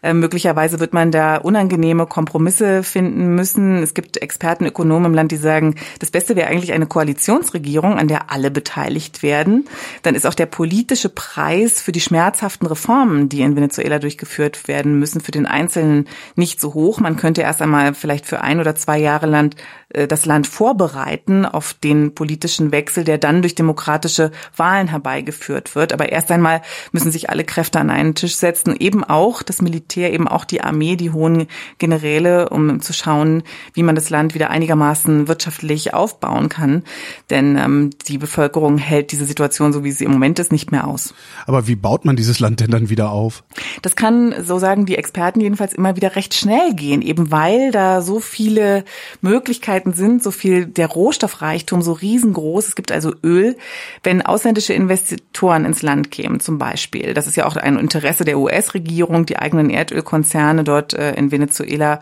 Äh, 0.03 0.13
möglicherweise 0.13 0.79
wird 0.79 0.93
man 0.93 1.11
da 1.11 1.37
unangenehme 1.37 2.05
Kompromisse 2.05 2.83
finden 2.83 3.35
müssen. 3.35 3.81
Es 3.81 3.93
gibt 3.93 4.17
Experten, 4.17 4.65
Ökonomen 4.65 5.07
im 5.07 5.13
Land, 5.15 5.31
die 5.31 5.37
sagen, 5.37 5.75
das 5.99 6.11
Beste 6.11 6.35
wäre 6.35 6.47
eigentlich 6.47 6.73
eine 6.73 6.85
Koalitionsregierung, 7.31 7.97
an 7.97 8.07
der 8.07 8.31
alle 8.31 8.51
beteiligt 8.51 9.23
werden. 9.23 9.67
Dann 10.03 10.15
ist 10.15 10.25
auch 10.25 10.33
der 10.33 10.45
politische 10.45 11.09
Preis 11.09 11.81
für 11.81 11.91
die 11.91 12.01
schmerzhaften 12.01 12.67
Reformen, 12.67 13.29
die 13.29 13.41
in 13.41 13.55
Venezuela 13.55 13.99
durchgeführt 13.99 14.67
werden 14.67 14.99
müssen, 14.99 15.21
für 15.21 15.31
den 15.31 15.45
Einzelnen 15.45 16.07
nicht 16.35 16.59
so 16.59 16.73
hoch. 16.73 16.99
Man 16.99 17.15
könnte 17.15 17.41
erst 17.41 17.61
einmal 17.61 17.93
vielleicht 17.93 18.25
für 18.25 18.41
ein 18.41 18.59
oder 18.59 18.75
zwei 18.75 18.97
Jahre 18.97 19.27
Land 19.27 19.55
äh, 19.93 20.07
das 20.07 20.25
Land 20.25 20.47
vorbereiten 20.47 21.45
auf 21.45 21.73
den 21.73 22.13
politischen 22.15 22.71
Wechsel, 22.71 23.03
der 23.03 23.17
dann 23.17 23.41
durch 23.41 23.55
demokratische 23.55 24.31
Wahlen 24.55 24.87
herbeigeführt 24.87 25.75
wird. 25.75 25.93
Aber 25.93 26.11
erst 26.11 26.31
einmal 26.31 26.61
müssen 26.91 27.11
sich 27.11 27.29
alle 27.29 27.43
Kräfte 27.43 27.79
an 27.79 27.89
einen 27.89 28.15
Tisch 28.15 28.35
setzen, 28.35 28.75
eben 28.77 29.03
auch 29.03 29.43
das 29.43 29.61
Militär, 29.61 30.13
eben 30.13 30.27
auch 30.27 30.45
die 30.45 30.61
Armee, 30.61 30.95
die 30.95 31.11
hohen 31.11 31.47
Generäle, 31.77 32.49
um 32.49 32.81
zu 32.81 32.93
schauen, 32.93 33.43
wie 33.73 33.83
man 33.83 33.95
das 33.95 34.09
Land 34.09 34.33
wieder 34.33 34.49
einigermaßen 34.49 35.27
wirtschaftlich 35.27 35.93
aufbauen 35.93 36.49
kann. 36.49 36.83
Denn 37.29 37.57
ähm, 37.57 37.89
die 38.07 38.17
Bevölkerung 38.17 38.77
hält 38.77 39.11
diese 39.11 39.25
Situation, 39.25 39.73
so 39.73 39.83
wie 39.83 39.91
sie 39.91 40.05
im 40.05 40.11
Moment 40.11 40.39
ist, 40.39 40.51
nicht 40.51 40.71
mehr 40.71 40.87
aus. 40.87 41.13
Aber 41.45 41.67
wie 41.67 41.75
baut 41.75 42.05
man 42.05 42.15
dieses 42.15 42.39
Land 42.39 42.59
denn 42.59 42.71
dann 42.71 42.89
wieder 42.89 43.11
auf? 43.11 43.43
Das 43.81 43.95
kann, 43.95 44.33
so 44.43 44.59
sagen 44.59 44.85
die 44.85 44.97
Experten 44.97 45.41
jedenfalls, 45.41 45.73
immer 45.73 45.95
wieder 45.95 46.15
recht 46.15 46.33
schnell 46.33 46.73
gehen, 46.73 47.01
eben 47.01 47.31
weil 47.31 47.71
da 47.71 48.01
so 48.01 48.19
viele 48.19 48.83
Möglichkeiten 49.21 49.93
sind, 49.93 50.23
so 50.23 50.31
viel 50.31 50.65
der 50.65 50.87
Rohstoffreichtum 50.87 51.81
so 51.81 51.93
riesengroß. 51.93 52.67
Es 52.67 52.75
gibt 52.75 52.91
also 52.91 53.13
Öl. 53.23 53.57
Wenn 54.03 54.21
ausländische 54.21 54.73
Investoren 54.73 55.65
ins 55.65 55.81
Land 55.81 56.11
kämen 56.11 56.39
zum 56.39 56.57
Beispiel. 56.57 57.13
Das 57.13 57.27
ist 57.27 57.37
ja 57.37 57.45
auch 57.45 57.55
ein 57.55 57.77
Interesse 57.77 58.25
der 58.25 58.39
US-Regierung, 58.39 59.25
die 59.25 59.37
eigenen 59.37 59.69
Erdölkonzerne 59.69 60.63
dort 60.63 60.93
äh, 60.93 61.13
in 61.13 61.31
Venezuela 61.31 62.01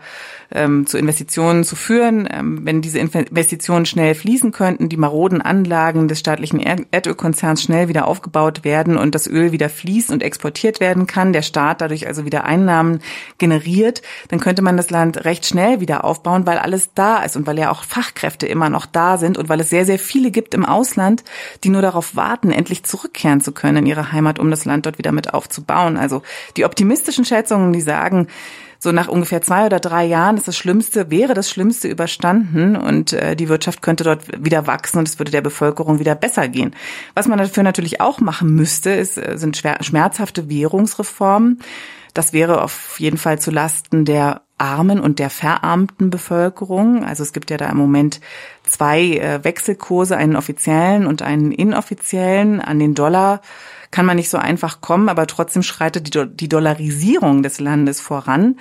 ähm, 0.52 0.86
zu 0.86 0.98
Investitionen 0.98 1.64
zu 1.64 1.76
führen. 1.76 2.28
Ähm, 2.30 2.60
wenn 2.64 2.82
diese 2.82 2.98
Investitionen 2.98 3.86
schnell 3.86 4.14
fließen 4.14 4.52
könnten, 4.52 4.88
die 4.88 4.96
maroden 5.20 5.42
Anlagen 5.42 6.08
des 6.08 6.18
staatlichen 6.18 6.60
Erdölkonzerns 6.60 7.62
schnell 7.62 7.88
wieder 7.88 8.08
aufgebaut 8.08 8.64
werden 8.64 8.96
und 8.96 9.14
das 9.14 9.26
Öl 9.26 9.52
wieder 9.52 9.68
fließt 9.68 10.10
und 10.10 10.22
exportiert 10.22 10.80
werden 10.80 11.06
kann, 11.06 11.34
der 11.34 11.42
Staat 11.42 11.82
dadurch 11.82 12.06
also 12.06 12.24
wieder 12.24 12.44
Einnahmen 12.44 13.00
generiert, 13.36 14.00
dann 14.28 14.40
könnte 14.40 14.62
man 14.62 14.78
das 14.78 14.88
Land 14.88 15.26
recht 15.26 15.44
schnell 15.44 15.80
wieder 15.80 16.04
aufbauen, 16.04 16.46
weil 16.46 16.56
alles 16.56 16.94
da 16.94 17.22
ist 17.22 17.36
und 17.36 17.46
weil 17.46 17.58
ja 17.58 17.70
auch 17.70 17.84
Fachkräfte 17.84 18.46
immer 18.46 18.70
noch 18.70 18.86
da 18.86 19.18
sind 19.18 19.36
und 19.36 19.50
weil 19.50 19.60
es 19.60 19.68
sehr, 19.68 19.84
sehr 19.84 19.98
viele 19.98 20.30
gibt 20.30 20.54
im 20.54 20.64
Ausland, 20.64 21.22
die 21.64 21.68
nur 21.68 21.82
darauf 21.82 22.16
warten, 22.16 22.50
endlich 22.50 22.84
zurückkehren 22.84 23.42
zu 23.42 23.52
können 23.52 23.78
in 23.78 23.86
ihre 23.86 24.12
Heimat, 24.12 24.38
um 24.38 24.50
das 24.50 24.64
Land 24.64 24.86
dort 24.86 24.96
wieder 24.96 25.12
mit 25.12 25.34
aufzubauen. 25.34 25.98
Also 25.98 26.22
die 26.56 26.64
optimistischen 26.64 27.26
Schätzungen, 27.26 27.74
die 27.74 27.82
sagen, 27.82 28.28
so 28.82 28.92
nach 28.92 29.08
ungefähr 29.08 29.42
zwei 29.42 29.66
oder 29.66 29.78
drei 29.78 30.06
Jahren 30.06 30.38
ist 30.38 30.48
das 30.48 30.56
Schlimmste, 30.56 31.10
wäre 31.10 31.34
das 31.34 31.50
Schlimmste 31.50 31.86
überstanden 31.86 32.76
und 32.76 33.12
äh, 33.12 33.36
die 33.36 33.50
Wirtschaft 33.50 33.82
könnte 33.82 34.04
dort 34.04 34.22
wieder 34.42 34.66
wachsen 34.66 34.98
und 34.98 35.06
es 35.06 35.18
würde 35.18 35.30
der 35.30 35.42
Bevölkerung 35.42 35.98
wieder 35.98 36.14
besser 36.14 36.48
gehen. 36.48 36.74
Was 37.14 37.28
man 37.28 37.38
dafür 37.38 37.62
natürlich 37.62 38.00
auch 38.00 38.20
machen 38.20 38.54
müsste, 38.54 38.90
ist, 38.90 39.18
äh, 39.18 39.36
sind 39.36 39.62
schmerzhafte 39.80 40.48
Währungsreformen. 40.48 41.60
Das 42.14 42.32
wäre 42.32 42.62
auf 42.62 42.98
jeden 42.98 43.18
Fall 43.18 43.38
zu 43.38 43.50
Lasten 43.50 44.06
der 44.06 44.40
armen 44.56 44.98
und 44.98 45.18
der 45.18 45.30
verarmten 45.30 46.10
Bevölkerung. 46.10 47.04
Also 47.04 47.22
es 47.22 47.32
gibt 47.32 47.50
ja 47.50 47.58
da 47.58 47.68
im 47.68 47.76
Moment 47.76 48.20
zwei 48.64 49.02
äh, 49.02 49.44
Wechselkurse, 49.44 50.16
einen 50.16 50.36
offiziellen 50.36 51.06
und 51.06 51.22
einen 51.22 51.52
inoffiziellen. 51.52 52.60
An 52.60 52.78
den 52.78 52.94
Dollar 52.94 53.42
kann 53.90 54.06
man 54.06 54.16
nicht 54.16 54.30
so 54.30 54.38
einfach 54.38 54.80
kommen, 54.80 55.08
aber 55.08 55.26
trotzdem 55.26 55.62
schreitet 55.62 56.14
die, 56.14 56.26
die 56.26 56.48
Dollarisierung 56.48 57.42
des 57.42 57.60
Landes 57.60 58.00
voran 58.00 58.56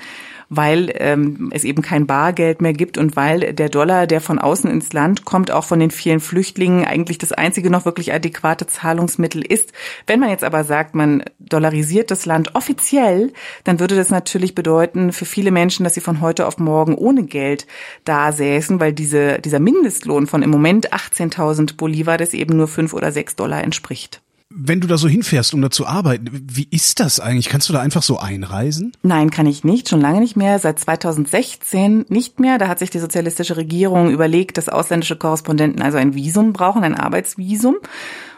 weil 0.49 0.91
ähm, 0.95 1.49
es 1.53 1.63
eben 1.63 1.81
kein 1.81 2.07
Bargeld 2.07 2.61
mehr 2.61 2.73
gibt 2.73 2.97
und 2.97 3.15
weil 3.15 3.53
der 3.53 3.69
Dollar, 3.69 4.07
der 4.07 4.19
von 4.19 4.39
außen 4.39 4.69
ins 4.69 4.91
Land 4.93 5.23
kommt, 5.23 5.51
auch 5.51 5.63
von 5.63 5.79
den 5.79 5.91
vielen 5.91 6.19
Flüchtlingen 6.19 6.85
eigentlich 6.85 7.19
das 7.19 7.31
einzige 7.31 7.69
noch 7.69 7.85
wirklich 7.85 8.11
adäquate 8.11 8.65
Zahlungsmittel 8.65 9.45
ist. 9.45 9.71
Wenn 10.07 10.19
man 10.19 10.29
jetzt 10.29 10.43
aber 10.43 10.63
sagt, 10.63 10.95
man 10.95 11.23
dollarisiert 11.39 12.09
das 12.09 12.25
Land 12.25 12.55
offiziell, 12.55 13.31
dann 13.63 13.79
würde 13.79 13.95
das 13.95 14.09
natürlich 14.09 14.55
bedeuten 14.55 15.13
für 15.13 15.25
viele 15.25 15.51
Menschen, 15.51 15.83
dass 15.83 15.93
sie 15.93 16.01
von 16.01 16.19
heute 16.19 16.47
auf 16.47 16.57
morgen 16.57 16.95
ohne 16.95 17.23
Geld 17.23 17.67
da 18.03 18.31
säßen, 18.31 18.79
weil 18.79 18.91
diese, 18.93 19.39
dieser 19.39 19.59
Mindestlohn 19.59 20.25
von 20.25 20.41
im 20.41 20.49
Moment 20.49 20.91
18.000 20.93 21.77
Bolivar 21.77 22.17
das 22.17 22.33
eben 22.33 22.57
nur 22.57 22.67
fünf 22.67 22.93
oder 22.93 23.11
sechs 23.11 23.35
Dollar 23.35 23.63
entspricht. 23.63 24.21
Wenn 24.51 24.81
du 24.81 24.87
da 24.87 24.97
so 24.97 25.07
hinfährst, 25.07 25.53
um 25.53 25.61
da 25.61 25.69
zu 25.69 25.85
arbeiten, 25.85 26.25
wie 26.31 26.67
ist 26.71 26.99
das 26.99 27.19
eigentlich? 27.19 27.49
Kannst 27.49 27.69
du 27.69 27.73
da 27.73 27.81
einfach 27.81 28.01
so 28.01 28.17
einreisen? 28.17 28.93
Nein, 29.03 29.29
kann 29.29 29.45
ich 29.45 29.63
nicht. 29.63 29.87
Schon 29.87 30.01
lange 30.01 30.19
nicht 30.21 30.35
mehr. 30.35 30.57
Seit 30.57 30.79
2016 30.79 32.07
nicht 32.09 32.39
mehr. 32.39 32.57
Da 32.57 32.67
hat 32.67 32.79
sich 32.79 32.89
die 32.89 32.97
sozialistische 32.97 33.57
Regierung 33.57 34.09
überlegt, 34.09 34.57
dass 34.57 34.67
ausländische 34.67 35.17
Korrespondenten 35.17 35.83
also 35.83 35.99
ein 35.99 36.15
Visum 36.15 36.51
brauchen, 36.51 36.83
ein 36.83 36.95
Arbeitsvisum 36.95 37.75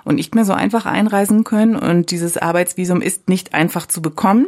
und 0.03 0.15
nicht 0.15 0.35
mehr 0.35 0.43
so 0.43 0.51
einfach 0.51 0.85
einreisen 0.85 1.45
können. 1.45 1.77
Und 1.77 2.11
dieses 2.11 2.35
Arbeitsvisum 2.35 3.01
ist 3.01 3.29
nicht 3.29 3.53
einfach 3.53 3.85
zu 3.85 4.01
bekommen. 4.01 4.47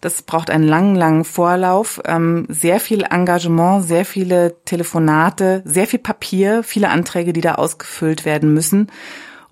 Das 0.00 0.22
braucht 0.22 0.48
einen 0.48 0.66
langen, 0.66 0.96
langen 0.96 1.24
Vorlauf, 1.24 2.00
ähm, 2.06 2.46
sehr 2.48 2.80
viel 2.80 3.02
Engagement, 3.02 3.84
sehr 3.84 4.06
viele 4.06 4.56
Telefonate, 4.64 5.62
sehr 5.66 5.86
viel 5.86 5.98
Papier, 5.98 6.62
viele 6.62 6.88
Anträge, 6.88 7.34
die 7.34 7.42
da 7.42 7.56
ausgefüllt 7.56 8.24
werden 8.24 8.54
müssen 8.54 8.88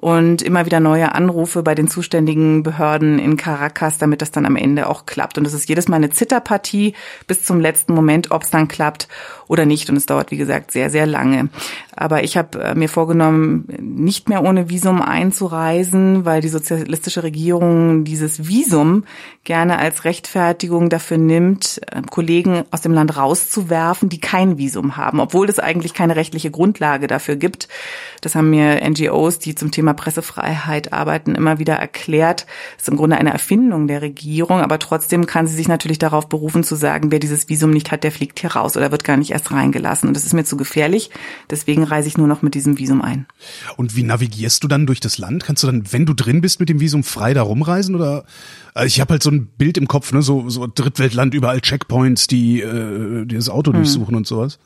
und 0.03 0.43
immer 0.43 0.67
wieder 0.67 0.81
neue 0.81 1.15
Anrufe 1.15 1.63
bei 1.63 1.77
den 1.77 1.87
zuständigen 1.87 2.65
Behörden 2.65 3.21
in 3.21 3.37
Caracas, 3.37 3.99
damit 3.99 4.21
das 4.21 4.33
dann 4.33 4.47
am 4.47 4.57
Ende 4.57 4.89
auch 4.89 5.07
klappt. 5.07 5.39
Und 5.39 5.47
es 5.47 5.55
ist 5.55 5.69
jedes 5.69 5.87
Mal 5.87 5.95
eine 5.95 6.11
Zitterpartie 6.11 6.95
bis 7.29 7.45
zum 7.45 7.61
letzten 7.61 7.95
Moment, 7.95 8.33
ob 8.33 8.43
es 8.43 8.51
dann 8.51 8.67
klappt 8.67 9.07
oder 9.47 9.65
nicht. 9.65 9.89
Und 9.91 9.97
es 9.97 10.07
dauert, 10.07 10.33
wie 10.33 10.39
gesagt, 10.39 10.73
sehr, 10.73 10.91
sehr 10.91 11.07
lange. 11.07 11.51
Aber 11.95 12.25
ich 12.25 12.37
habe 12.37 12.63
äh, 12.63 12.75
mir 12.75 12.89
vorgenommen, 12.89 13.67
nicht 13.81 14.29
mehr 14.29 14.43
ohne 14.43 14.71
Visum 14.71 15.03
einzureisen, 15.03 16.25
weil 16.25 16.41
die 16.41 16.49
sozialistische 16.49 17.23
Regierung 17.23 18.05
dieses 18.05 18.49
Visum 18.49 19.05
gerne 19.45 19.79
als 19.79 20.05
Rechtfertigung 20.05 20.89
dafür 20.89 21.19
nimmt, 21.19 21.81
äh, 21.91 22.01
Kollegen 22.11 22.65
aus 22.71 22.81
dem 22.81 22.93
Land 22.93 23.17
rauszuwerfen, 23.17 24.09
die 24.09 24.21
kein 24.21 24.57
Visum 24.57 24.97
haben, 24.97 25.21
obwohl 25.21 25.49
es 25.49 25.59
eigentlich 25.59 25.93
keine 25.93 26.17
rechtliche 26.17 26.51
Grundlage 26.51 27.09
dafür 27.09 27.37
gibt. 27.37 27.69
Das 28.23 28.35
haben 28.35 28.51
mir 28.51 28.81
NGOs, 28.89 29.39
die 29.39 29.55
zum 29.55 29.71
Thema 29.71 29.93
Pressefreiheit 29.93 30.93
arbeiten, 30.93 31.35
immer 31.35 31.59
wieder 31.59 31.75
erklärt. 31.75 32.47
Das 32.77 32.85
ist 32.85 32.89
im 32.89 32.97
Grunde 32.97 33.19
eine 33.19 33.33
Erfindung 33.33 33.87
der 33.87 34.01
Regierung, 34.01 34.61
aber 34.61 34.79
trotzdem 34.79 35.27
kann 35.27 35.47
sie 35.47 35.57
sich 35.57 35.69
natürlich 35.69 35.99
darauf 35.99 36.29
berufen 36.29 36.65
zu 36.65 36.75
sagen, 36.75 37.13
wer 37.13 37.19
dieses 37.19 37.49
Visum 37.49 37.71
nicht 37.71 37.91
hat, 37.91 38.05
der 38.05 38.13
fliegt 38.13 38.41
hier 38.41 38.53
raus 38.53 38.77
oder 38.77 38.91
wird 38.91 39.05
gar 39.05 39.17
nicht 39.17 39.33
erst 39.33 39.51
reingelassen. 39.51 40.09
Und 40.09 40.15
das 40.15 40.25
ist 40.25 40.33
mir 40.33 40.45
zu 40.45 40.57
gefährlich. 40.57 41.11
Deswegen 41.51 41.82
reise 41.85 42.09
ich 42.09 42.19
nur 42.19 42.27
noch 42.27 42.43
mit 42.43 42.55
diesem 42.55 42.79
Visum 42.79 43.03
ein. 43.03 43.27
Und 43.77 43.97
wie 43.97 44.03
navigierst 44.03 44.63
du 44.65 44.69
dann 44.69 44.87
durch 44.87 45.01
das 45.01 45.19
Land? 45.19 45.45
Kannst 45.45 45.63
du 45.63 45.67
dann, 45.67 45.85
wenn 45.93 46.07
du 46.07 46.15
drin 46.15 46.41
bist, 46.41 46.61
mit 46.61 46.69
dem 46.69 46.81
Visum 46.81 47.05
frei 47.05 47.35
da 47.35 47.43
rumreisen 47.43 47.95
oder 47.95 48.25
also 48.75 48.87
ich 48.87 49.01
habe 49.01 49.13
halt 49.13 49.23
so 49.23 49.31
ein 49.31 49.47
Bild 49.47 49.77
im 49.77 49.87
Kopf, 49.87 50.13
ne, 50.13 50.23
so, 50.23 50.49
so 50.49 50.67
Drittweltland, 50.67 51.35
überall 51.35 51.61
Checkpoints, 51.61 52.27
die, 52.27 52.61
äh, 52.61 53.27
die 53.27 53.35
das 53.35 53.49
Auto 53.49 53.73
hm. 53.73 53.81
durchsuchen 53.81 54.15
und 54.15 54.27
sowas. 54.27 54.59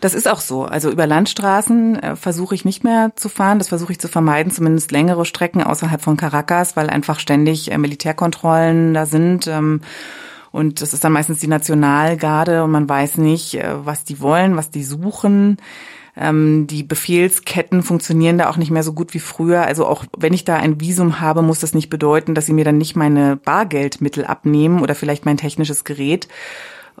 Das 0.00 0.14
ist 0.14 0.28
auch 0.28 0.40
so. 0.40 0.64
Also 0.64 0.90
über 0.90 1.06
Landstraßen 1.06 1.96
äh, 1.96 2.16
versuche 2.16 2.54
ich 2.54 2.64
nicht 2.64 2.84
mehr 2.84 3.12
zu 3.16 3.28
fahren. 3.28 3.58
Das 3.58 3.68
versuche 3.68 3.92
ich 3.92 4.00
zu 4.00 4.08
vermeiden, 4.08 4.52
zumindest 4.52 4.90
längere 4.90 5.24
Strecken 5.24 5.62
außerhalb 5.62 6.02
von 6.02 6.16
Caracas, 6.16 6.76
weil 6.76 6.90
einfach 6.90 7.20
ständig 7.20 7.70
äh, 7.70 7.78
Militärkontrollen 7.78 8.94
da 8.94 9.06
sind. 9.06 9.46
Ähm, 9.46 9.80
und 10.50 10.82
das 10.82 10.92
ist 10.92 11.04
dann 11.04 11.12
meistens 11.12 11.40
die 11.40 11.46
Nationalgarde 11.46 12.62
und 12.62 12.70
man 12.70 12.88
weiß 12.88 13.18
nicht, 13.18 13.54
äh, 13.54 13.86
was 13.86 14.04
die 14.04 14.20
wollen, 14.20 14.56
was 14.56 14.70
die 14.70 14.84
suchen. 14.84 15.56
Ähm, 16.16 16.66
die 16.66 16.82
Befehlsketten 16.82 17.82
funktionieren 17.82 18.38
da 18.38 18.50
auch 18.50 18.56
nicht 18.56 18.70
mehr 18.70 18.82
so 18.82 18.92
gut 18.92 19.14
wie 19.14 19.18
früher. 19.18 19.62
Also 19.62 19.86
auch 19.86 20.04
wenn 20.16 20.34
ich 20.34 20.44
da 20.44 20.56
ein 20.56 20.80
Visum 20.80 21.20
habe, 21.20 21.42
muss 21.42 21.60
das 21.60 21.74
nicht 21.74 21.90
bedeuten, 21.90 22.34
dass 22.34 22.46
sie 22.46 22.52
mir 22.52 22.64
dann 22.64 22.78
nicht 22.78 22.96
meine 22.96 23.36
Bargeldmittel 23.36 24.24
abnehmen 24.24 24.80
oder 24.82 24.94
vielleicht 24.94 25.24
mein 25.24 25.38
technisches 25.38 25.84
Gerät. 25.84 26.28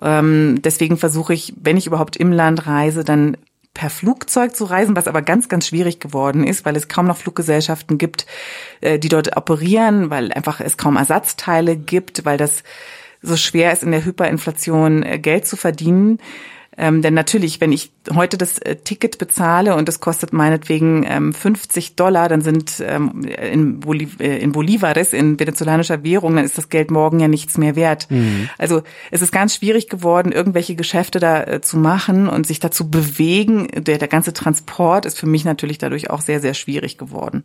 Ähm, 0.00 0.60
deswegen 0.62 0.96
versuche 0.96 1.34
ich, 1.34 1.54
wenn 1.60 1.76
ich 1.76 1.86
überhaupt 1.86 2.16
im 2.16 2.32
Land 2.32 2.66
reise, 2.66 3.04
dann 3.04 3.36
per 3.74 3.90
Flugzeug 3.90 4.54
zu 4.54 4.64
reisen, 4.64 4.96
was 4.96 5.08
aber 5.08 5.22
ganz, 5.22 5.48
ganz 5.48 5.66
schwierig 5.66 5.98
geworden 5.98 6.44
ist, 6.44 6.64
weil 6.64 6.76
es 6.76 6.88
kaum 6.88 7.06
noch 7.06 7.16
Fluggesellschaften 7.16 7.98
gibt, 7.98 8.26
äh, 8.80 8.98
die 8.98 9.08
dort 9.08 9.36
operieren, 9.36 10.10
weil 10.10 10.32
einfach 10.32 10.60
es 10.60 10.76
kaum 10.76 10.96
Ersatzteile 10.96 11.76
gibt, 11.76 12.24
weil 12.24 12.36
das 12.36 12.64
so 13.22 13.36
schwer 13.36 13.72
ist 13.72 13.82
in 13.82 13.92
der 13.92 14.04
Hyperinflation 14.04 15.02
äh, 15.02 15.18
Geld 15.18 15.46
zu 15.46 15.56
verdienen. 15.56 16.18
Ähm, 16.78 17.02
denn 17.02 17.12
natürlich, 17.12 17.60
wenn 17.60 17.70
ich 17.70 17.92
heute 18.14 18.38
das 18.38 18.58
äh, 18.58 18.76
Ticket 18.76 19.18
bezahle 19.18 19.76
und 19.76 19.88
das 19.88 20.00
kostet 20.00 20.32
meinetwegen 20.32 21.04
ähm, 21.06 21.34
50 21.34 21.96
Dollar, 21.96 22.30
dann 22.30 22.40
sind 22.40 22.82
ähm, 22.84 23.24
in, 23.24 23.80
Boliv 23.80 24.18
äh, 24.20 24.38
in 24.38 24.52
Bolivares, 24.52 25.12
in 25.12 25.38
venezolanischer 25.38 26.02
Währung, 26.02 26.36
dann 26.36 26.46
ist 26.46 26.56
das 26.56 26.70
Geld 26.70 26.90
morgen 26.90 27.20
ja 27.20 27.28
nichts 27.28 27.58
mehr 27.58 27.76
wert. 27.76 28.10
Mhm. 28.10 28.48
Also 28.56 28.82
es 29.10 29.20
ist 29.20 29.32
ganz 29.32 29.56
schwierig 29.56 29.88
geworden, 29.88 30.32
irgendwelche 30.32 30.74
Geschäfte 30.74 31.20
da 31.20 31.42
äh, 31.44 31.60
zu 31.60 31.76
machen 31.76 32.26
und 32.26 32.46
sich 32.46 32.58
dazu 32.58 32.88
bewegen. 32.88 33.68
Der, 33.74 33.98
der 33.98 34.08
ganze 34.08 34.32
Transport 34.32 35.04
ist 35.04 35.18
für 35.18 35.26
mich 35.26 35.44
natürlich 35.44 35.76
dadurch 35.76 36.08
auch 36.08 36.22
sehr, 36.22 36.40
sehr 36.40 36.54
schwierig 36.54 36.96
geworden. 36.96 37.44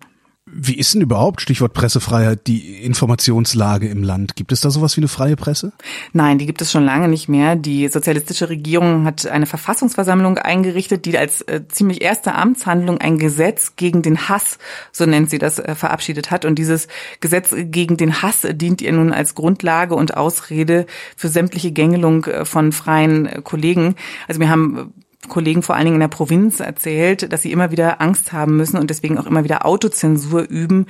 Wie 0.50 0.76
ist 0.76 0.94
denn 0.94 1.02
überhaupt, 1.02 1.42
Stichwort 1.42 1.74
Pressefreiheit, 1.74 2.48
die 2.48 2.82
Informationslage 2.82 3.90
im 3.90 4.02
Land? 4.02 4.38
Gibt 4.38 4.54
es 4.54 4.62
da 4.62 4.70
sowas 4.70 4.96
wie 4.96 5.02
eine 5.02 5.10
freie 5.10 5.36
Presse? 5.36 5.74
Nein, 6.14 6.38
die 6.38 6.46
gibt 6.46 6.62
es 6.62 6.72
schon 6.72 6.86
lange 6.86 7.10
nicht 7.10 7.28
mehr. 7.28 7.58
Die 7.58 7.90
sozialistische 7.90 8.48
Regierung 8.48 9.04
hat 9.04 9.28
eine 9.28 9.46
Verfassungsversammlung 9.46 10.38
eingerichtet, 10.38 11.06
die 11.06 11.18
als 11.18 11.42
äh, 11.42 11.68
ziemlich 11.68 12.02
erste 12.02 12.34
Amtshandlung 12.34 12.98
ein 12.98 13.18
Gesetz 13.18 13.76
gegen 13.76 14.02
den 14.02 14.30
Hass, 14.30 14.58
so 14.94 15.06
nennt 15.06 15.30
sie 15.30 15.38
das, 15.38 15.60
äh, 15.60 15.76
verabschiedet 15.76 16.32
hat. 16.32 16.46
Und 16.46 16.56
dieses 16.56 16.88
Gesetz 17.20 17.54
gegen 17.54 17.98
den 17.98 18.22
Hass 18.22 18.48
dient 18.50 18.82
ihr 18.82 18.94
nun 18.94 19.12
als 19.12 19.36
Grundlage 19.36 19.96
und 19.96 20.16
Ausrede 20.16 20.86
für 21.18 21.28
sämtliche 21.28 21.74
Gängelung 21.74 22.24
äh, 22.24 22.46
von 22.46 22.72
freien 22.72 23.26
äh, 23.26 23.42
Kollegen. 23.44 23.96
Also 24.30 24.40
wir 24.40 24.50
haben 24.50 24.94
Kollegen 25.28 25.64
vor 25.64 25.76
allen 25.76 25.86
Dingen 25.86 25.96
in 25.96 26.02
der 26.02 26.08
Provinz 26.10 26.60
erzählt, 26.60 27.34
dass 27.34 27.42
sie 27.42 27.52
immer 27.52 27.72
wieder 27.72 28.02
Angst 28.02 28.34
haben 28.34 28.56
müssen 28.56 28.78
und 28.78 28.92
deswegen 28.92 29.18
auch 29.18 29.26
immer 29.26 29.44
wieder 29.44 29.66
Autozensur 29.66 30.44
üben, 30.44 30.86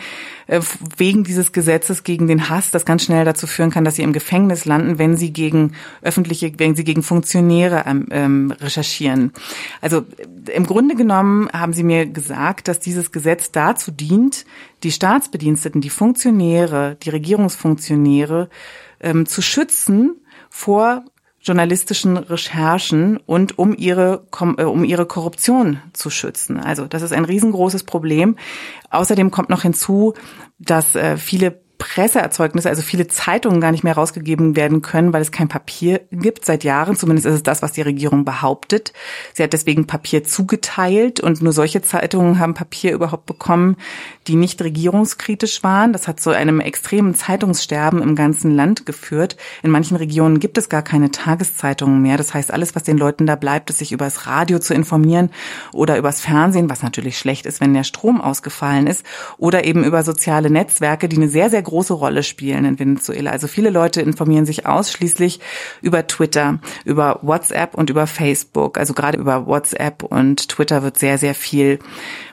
äh, 0.47 0.59
wegen 0.97 1.23
dieses 1.23 1.53
Gesetzes 1.53 2.03
gegen 2.03 2.27
den 2.27 2.49
Hass, 2.49 2.69
das 2.69 2.85
ganz 2.85 3.03
schnell 3.03 3.23
dazu 3.23 3.47
führen 3.47 3.71
kann, 3.71 3.85
dass 3.85 3.95
sie 3.95 4.03
im 4.03 4.11
Gefängnis 4.11 4.65
landen, 4.65 4.99
wenn 4.99 5.15
sie 5.15 5.31
gegen 5.31 5.71
öffentliche, 6.01 6.51
wenn 6.57 6.75
sie 6.75 6.83
gegen 6.83 7.03
Funktionäre 7.03 7.85
ähm, 7.87 8.07
ähm 8.11 8.51
recherchieren. 8.51 9.31
Also 9.81 10.03
im 10.53 10.65
Grunde 10.65 10.95
genommen 10.95 11.49
haben 11.53 11.71
sie 11.71 11.83
mir 11.83 12.05
gesagt, 12.05 12.67
dass 12.67 12.79
dieses 12.79 13.13
Gesetz 13.13 13.51
dazu 13.51 13.91
dient, 13.91 14.45
die 14.83 14.91
Staatsbediensteten, 14.91 15.79
die 15.79 15.89
Funktionäre, 15.89 16.97
die 17.01 17.09
Regierungsfunktionäre 17.09 18.49
ähm, 18.99 19.25
zu 19.25 19.41
schützen 19.41 20.17
vor 20.49 21.05
journalistischen 21.47 22.17
Recherchen 22.17 23.17
und 23.17 23.57
um 23.57 23.75
ihre, 23.75 24.27
äh, 24.57 24.63
um 24.63 24.83
ihre 24.83 25.05
Korruption 25.05 25.79
zu 25.93 26.09
schützen. 26.09 26.59
Also 26.59 26.85
das 26.85 27.01
ist 27.01 27.13
ein 27.13 27.25
riesengroßes 27.25 27.83
Problem. 27.83 28.35
Außerdem 28.89 29.31
kommt 29.31 29.49
noch 29.49 29.63
hinzu, 29.63 30.13
dass 30.59 30.95
äh, 30.95 31.17
viele 31.17 31.59
Presseerzeugnisse, 31.77 32.69
also 32.69 32.81
viele 32.81 33.07
Zeitungen 33.07 33.61
gar 33.61 33.71
nicht 33.71 33.83
mehr 33.83 33.93
rausgegeben 33.93 34.55
werden 34.55 34.81
können, 34.81 35.13
weil 35.13 35.21
es 35.21 35.31
kein 35.31 35.47
Papier 35.47 36.01
gibt 36.11 36.45
seit 36.45 36.63
Jahren. 36.63 36.95
Zumindest 36.95 37.27
ist 37.27 37.35
es 37.35 37.43
das, 37.43 37.61
was 37.61 37.71
die 37.71 37.81
Regierung 37.81 38.25
behauptet. 38.25 38.93
Sie 39.33 39.43
hat 39.43 39.53
deswegen 39.53 39.85
Papier 39.85 40.23
zugeteilt 40.23 41.19
und 41.19 41.41
nur 41.41 41.53
solche 41.53 41.81
Zeitungen 41.81 42.39
haben 42.39 42.53
Papier 42.53 42.93
überhaupt 42.93 43.25
bekommen, 43.25 43.77
die 44.27 44.35
nicht 44.35 44.61
regierungskritisch 44.61 45.63
waren. 45.63 45.93
Das 45.93 46.07
hat 46.07 46.19
zu 46.19 46.31
einem 46.31 46.59
extremen 46.59 47.15
Zeitungssterben 47.15 48.01
im 48.01 48.15
ganzen 48.15 48.51
Land 48.51 48.85
geführt. 48.85 49.37
In 49.63 49.71
manchen 49.71 49.97
Regionen 49.97 50.39
gibt 50.39 50.57
es 50.57 50.69
gar 50.69 50.81
keine 50.81 51.11
Tageszeitungen 51.11 52.01
mehr. 52.01 52.17
Das 52.17 52.33
heißt, 52.33 52.51
alles, 52.51 52.75
was 52.75 52.83
den 52.83 52.97
Leuten 52.97 53.25
da 53.25 53.35
bleibt, 53.35 53.69
ist 53.69 53.79
sich 53.79 53.91
über 53.91 54.05
das 54.05 54.27
Radio 54.27 54.59
zu 54.59 54.73
informieren 54.73 55.29
oder 55.71 55.97
übers 55.97 56.21
Fernsehen, 56.21 56.69
was 56.69 56.83
natürlich 56.83 57.17
schlecht 57.17 57.45
ist, 57.45 57.61
wenn 57.61 57.73
der 57.73 57.83
Strom 57.83 58.21
ausgefallen 58.21 58.87
ist, 58.87 59.05
oder 59.37 59.63
eben 59.65 59.83
über 59.83 60.03
soziale 60.03 60.49
Netzwerke, 60.49 61.07
die 61.07 61.17
eine 61.17 61.29
sehr, 61.29 61.49
sehr 61.49 61.61
große 61.61 61.93
Rolle 61.93 62.23
spielen 62.23 62.65
in 62.65 62.79
Venezuela. 62.79 63.31
Also 63.31 63.47
viele 63.47 63.69
Leute 63.69 64.01
informieren 64.01 64.45
sich 64.45 64.65
ausschließlich 64.65 65.39
über 65.81 66.05
Twitter, 66.07 66.59
über 66.85 67.19
WhatsApp 67.21 67.75
und 67.75 67.89
über 67.89 68.07
Facebook. 68.07 68.77
Also 68.77 68.93
gerade 68.93 69.17
über 69.17 69.47
WhatsApp 69.47 70.03
und 70.03 70.49
Twitter 70.49 70.83
wird 70.83 70.97
sehr, 70.97 71.17
sehr 71.17 71.35
viel 71.35 71.79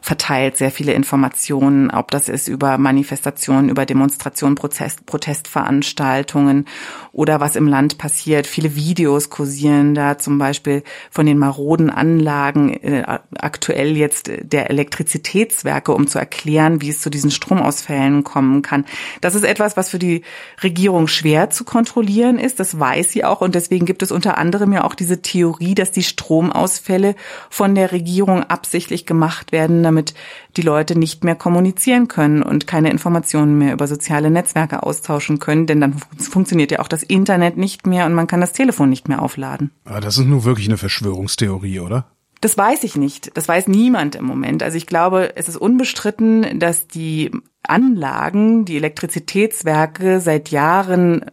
verteilt, 0.01 0.57
sehr 0.57 0.71
viele 0.71 0.93
Informationen, 0.93 1.84
ob 1.91 2.11
das 2.11 2.29
ist 2.29 2.49
über 2.49 2.79
Manifestationen, 2.79 3.69
über 3.69 3.87
Demonstrationen, 3.87 4.55
Protest, 4.55 5.07
Protestveranstaltungen 5.07 6.67
oder 7.13 7.41
was 7.41 7.57
im 7.57 7.69
Land 7.69 7.99
passiert. 7.99 8.47
Viele 8.47 8.75
Videos 8.75 9.31
kursieren 9.31 9.95
da 9.95 10.19
zum 10.19 10.39
Beispiel 10.39 10.83
von 11.11 11.27
den 11.27 11.39
maroden 11.39 11.91
Anlagen, 11.91 12.73
äh, 12.75 13.05
aktuell 13.37 13.97
jetzt 13.97 14.31
der 14.43 14.71
Elektrizitätswerke, 14.71 15.93
um 15.93 16.07
zu 16.07 16.19
erklären, 16.19 16.81
wie 16.81 16.89
es 16.89 17.01
zu 17.01 17.11
diesen 17.11 17.31
Stromausfällen 17.31 18.25
kommen 18.25 18.63
kann. 18.63 18.85
Das 19.21 19.35
ist 19.35 19.45
etwas, 19.45 19.77
was 19.77 19.91
für 19.91 19.99
die 19.99 20.23
Regierung 20.63 21.07
schwer 21.07 21.51
zu 21.51 21.65
kontrollieren 21.65 22.39
ist. 22.39 22.59
Das 22.61 22.79
weiß 22.79 23.13
sie 23.13 23.25
auch. 23.25 23.41
Und 23.41 23.55
deswegen 23.55 23.87
gibt 23.87 24.03
es 24.03 24.11
unter 24.11 24.39
anderem 24.39 24.73
ja 24.73 24.85
auch 24.85 24.95
diese 24.95 25.23
Theorie, 25.23 25.75
dass 25.75 25.93
die 25.93 26.03
Stromausfälle 26.03 27.15
von 27.51 27.75
der 27.75 27.93
Regierung 27.93 28.43
absichtlich 28.45 29.07
gemacht 29.07 29.53
werden, 29.53 29.83
damit 29.83 30.15
die 30.57 30.63
Leute 30.63 30.99
nicht 30.99 31.25
mehr 31.25 31.35
kommunizieren 31.35 31.74
können 32.09 32.43
und 32.43 32.67
keine 32.67 32.91
Informationen 32.91 33.59
mehr 33.59 33.73
über 33.73 33.87
soziale 33.87 34.31
Netzwerke 34.31 34.83
austauschen 34.83 35.39
können. 35.39 35.67
Denn 35.67 35.81
dann 35.81 35.95
funktioniert 36.19 36.71
ja 36.71 36.81
auch 36.81 36.89
das 36.89 37.03
Internet 37.03 37.57
nicht 37.57 37.87
mehr 37.87 38.07
und 38.07 38.15
man 38.15 38.27
kann 38.27 38.41
das 38.41 38.53
Telefon 38.53 38.91
nicht 38.91 39.09
mehr 39.09 39.23
aufladen. 39.23 39.71
Aber 39.85 40.01
das 40.01 40.19
ist 40.19 40.25
nur 40.27 40.45
wirklich 40.45 40.69
eine 40.69 40.77
Verschwörungstheorie, 40.77 41.81
oder? 41.81 42.07
Das 42.41 42.59
weiß 42.59 42.85
ich 42.85 42.97
nicht. 42.97 43.37
Das 43.37 43.49
weiß 43.49 43.69
niemand 43.69 44.17
im 44.17 44.27
Moment. 44.27 44.63
Also 44.63 44.77
ich 44.77 44.87
glaube, 44.87 45.35
es 45.37 45.49
ist 45.49 45.57
unbestritten, 45.57 46.59
dass 46.59 46.87
die 46.87 47.31
Anlagen, 47.69 48.65
die 48.65 48.77
Elektrizitätswerke 48.77 50.21
seit 50.21 50.51
Jahren 50.51 51.25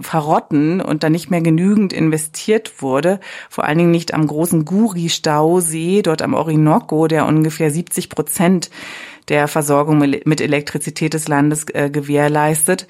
verrotten 0.00 0.80
und 0.80 1.02
da 1.02 1.10
nicht 1.10 1.30
mehr 1.30 1.40
genügend 1.40 1.92
investiert 1.92 2.82
wurde. 2.82 3.20
Vor 3.50 3.64
allen 3.64 3.78
Dingen 3.78 3.90
nicht 3.90 4.14
am 4.14 4.26
großen 4.26 4.64
Guri-Stausee, 4.64 6.02
dort 6.02 6.22
am 6.22 6.34
Orinoco, 6.34 7.06
der 7.06 7.26
ungefähr 7.26 7.70
70 7.70 8.08
Prozent 8.08 8.70
der 9.28 9.46
Versorgung 9.46 9.98
mit 9.98 10.40
Elektrizität 10.40 11.14
des 11.14 11.28
Landes 11.28 11.66
äh, 11.74 11.90
gewährleistet. 11.90 12.86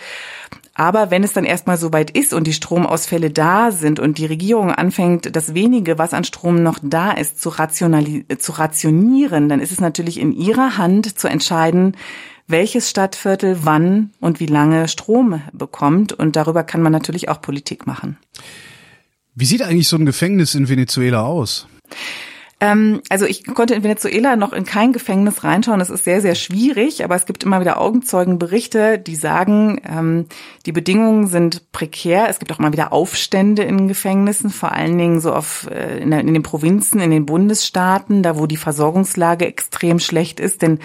Aber 0.79 1.11
wenn 1.11 1.25
es 1.25 1.33
dann 1.33 1.45
erstmal 1.45 1.77
soweit 1.77 2.13
ist 2.13 2.33
und 2.33 2.47
die 2.47 2.53
Stromausfälle 2.53 3.31
da 3.31 3.73
sind 3.73 3.99
und 3.99 4.17
die 4.17 4.27
Regierung 4.27 4.71
anfängt, 4.71 5.35
das 5.35 5.53
wenige, 5.53 5.99
was 5.99 6.15
an 6.15 6.23
Strom 6.23 6.63
noch 6.63 6.79
da 6.81 7.11
ist, 7.11 7.43
zu, 7.43 7.51
zu 7.51 8.53
rationieren, 8.53 9.49
dann 9.49 9.59
ist 9.59 9.73
es 9.73 9.81
natürlich 9.81 10.21
in 10.21 10.31
ihrer 10.31 10.79
Hand 10.79 11.19
zu 11.19 11.27
entscheiden, 11.27 11.97
welches 12.49 12.91
Stadtviertel 12.91 13.61
wann 13.63 14.11
und 14.21 14.41
wie 14.41 14.47
lange 14.47 14.89
Strom 14.89 15.43
bekommt. 15.53 16.13
Und 16.13 16.35
darüber 16.35 16.65
kann 16.65 16.83
man 16.83 16.93
natürlich 16.93 17.29
auch 17.29 17.41
Politik 17.41 17.87
machen. 17.87 18.19
Wie 19.35 19.45
sieht 19.45 19.63
eigentlich 19.63 19.89
so 19.89 19.97
ein 19.97 20.07
Gefängnis 20.07 20.55
in 20.55 20.69
Venezuela 20.69 21.23
aus? 21.23 21.69
Ähm, 22.61 23.03
also 23.09 23.25
ich 23.25 23.47
konnte 23.47 23.75
in 23.75 23.85
Venezuela 23.85 24.35
noch 24.35 24.53
in 24.53 24.65
kein 24.65 24.93
Gefängnis 24.93 25.45
reinschauen. 25.45 25.79
Das 25.79 25.91
ist 25.91 26.05
sehr, 26.05 26.21
sehr 26.21 26.35
schwierig, 26.35 27.05
aber 27.05 27.15
es 27.15 27.25
gibt 27.25 27.45
immer 27.45 27.61
wieder 27.61 27.81
Augenzeugenberichte, 27.81 28.99
die 28.99 29.15
sagen, 29.15 29.81
ähm, 29.89 30.27
die 30.67 30.73
Bedingungen 30.73 31.29
sind 31.29 31.71
prekär. 31.71 32.29
Es 32.29 32.41
gibt 32.41 32.51
auch 32.51 32.59
immer 32.59 32.73
wieder 32.73 32.93
Aufstände 32.93 33.63
in 33.63 33.87
Gefängnissen, 33.87 34.51
vor 34.51 34.73
allen 34.73 34.99
Dingen 34.99 35.21
so 35.21 35.33
auf, 35.33 35.69
äh, 35.71 35.99
in, 35.99 36.11
in 36.11 36.35
den 36.35 36.43
Provinzen, 36.43 37.01
in 37.01 37.13
den 37.13 37.27
Bundesstaaten, 37.27 38.25
da 38.25 38.37
wo 38.37 38.47
die 38.47 38.57
Versorgungslage 38.57 39.47
extrem 39.47 40.01
schlecht 40.01 40.41
ist. 40.41 40.63
Denn 40.63 40.81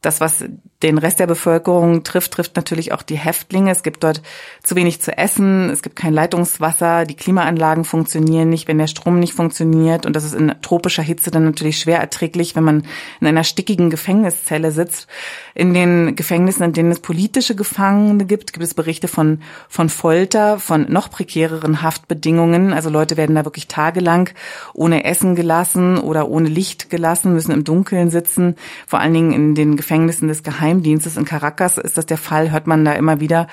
das, 0.00 0.20
was 0.20 0.44
den 0.82 0.96
Rest 0.96 1.20
der 1.20 1.26
Bevölkerung 1.26 2.04
trifft, 2.04 2.32
trifft 2.32 2.56
natürlich 2.56 2.92
auch 2.92 3.02
die 3.02 3.18
Häftlinge. 3.18 3.70
Es 3.70 3.82
gibt 3.82 4.02
dort 4.02 4.22
zu 4.62 4.74
wenig 4.74 5.02
zu 5.02 5.16
essen, 5.16 5.68
es 5.68 5.82
gibt 5.82 5.94
kein 5.94 6.14
Leitungswasser, 6.14 7.04
die 7.04 7.16
Klimaanlagen 7.16 7.84
funktionieren 7.84 8.48
nicht, 8.48 8.66
wenn 8.66 8.78
der 8.78 8.86
Strom 8.86 9.20
nicht 9.20 9.34
funktioniert. 9.34 10.06
Und 10.06 10.16
das 10.16 10.24
ist 10.24 10.34
in 10.34 10.54
tropischer 10.62 11.02
Hitze 11.02 11.30
dann 11.30 11.44
natürlich 11.44 11.78
schwer 11.78 11.98
erträglich, 11.98 12.56
wenn 12.56 12.64
man 12.64 12.86
in 13.20 13.26
einer 13.26 13.44
stickigen 13.44 13.90
Gefängniszelle 13.90 14.72
sitzt. 14.72 15.06
In 15.54 15.74
den 15.74 16.16
Gefängnissen, 16.16 16.64
in 16.64 16.72
denen 16.72 16.90
es 16.90 17.00
politische 17.00 17.54
Gefangene 17.54 18.24
gibt, 18.24 18.52
gibt 18.52 18.64
es 18.64 18.74
Berichte 18.74 19.08
von, 19.08 19.40
von 19.68 19.88
Folter, 19.88 20.58
von 20.58 20.86
noch 20.90 21.10
prekäreren 21.10 21.82
Haftbedingungen. 21.82 22.72
Also 22.72 22.90
Leute 22.90 23.16
werden 23.16 23.36
da 23.36 23.44
wirklich 23.44 23.68
tagelang 23.68 24.30
ohne 24.72 25.04
Essen 25.04 25.34
gelassen 25.34 25.98
oder 25.98 26.28
ohne 26.28 26.48
Licht 26.48 26.90
gelassen, 26.90 27.34
müssen 27.34 27.52
im 27.52 27.64
Dunkeln 27.64 28.10
sitzen. 28.10 28.56
Vor 28.86 29.00
allen 29.00 29.14
Dingen 29.14 29.32
in 29.32 29.54
den 29.54 29.76
Gefängnissen 29.76 30.28
des 30.28 30.42
Geheim 30.42 30.70
Geheimdienstes 30.70 31.16
in 31.16 31.24
Caracas 31.24 31.78
ist 31.78 31.96
das 31.96 32.06
der 32.06 32.16
Fall, 32.16 32.50
hört 32.50 32.66
man 32.66 32.84
da 32.84 32.92
immer 32.92 33.20
wieder. 33.20 33.48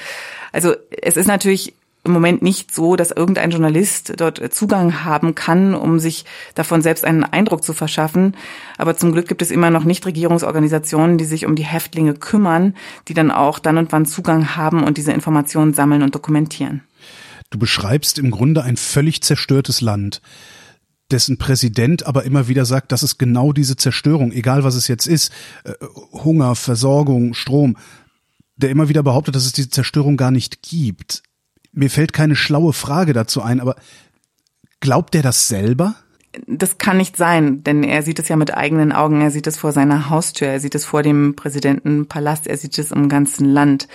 Also 0.51 0.75
es 1.01 1.17
ist 1.17 1.27
natürlich 1.27 1.75
im 2.08 2.14
Moment 2.14 2.41
nicht 2.41 2.74
so, 2.74 2.95
dass 2.95 3.12
irgendein 3.12 3.51
Journalist 3.51 4.14
dort 4.18 4.53
Zugang 4.53 5.03
haben 5.03 5.36
kann, 5.36 5.76
um 5.76 5.99
sich 5.99 6.26
davon 6.55 6.82
selbst 6.82 7.05
einen 7.05 7.24
Eindruck 7.24 7.64
zu 7.64 7.74
verschaffen. 7.74 8.36
Aber 8.78 8.97
zum 8.97 9.12
Glück 9.12 9.28
gibt 9.28 9.41
es 9.41 9.51
immer 9.51 9.70
noch 9.70 9.84
Nichtregierungsorganisationen, 9.84 11.18
die 11.18 11.26
sich 11.26 11.45
um 11.45 11.55
die 11.55 11.66
Häftlinge 11.66 12.16
kümmern, 12.16 12.76
die 13.08 13.14
dann 13.14 13.32
auch 13.32 13.60
dann 13.60 13.78
und 13.78 13.91
wann 13.91 14.05
Zugang 14.05 14.55
haben 14.55 14.84
und 14.84 14.97
diese 14.97 15.12
Informationen 15.12 15.74
sammeln 15.74 16.01
und 16.01 16.16
dokumentieren. 16.16 16.82
Du 17.49 17.60
beschreibst 17.60 18.20
im 18.20 18.32
Grunde 18.32 18.64
ein 18.64 18.78
völlig 18.78 19.22
zerstörtes 19.22 19.82
Land 19.82 20.22
dessen 21.12 21.38
Präsident 21.38 22.05
aber 22.05 22.24
immer 22.26 22.47
wieder 22.47 22.66
sagt, 22.66 22.91
das 22.91 23.03
ist 23.03 23.18
genau 23.18 23.53
diese 23.53 23.78
Zerstörung, 23.78 24.32
egal 24.32 24.64
was 24.64 24.76
es 24.76 24.88
jetzt 24.88 25.08
ist, 25.08 25.32
äh, 25.64 25.74
Hunger, 26.12 26.55
Versorgung, 26.55 27.34
Strom, 27.34 27.78
der 28.58 28.72
immer 28.72 28.89
wieder 28.89 29.03
behauptet, 29.03 29.36
dass 29.36 29.45
es 29.45 29.53
diese 29.53 29.70
Zerstörung 29.70 30.18
gar 30.18 30.32
nicht 30.32 30.62
gibt. 30.64 31.24
Mir 31.78 31.91
fällt 31.91 32.11
keine 32.11 32.36
schlaue 32.36 32.73
Frage 32.73 33.13
dazu 33.13 33.43
ein, 33.43 33.59
aber 33.59 33.75
glaubt 34.80 35.13
der 35.13 35.21
das 35.21 35.47
selber? 35.47 35.93
Das 36.47 36.80
kann 36.80 36.97
nicht 36.97 37.15
sein, 37.15 37.63
denn 37.63 37.84
er 37.84 38.01
sieht 38.01 38.17
es 38.17 38.30
ja 38.30 38.36
mit 38.36 38.51
eigenen 38.51 38.91
Augen, 38.91 39.21
er 39.21 39.30
sieht 39.30 39.45
es 39.45 39.57
vor 39.57 39.71
seiner 39.71 40.09
Haustür, 40.09 40.47
er 40.47 40.59
sieht 40.59 40.73
es 40.73 40.86
vor 40.86 41.03
dem 41.03 41.36
Präsidentenpalast, 41.36 42.47
er 42.47 42.57
sieht 42.57 42.80
es 42.80 42.91
im 42.91 43.09
ganzen 43.09 43.45
Land. 43.45 43.88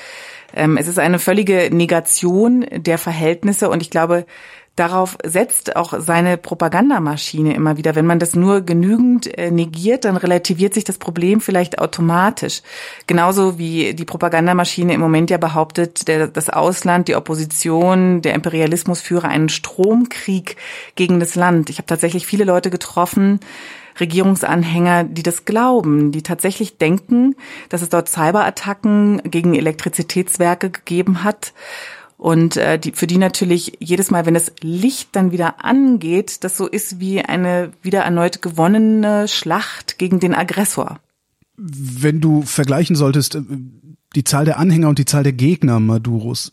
Ähm, 0.55 0.76
es 0.76 0.87
ist 0.87 1.01
eine 1.01 1.18
völlige 1.18 1.70
Negation 1.72 2.64
der 2.70 2.99
Verhältnisse 2.99 3.68
und 3.68 3.83
ich 3.83 3.91
glaube, 3.91 4.26
Darauf 4.75 5.18
setzt 5.23 5.77
auch 5.77 5.93
seine 5.99 6.39
Propagandamaschine 6.39 7.55
immer 7.55 7.77
wieder. 7.77 7.95
Wenn 7.95 8.07
man 8.07 8.18
das 8.18 8.35
nur 8.35 8.62
genügend 8.62 9.27
äh, 9.37 9.51
negiert, 9.51 10.07
dann 10.07 10.16
relativiert 10.16 10.73
sich 10.73 10.85
das 10.85 10.97
Problem 10.97 11.43
vielleicht 11.43 11.79
automatisch. 11.79 12.62
Genauso 13.07 13.59
wie 13.59 13.93
die 13.93 14.07
Propagandamaschine 14.07 14.95
im 14.95 15.01
Moment 15.01 15.29
ja 15.29 15.37
behauptet, 15.37 16.09
der, 16.09 16.27
das 16.27 16.49
Ausland, 16.49 17.09
die 17.09 17.16
Opposition, 17.16 18.23
der 18.23 18.33
Imperialismus 18.33 19.03
führe 19.03 19.29
einen 19.29 19.51
Stromkrieg 19.51 20.57
gegen 20.95 21.20
das 21.20 21.35
Land. 21.35 21.68
Ich 21.68 21.77
habe 21.77 21.87
tatsächlich 21.87 22.27
viele 22.27 22.45
Leute 22.45 22.70
getroffen, 22.70 23.41
Regierungsanhänger, 24.01 25.05
die 25.05 25.23
das 25.23 25.45
glauben, 25.45 26.12
die 26.12 26.23
tatsächlich 26.23 26.79
denken, 26.79 27.37
dass 27.68 27.83
es 27.83 27.91
dort 27.91 28.09
Cyberattacken 28.09 29.20
gegen 29.25 29.55
Elektrizitätswerke 29.55 30.70
gegeben 30.70 31.25
hat 31.25 31.53
und 32.23 32.57
äh, 32.57 32.79
die, 32.79 32.93
für 32.93 33.09
die 33.09 33.18
natürlich 33.18 33.79
jedes 33.81 34.12
Mal, 34.12 34.27
wenn 34.27 34.35
das 34.35 34.53
Licht 34.61 35.09
dann 35.16 35.33
wieder 35.33 35.64
angeht, 35.64 36.45
das 36.45 36.57
so 36.57 36.68
ist 36.68 37.01
wie 37.01 37.20
eine 37.20 37.73
wieder 37.83 38.03
erneut 38.03 38.41
gewonnene 38.41 39.27
Schlacht 39.27 39.99
gegen 39.99 40.20
den 40.20 40.33
Aggressor. 40.33 41.01
Wenn 41.57 42.20
du 42.20 42.43
vergleichen 42.43 42.95
solltest, 42.95 43.35
äh, 43.35 43.43
die 44.14 44.23
Zahl 44.23 44.45
der 44.45 44.61
Anhänger 44.61 44.89
und 44.89 45.01
die 45.01 45.05
Zahl 45.05 45.25
der 45.25 45.33
Gegner 45.33 45.81
Maduros, 45.81 46.53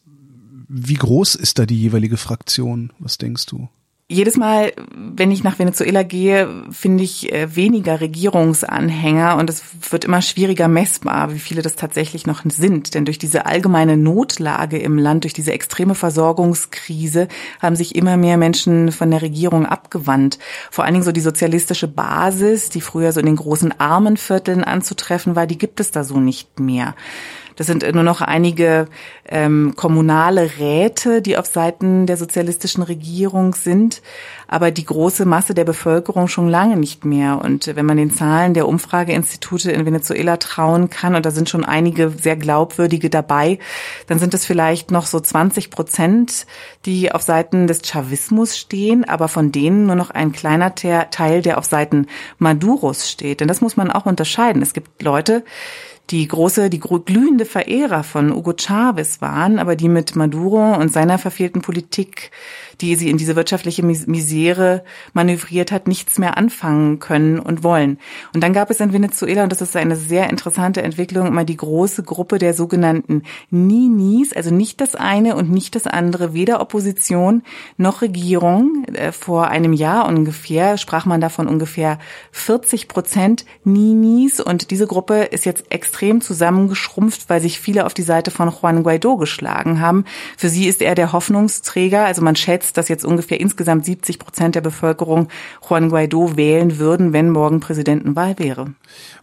wie 0.67 0.95
groß 0.95 1.35
ist 1.35 1.59
da 1.59 1.67
die 1.67 1.79
jeweilige 1.79 2.17
Fraktion? 2.17 2.91
Was 2.97 3.19
denkst 3.19 3.45
du? 3.45 3.69
Jedes 4.11 4.37
Mal, 4.37 4.73
wenn 4.91 5.29
ich 5.29 5.43
nach 5.43 5.59
Venezuela 5.59 6.01
gehe, 6.01 6.63
finde 6.71 7.03
ich 7.03 7.31
äh, 7.31 7.55
weniger 7.55 8.01
Regierungsanhänger 8.01 9.37
und 9.37 9.51
es 9.51 9.61
wird 9.91 10.03
immer 10.03 10.23
schwieriger 10.23 10.67
messbar, 10.67 11.31
wie 11.31 11.37
viele 11.37 11.61
das 11.61 11.75
tatsächlich 11.75 12.25
noch 12.25 12.41
sind. 12.43 12.95
Denn 12.95 13.05
durch 13.05 13.19
diese 13.19 13.45
allgemeine 13.45 13.97
Notlage 13.97 14.79
im 14.79 14.97
Land, 14.97 15.25
durch 15.25 15.33
diese 15.33 15.53
extreme 15.53 15.93
Versorgungskrise 15.93 17.27
haben 17.61 17.75
sich 17.75 17.95
immer 17.95 18.17
mehr 18.17 18.37
Menschen 18.37 18.91
von 18.91 19.11
der 19.11 19.21
Regierung 19.21 19.67
abgewandt. 19.67 20.39
Vor 20.71 20.85
allen 20.85 20.95
Dingen 20.95 21.05
so 21.05 21.11
die 21.11 21.21
sozialistische 21.21 21.87
Basis, 21.87 22.69
die 22.69 22.81
früher 22.81 23.11
so 23.11 23.19
in 23.19 23.27
den 23.27 23.35
großen 23.35 23.79
Armenvierteln 23.79 24.63
anzutreffen 24.63 25.35
war, 25.35 25.45
die 25.45 25.59
gibt 25.59 25.79
es 25.79 25.91
da 25.91 26.03
so 26.03 26.19
nicht 26.19 26.59
mehr. 26.59 26.95
Das 27.59 27.67
sind 27.67 27.83
nur 27.93 28.03
noch 28.03 28.21
einige 28.21 28.87
ähm, 29.27 29.73
kommunale 29.75 30.49
Räte, 30.59 31.21
die 31.21 31.35
auf 31.35 31.45
Seiten 31.45 32.05
der 32.05 32.15
sozialistischen 32.15 32.83
Regierung 32.83 33.53
sind, 33.53 34.01
aber 34.47 34.71
die 34.71 34.85
große 34.85 35.25
Masse 35.25 35.53
der 35.53 35.65
Bevölkerung 35.65 36.29
schon 36.29 36.47
lange 36.47 36.77
nicht 36.77 37.03
mehr. 37.03 37.41
Und 37.43 37.75
wenn 37.75 37.85
man 37.85 37.97
den 37.97 38.13
Zahlen 38.13 38.53
der 38.53 38.65
Umfrageinstitute 38.65 39.73
in 39.73 39.85
Venezuela 39.85 40.37
trauen 40.37 40.89
kann, 40.89 41.15
und 41.15 41.25
da 41.25 41.31
sind 41.31 41.49
schon 41.49 41.65
einige 41.65 42.11
sehr 42.11 42.37
glaubwürdige 42.37 43.09
dabei, 43.09 43.59
dann 44.07 44.19
sind 44.19 44.33
es 44.33 44.45
vielleicht 44.45 44.89
noch 44.89 45.05
so 45.05 45.19
20 45.19 45.69
Prozent, 45.69 46.47
die 46.85 47.11
auf 47.11 47.23
Seiten 47.23 47.67
des 47.67 47.81
Chavismus 47.85 48.57
stehen, 48.57 49.03
aber 49.03 49.27
von 49.27 49.51
denen 49.51 49.85
nur 49.85 49.97
noch 49.97 50.11
ein 50.11 50.31
kleiner 50.31 50.75
Teil, 50.75 51.41
der 51.41 51.57
auf 51.57 51.65
Seiten 51.65 52.07
Maduros 52.37 53.11
steht. 53.11 53.41
Denn 53.41 53.49
das 53.49 53.59
muss 53.59 53.75
man 53.75 53.91
auch 53.91 54.05
unterscheiden. 54.05 54.61
Es 54.61 54.73
gibt 54.73 55.03
Leute, 55.03 55.43
die 56.11 56.27
große, 56.27 56.69
die 56.71 56.79
glühende 56.79 57.45
Verehrer 57.45 58.03
von 58.03 58.33
Hugo 58.33 58.53
Chavez 58.57 59.21
waren, 59.21 59.59
aber 59.59 59.75
die 59.75 59.89
mit 59.89 60.15
Maduro 60.15 60.73
und 60.75 60.91
seiner 60.91 61.19
verfehlten 61.19 61.61
Politik, 61.61 62.31
die 62.81 62.95
sie 62.95 63.09
in 63.09 63.17
diese 63.17 63.35
wirtschaftliche 63.35 63.83
Misere 63.83 64.83
manövriert 65.13 65.71
hat, 65.71 65.87
nichts 65.87 66.17
mehr 66.17 66.37
anfangen 66.37 66.99
können 66.99 67.39
und 67.39 67.63
wollen. 67.63 67.99
Und 68.33 68.41
dann 68.41 68.53
gab 68.53 68.71
es 68.71 68.79
in 68.79 68.91
Venezuela, 68.91 69.43
und 69.43 69.51
das 69.51 69.61
ist 69.61 69.75
eine 69.75 69.95
sehr 69.95 70.29
interessante 70.29 70.81
Entwicklung, 70.81 71.27
immer 71.27 71.43
die 71.43 71.57
große 71.57 72.01
Gruppe 72.01 72.39
der 72.39 72.53
sogenannten 72.53 73.23
Ninis, 73.51 74.33
also 74.33 74.53
nicht 74.53 74.81
das 74.81 74.95
eine 74.95 75.35
und 75.35 75.51
nicht 75.51 75.75
das 75.75 75.85
andere, 75.85 76.33
weder 76.33 76.59
Opposition 76.61 77.43
noch 77.77 78.01
Regierung. 78.01 78.85
Äh, 78.93 79.11
vor 79.11 79.49
einem 79.49 79.73
Jahr 79.73 80.07
ungefähr 80.07 80.77
sprach 80.77 81.05
man 81.05 81.21
davon 81.21 81.47
ungefähr 81.47 81.99
40 82.31 82.87
Prozent 82.87 83.45
Ninis 83.63 84.39
und 84.39 84.71
diese 84.71 84.87
Gruppe 84.87 85.23
ist 85.25 85.45
jetzt 85.45 85.71
extrem 85.71 85.98
extrem 85.99 86.21
zusammengeschrumpft, 86.21 87.29
weil 87.29 87.41
sich 87.41 87.59
viele 87.59 87.85
auf 87.85 87.93
die 87.93 88.03
Seite 88.03 88.31
von 88.31 88.49
Juan 88.49 88.83
Guaido 88.83 89.17
geschlagen 89.17 89.81
haben. 89.81 90.05
Für 90.37 90.47
sie 90.47 90.67
ist 90.67 90.81
er 90.81 90.95
der 90.95 91.11
Hoffnungsträger. 91.11 92.05
Also 92.05 92.21
man 92.21 92.37
schätzt, 92.37 92.77
dass 92.77 92.87
jetzt 92.87 93.03
ungefähr 93.03 93.41
insgesamt 93.41 93.83
70 93.83 94.17
Prozent 94.17 94.55
der 94.55 94.61
Bevölkerung 94.61 95.27
Juan 95.67 95.89
Guaido 95.89 96.37
wählen 96.37 96.77
würden, 96.77 97.11
wenn 97.11 97.31
morgen 97.31 97.59
Präsidentenwahl 97.59 98.39
wäre. 98.39 98.73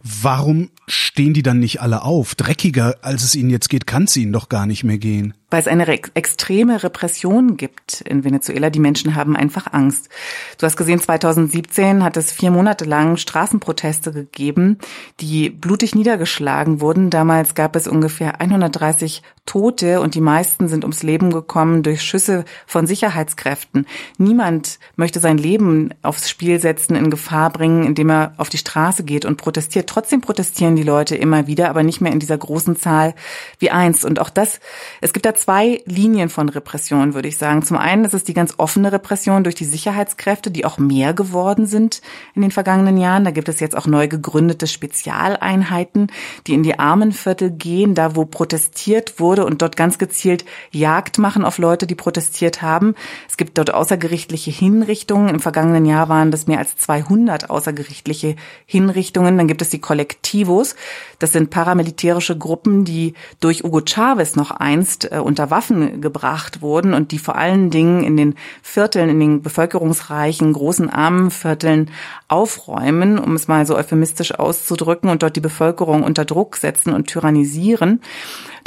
Warum 0.03 0.69
stehen 0.87 1.33
die 1.33 1.41
dann 1.41 1.59
nicht 1.59 1.81
alle 1.81 2.03
auf? 2.03 2.35
Dreckiger, 2.35 2.95
als 3.01 3.23
es 3.23 3.33
ihnen 3.33 3.49
jetzt 3.49 3.69
geht, 3.69 3.87
kann 3.87 4.03
es 4.03 4.15
ihnen 4.15 4.31
doch 4.31 4.47
gar 4.47 4.67
nicht 4.67 4.83
mehr 4.83 4.99
gehen 4.99 5.33
weil 5.49 5.61
es 5.61 5.67
eine 5.67 5.87
extreme 5.87 6.83
Repression 6.83 7.55
gibt 7.55 8.01
in 8.01 8.23
Venezuela. 8.23 8.69
Die 8.69 8.79
Menschen 8.79 9.15
haben 9.15 9.35
einfach 9.35 9.71
Angst. 9.71 10.09
Du 10.57 10.65
hast 10.65 10.75
gesehen, 10.75 10.99
2017 10.99 12.03
hat 12.03 12.17
es 12.17 12.31
vier 12.31 12.51
Monate 12.51 12.83
lang 12.83 13.15
Straßenproteste 13.17 14.11
gegeben, 14.11 14.77
die 15.21 15.49
blutig 15.49 15.95
niedergeschlagen 15.95 16.81
wurden. 16.81 17.09
Damals 17.09 17.55
gab 17.55 17.75
es 17.75 17.87
ungefähr 17.87 18.41
130 18.41 19.23
Tote 19.45 20.01
und 20.01 20.13
die 20.13 20.21
meisten 20.21 20.67
sind 20.67 20.83
ums 20.83 21.03
Leben 21.03 21.31
gekommen 21.31 21.81
durch 21.81 22.01
Schüsse 22.01 22.43
von 22.65 22.85
Sicherheitskräften. 22.85 23.87
Niemand 24.17 24.77
möchte 24.97 25.21
sein 25.21 25.37
Leben 25.37 25.93
aufs 26.01 26.29
Spiel 26.29 26.59
setzen, 26.59 26.95
in 26.95 27.09
Gefahr 27.09 27.49
bringen, 27.51 27.85
indem 27.85 28.09
er 28.09 28.33
auf 28.35 28.49
die 28.49 28.57
Straße 28.57 29.05
geht 29.05 29.23
und 29.23 29.37
protestiert. 29.37 29.89
Trotzdem 29.89 30.19
protestieren 30.19 30.75
die 30.75 30.83
Leute 30.83 31.15
immer 31.15 31.47
wieder, 31.47 31.69
aber 31.69 31.83
nicht 31.83 32.01
mehr 32.01 32.11
in 32.11 32.19
dieser 32.19 32.37
großen 32.37 32.75
Zahl 32.75 33.15
wie 33.57 33.71
einst. 33.71 34.03
Und 34.03 34.19
auch 34.19 34.29
das, 34.29 34.59
es 34.99 35.13
gibt 35.13 35.25
da 35.25 35.33
zwei 35.37 35.81
Linien 35.85 36.29
von 36.29 36.49
Repression, 36.49 37.13
würde 37.13 37.27
ich 37.27 37.37
sagen. 37.37 37.63
Zum 37.63 37.77
einen 37.77 38.03
ist 38.03 38.13
es 38.13 38.23
die 38.23 38.33
ganz 38.33 38.55
offene 38.57 38.91
Repression 38.91 39.43
durch 39.43 39.55
die 39.55 39.65
Sicherheitskräfte, 39.65 40.51
die 40.51 40.65
auch 40.65 40.77
mehr 40.77 41.13
geworden 41.13 41.65
sind 41.65 42.01
in 42.35 42.41
den 42.41 42.51
vergangenen 42.51 42.97
Jahren. 42.97 43.23
Da 43.23 43.31
gibt 43.31 43.49
es 43.49 43.59
jetzt 43.59 43.75
auch 43.77 43.87
neu 43.87 44.07
gegründete 44.07 44.67
Spezialeinheiten, 44.67 46.11
die 46.47 46.53
in 46.53 46.63
die 46.63 46.79
Armenviertel 46.79 47.51
gehen, 47.51 47.95
da 47.95 48.15
wo 48.15 48.25
protestiert 48.25 49.19
wurde 49.19 49.45
und 49.45 49.61
dort 49.61 49.75
ganz 49.77 49.97
gezielt 49.97 50.45
Jagd 50.71 51.17
machen 51.17 51.45
auf 51.45 51.57
Leute, 51.57 51.87
die 51.87 51.95
protestiert 51.95 52.61
haben. 52.61 52.95
Es 53.29 53.37
gibt 53.37 53.57
dort 53.57 53.73
außergerichtliche 53.73 54.51
Hinrichtungen. 54.51 55.29
Im 55.29 55.39
vergangenen 55.39 55.85
Jahr 55.85 56.09
waren 56.09 56.31
das 56.31 56.47
mehr 56.47 56.59
als 56.59 56.75
200 56.77 57.49
außergerichtliche 57.49 58.35
Hinrichtungen. 58.65 59.37
Dann 59.37 59.47
gibt 59.47 59.61
es 59.61 59.69
die 59.69 59.79
Kollektivos. 59.79 60.75
Das 61.19 61.31
sind 61.31 61.49
paramilitärische 61.49 62.37
Gruppen, 62.37 62.85
die 62.85 63.13
durch 63.39 63.63
Hugo 63.63 63.81
Chavez 63.85 64.35
noch 64.35 64.51
einst 64.51 65.11
äh, 65.11 65.19
unter 65.27 65.51
Waffen 65.51 66.01
gebracht 66.01 66.61
wurden 66.61 66.93
und 66.93 67.11
die 67.11 67.19
vor 67.19 67.35
allen 67.35 67.69
Dingen 67.69 68.03
in 68.03 68.17
den 68.17 68.35
Vierteln, 68.63 69.09
in 69.09 69.19
den 69.19 69.41
bevölkerungsreichen, 69.43 70.53
großen 70.53 70.89
Armenvierteln 70.89 71.91
aufräumen, 72.27 73.19
um 73.19 73.35
es 73.35 73.47
mal 73.47 73.65
so 73.65 73.75
euphemistisch 73.75 74.33
auszudrücken, 74.33 75.09
und 75.09 75.21
dort 75.21 75.35
die 75.35 75.41
Bevölkerung 75.41 76.03
unter 76.03 76.25
Druck 76.25 76.55
setzen 76.55 76.93
und 76.93 77.07
tyrannisieren. 77.07 78.01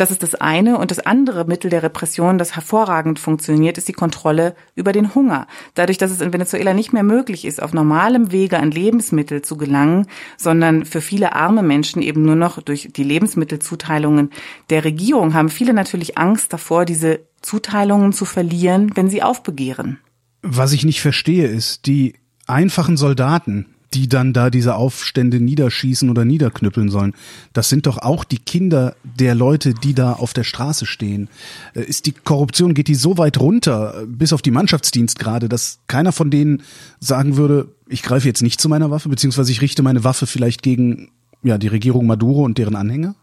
Das 0.00 0.10
ist 0.10 0.22
das 0.22 0.34
eine. 0.34 0.78
Und 0.78 0.90
das 0.90 1.00
andere 1.00 1.44
Mittel 1.44 1.70
der 1.70 1.82
Repression, 1.82 2.38
das 2.38 2.54
hervorragend 2.54 3.18
funktioniert, 3.18 3.76
ist 3.76 3.86
die 3.86 3.92
Kontrolle 3.92 4.54
über 4.74 4.92
den 4.92 5.14
Hunger. 5.14 5.46
Dadurch, 5.74 5.98
dass 5.98 6.10
es 6.10 6.22
in 6.22 6.32
Venezuela 6.32 6.72
nicht 6.72 6.94
mehr 6.94 7.02
möglich 7.02 7.44
ist, 7.44 7.62
auf 7.62 7.74
normalem 7.74 8.32
Wege 8.32 8.58
an 8.58 8.70
Lebensmittel 8.70 9.42
zu 9.42 9.58
gelangen, 9.58 10.06
sondern 10.38 10.86
für 10.86 11.02
viele 11.02 11.34
arme 11.34 11.62
Menschen 11.62 12.00
eben 12.00 12.22
nur 12.22 12.34
noch 12.34 12.62
durch 12.62 12.88
die 12.96 13.04
Lebensmittelzuteilungen 13.04 14.30
der 14.70 14.84
Regierung, 14.84 15.34
haben 15.34 15.50
viele 15.50 15.74
natürlich 15.74 16.16
Angst 16.16 16.49
davor, 16.52 16.84
diese 16.84 17.20
Zuteilungen 17.42 18.12
zu 18.12 18.24
verlieren, 18.24 18.92
wenn 18.94 19.08
sie 19.08 19.22
aufbegehren. 19.22 19.98
Was 20.42 20.72
ich 20.72 20.84
nicht 20.84 21.00
verstehe, 21.00 21.46
ist, 21.46 21.86
die 21.86 22.14
einfachen 22.46 22.96
Soldaten, 22.96 23.66
die 23.94 24.08
dann 24.08 24.32
da 24.32 24.50
diese 24.50 24.76
Aufstände 24.76 25.40
niederschießen 25.40 26.10
oder 26.10 26.24
niederknüppeln 26.24 26.90
sollen. 26.90 27.14
Das 27.52 27.68
sind 27.68 27.86
doch 27.86 27.98
auch 27.98 28.24
die 28.24 28.38
Kinder 28.38 28.94
der 29.02 29.34
Leute, 29.34 29.74
die 29.74 29.94
da 29.94 30.12
auf 30.12 30.32
der 30.32 30.44
Straße 30.44 30.86
stehen. 30.86 31.28
Äh, 31.74 31.82
ist 31.82 32.06
die 32.06 32.12
Korruption, 32.12 32.74
geht 32.74 32.88
die 32.88 32.94
so 32.94 33.18
weit 33.18 33.40
runter, 33.40 34.04
bis 34.06 34.32
auf 34.32 34.42
die 34.42 34.52
Mannschaftsdienstgrade, 34.52 35.48
dass 35.48 35.80
keiner 35.88 36.12
von 36.12 36.30
denen 36.30 36.62
sagen 37.00 37.36
würde, 37.36 37.74
ich 37.88 38.02
greife 38.02 38.28
jetzt 38.28 38.42
nicht 38.42 38.60
zu 38.60 38.68
meiner 38.68 38.90
Waffe, 38.90 39.08
beziehungsweise 39.08 39.50
ich 39.50 39.60
richte 39.60 39.82
meine 39.82 40.04
Waffe 40.04 40.26
vielleicht 40.26 40.62
gegen 40.62 41.10
ja, 41.42 41.58
die 41.58 41.68
Regierung 41.68 42.06
Maduro 42.06 42.44
und 42.44 42.58
deren 42.58 42.76
Anhänger? 42.76 43.14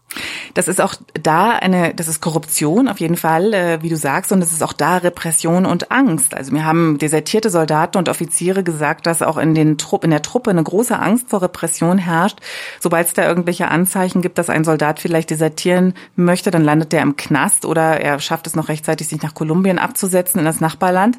Das 0.54 0.68
ist 0.68 0.80
auch 0.80 0.94
da 1.22 1.50
eine, 1.50 1.94
das 1.94 2.08
ist 2.08 2.20
Korruption 2.20 2.88
auf 2.88 2.98
jeden 2.98 3.16
Fall, 3.16 3.52
äh, 3.52 3.82
wie 3.82 3.88
du 3.88 3.96
sagst, 3.96 4.32
und 4.32 4.42
es 4.42 4.52
ist 4.52 4.62
auch 4.62 4.72
da 4.72 4.96
Repression 4.96 5.66
und 5.66 5.90
Angst. 5.90 6.34
Also 6.34 6.52
mir 6.52 6.64
haben 6.64 6.98
desertierte 6.98 7.50
Soldaten 7.50 7.98
und 7.98 8.08
Offiziere 8.08 8.62
gesagt, 8.62 9.06
dass 9.06 9.22
auch 9.22 9.36
in 9.36 9.54
den 9.54 9.78
Trupp, 9.78 10.04
in 10.04 10.10
der 10.10 10.22
Truppe 10.22 10.50
eine 10.50 10.62
große 10.62 10.98
Angst 10.98 11.28
vor 11.28 11.42
Repression 11.42 11.98
herrscht. 11.98 12.38
Sobald 12.80 13.06
es 13.06 13.12
da 13.12 13.28
irgendwelche 13.28 13.68
Anzeichen 13.68 14.22
gibt, 14.22 14.38
dass 14.38 14.50
ein 14.50 14.64
Soldat 14.64 14.98
vielleicht 14.98 15.30
desertieren 15.30 15.94
möchte, 16.16 16.50
dann 16.50 16.64
landet 16.64 16.92
der 16.92 17.02
im 17.02 17.16
Knast 17.16 17.64
oder 17.64 18.00
er 18.00 18.18
schafft 18.18 18.46
es 18.46 18.56
noch 18.56 18.68
rechtzeitig, 18.68 19.08
sich 19.08 19.22
nach 19.22 19.34
Kolumbien 19.34 19.78
abzusetzen 19.78 20.38
in 20.38 20.44
das 20.44 20.60
Nachbarland. 20.60 21.18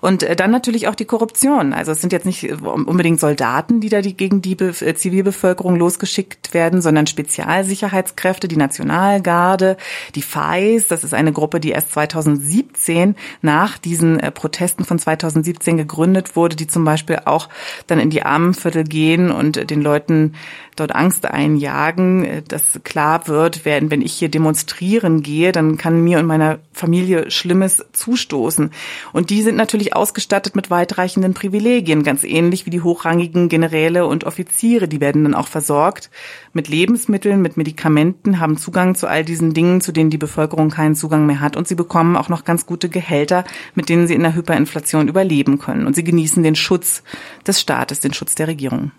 Und 0.00 0.24
äh, 0.24 0.36
dann 0.36 0.50
natürlich 0.50 0.88
auch 0.88 0.94
die 0.94 1.04
Korruption. 1.04 1.72
Also 1.72 1.92
es 1.92 2.00
sind 2.00 2.12
jetzt 2.12 2.26
nicht 2.26 2.50
unbedingt 2.62 3.20
Soldaten, 3.20 3.80
die 3.80 3.88
da 3.88 4.02
die, 4.02 4.16
gegen 4.16 4.42
die 4.42 4.56
Be 4.56 4.74
äh, 4.80 4.94
Zivilbevölkerung 4.94 5.76
losgeschickt 5.76 6.52
werden, 6.52 6.82
sondern 6.82 7.06
Spezialsicherheitskräfte, 7.06 8.23
die 8.24 8.56
Nationalgarde, 8.56 9.76
die 10.14 10.22
FAIS, 10.22 10.88
das 10.88 11.04
ist 11.04 11.14
eine 11.14 11.32
Gruppe, 11.32 11.60
die 11.60 11.70
erst 11.70 11.92
2017 11.92 13.16
nach 13.42 13.78
diesen 13.78 14.18
äh, 14.20 14.30
Protesten 14.30 14.84
von 14.84 14.98
2017 14.98 15.76
gegründet 15.76 16.36
wurde, 16.36 16.56
die 16.56 16.66
zum 16.66 16.84
Beispiel 16.84 17.20
auch 17.24 17.48
dann 17.86 18.00
in 18.00 18.10
die 18.10 18.22
Armenviertel 18.22 18.84
gehen 18.84 19.30
und 19.30 19.70
den 19.70 19.82
Leuten 19.82 20.34
dort 20.76 20.94
Angst 20.94 21.26
einjagen, 21.26 22.24
äh, 22.24 22.42
dass 22.42 22.80
klar 22.84 23.26
wird, 23.28 23.64
wenn 23.64 24.02
ich 24.02 24.12
hier 24.12 24.28
demonstrieren 24.28 25.22
gehe, 25.22 25.52
dann 25.52 25.76
kann 25.76 26.02
mir 26.02 26.18
und 26.18 26.26
meiner 26.26 26.58
Familie 26.72 27.30
Schlimmes 27.30 27.84
zustoßen. 27.92 28.70
Und 29.12 29.30
die 29.30 29.42
sind 29.42 29.56
natürlich 29.56 29.94
ausgestattet 29.94 30.56
mit 30.56 30.70
weitreichenden 30.70 31.34
Privilegien, 31.34 32.02
ganz 32.02 32.24
ähnlich 32.24 32.66
wie 32.66 32.70
die 32.70 32.80
hochrangigen 32.80 33.48
Generäle 33.48 34.06
und 34.06 34.24
Offiziere. 34.24 34.88
Die 34.88 35.00
werden 35.00 35.24
dann 35.24 35.34
auch 35.34 35.48
versorgt 35.48 36.10
mit 36.52 36.68
Lebensmitteln, 36.68 37.40
mit 37.42 37.56
Medikamenten, 37.56 38.40
haben 38.40 38.56
Zugang 38.56 38.94
zu 38.94 39.06
all 39.06 39.24
diesen 39.24 39.54
Dingen, 39.54 39.80
zu 39.80 39.92
denen 39.92 40.10
die 40.10 40.18
Bevölkerung 40.18 40.70
keinen 40.70 40.94
Zugang 40.94 41.26
mehr 41.26 41.40
hat. 41.40 41.56
Und 41.56 41.68
sie 41.68 41.74
bekommen 41.74 42.16
auch 42.16 42.28
noch 42.28 42.44
ganz 42.44 42.66
gute 42.66 42.88
Gehälter, 42.88 43.44
mit 43.74 43.88
denen 43.88 44.06
sie 44.06 44.14
in 44.14 44.22
der 44.22 44.34
Hyperinflation 44.34 45.08
überleben 45.08 45.58
können. 45.58 45.86
Und 45.86 45.94
sie 45.94 46.04
genießen 46.04 46.42
den 46.42 46.56
Schutz 46.56 47.02
des 47.46 47.60
Staates, 47.60 48.00
den 48.00 48.14
Schutz 48.14 48.34
der 48.34 48.48
Regierung. 48.48 48.92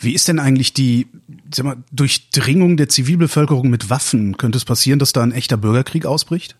Wie 0.00 0.14
ist 0.14 0.28
denn 0.28 0.38
eigentlich 0.38 0.72
die 0.72 1.06
sag 1.52 1.64
mal, 1.64 1.76
Durchdringung 1.92 2.76
der 2.76 2.88
Zivilbevölkerung 2.88 3.70
mit 3.70 3.90
Waffen? 3.90 4.36
Könnte 4.36 4.58
es 4.58 4.64
passieren, 4.64 4.98
dass 4.98 5.12
da 5.12 5.22
ein 5.22 5.32
echter 5.32 5.56
Bürgerkrieg 5.56 6.06
ausbricht? 6.06 6.56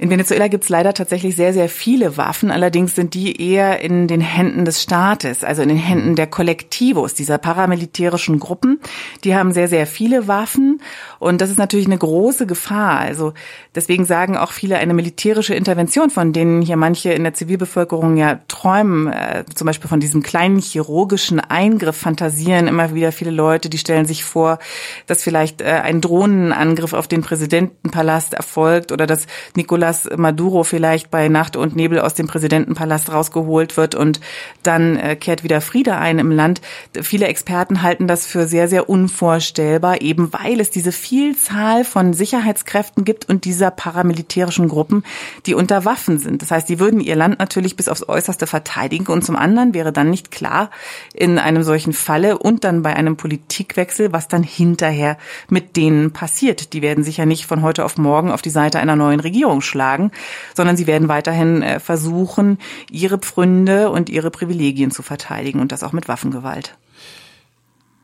In 0.00 0.10
Venezuela 0.10 0.46
gibt 0.46 0.62
es 0.62 0.70
leider 0.70 0.94
tatsächlich 0.94 1.34
sehr, 1.34 1.52
sehr 1.52 1.68
viele 1.68 2.16
Waffen. 2.16 2.52
Allerdings 2.52 2.94
sind 2.94 3.14
die 3.14 3.42
eher 3.42 3.80
in 3.80 4.06
den 4.06 4.20
Händen 4.20 4.64
des 4.64 4.80
Staates, 4.80 5.42
also 5.42 5.62
in 5.62 5.68
den 5.68 5.76
Händen 5.76 6.14
der 6.14 6.28
Kollektivos, 6.28 7.14
dieser 7.14 7.36
paramilitärischen 7.36 8.38
Gruppen. 8.38 8.78
Die 9.24 9.34
haben 9.34 9.50
sehr, 9.50 9.66
sehr 9.66 9.88
viele 9.88 10.28
Waffen. 10.28 10.80
Und 11.18 11.40
das 11.40 11.50
ist 11.50 11.58
natürlich 11.58 11.86
eine 11.86 11.98
große 11.98 12.46
Gefahr. 12.46 13.00
Also 13.00 13.32
deswegen 13.74 14.04
sagen 14.04 14.36
auch 14.36 14.52
viele 14.52 14.78
eine 14.78 14.94
militärische 14.94 15.54
Intervention, 15.54 16.10
von 16.10 16.32
denen 16.32 16.62
hier 16.62 16.76
manche 16.76 17.10
in 17.10 17.24
der 17.24 17.34
Zivilbevölkerung 17.34 18.16
ja 18.16 18.38
träumen, 18.46 19.08
äh, 19.08 19.44
zum 19.52 19.66
Beispiel 19.66 19.88
von 19.88 19.98
diesem 19.98 20.22
kleinen 20.22 20.60
chirurgischen 20.60 21.40
Eingriff, 21.40 21.96
fantasieren 21.96 22.68
immer 22.68 22.94
wieder 22.94 23.10
viele 23.10 23.32
Leute, 23.32 23.68
die 23.68 23.78
stellen 23.78 24.06
sich 24.06 24.22
vor, 24.22 24.60
dass 25.08 25.24
vielleicht 25.24 25.60
äh, 25.60 25.80
ein 25.82 26.00
Drohnenangriff 26.00 26.92
auf 26.92 27.08
den 27.08 27.22
Präsidentenpalast 27.22 28.34
erfolgt 28.34 28.92
oder 28.92 29.08
dass 29.08 29.26
Nicolas 29.56 29.87
dass 29.88 30.06
Maduro 30.18 30.64
vielleicht 30.64 31.10
bei 31.10 31.28
Nacht 31.28 31.56
und 31.56 31.74
Nebel 31.74 32.00
aus 32.00 32.12
dem 32.12 32.26
Präsidentenpalast 32.26 33.10
rausgeholt 33.10 33.78
wird 33.78 33.94
und 33.94 34.20
dann 34.62 34.98
äh, 34.98 35.16
kehrt 35.16 35.44
wieder 35.44 35.62
Friede 35.62 35.96
ein 35.96 36.18
im 36.18 36.30
Land. 36.30 36.60
Viele 37.00 37.26
Experten 37.26 37.80
halten 37.80 38.06
das 38.06 38.26
für 38.26 38.46
sehr, 38.46 38.68
sehr 38.68 38.90
unvorstellbar, 38.90 40.02
eben 40.02 40.30
weil 40.34 40.60
es 40.60 40.68
diese 40.68 40.92
Vielzahl 40.92 41.84
von 41.84 42.12
Sicherheitskräften 42.12 43.06
gibt 43.06 43.30
und 43.30 43.46
dieser 43.46 43.70
paramilitärischen 43.70 44.68
Gruppen, 44.68 45.04
die 45.46 45.54
unter 45.54 45.86
Waffen 45.86 46.18
sind. 46.18 46.42
Das 46.42 46.50
heißt, 46.50 46.68
die 46.68 46.80
würden 46.80 47.00
ihr 47.00 47.16
Land 47.16 47.38
natürlich 47.38 47.74
bis 47.74 47.88
aufs 47.88 48.06
Äußerste 48.06 48.46
verteidigen 48.46 49.06
und 49.06 49.24
zum 49.24 49.36
anderen 49.36 49.72
wäre 49.72 49.90
dann 49.90 50.10
nicht 50.10 50.30
klar 50.30 50.68
in 51.14 51.38
einem 51.38 51.62
solchen 51.62 51.94
Falle 51.94 52.36
und 52.36 52.64
dann 52.64 52.82
bei 52.82 52.94
einem 52.94 53.16
Politikwechsel, 53.16 54.12
was 54.12 54.28
dann 54.28 54.42
hinterher 54.42 55.16
mit 55.48 55.78
denen 55.78 56.12
passiert. 56.12 56.74
Die 56.74 56.82
werden 56.82 57.04
sicher 57.04 57.24
nicht 57.24 57.46
von 57.46 57.62
heute 57.62 57.86
auf 57.86 57.96
morgen 57.96 58.30
auf 58.30 58.42
die 58.42 58.50
Seite 58.50 58.80
einer 58.80 58.94
neuen 58.94 59.20
Regierung 59.20 59.62
schlagen 59.62 59.77
schlagen, 59.78 60.10
sondern 60.56 60.76
sie 60.76 60.88
werden 60.88 61.06
weiterhin 61.06 61.62
äh, 61.62 61.78
versuchen, 61.78 62.58
ihre 62.90 63.18
Pfründe 63.18 63.90
und 63.90 64.10
ihre 64.10 64.32
Privilegien 64.32 64.90
zu 64.90 65.02
verteidigen 65.02 65.60
und 65.60 65.70
das 65.70 65.84
auch 65.84 65.92
mit 65.92 66.08
Waffengewalt. 66.08 66.76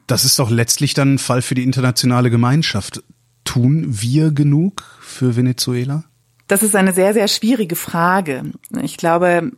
Das 0.07 0.25
ist 0.25 0.39
doch 0.39 0.51
letztlich 0.51 0.95
dann 0.95 1.15
ein 1.15 1.19
Fall 1.19 1.43
für 1.43 1.57
die 1.57 1.65
internationale 1.65 2.31
Gemeinschaft. 2.31 3.03
Tun 3.45 3.87
wir 3.89 4.31
genug 4.31 4.85
für 5.01 5.35
Venezuela? 5.35 6.05
Das 6.47 6.63
ist 6.63 6.77
eine 6.77 6.93
sehr, 6.93 7.13
sehr 7.13 7.27
schwierige 7.27 7.75
Frage. 7.75 8.53
Ich 8.83 8.97
glaube, 8.97 9.51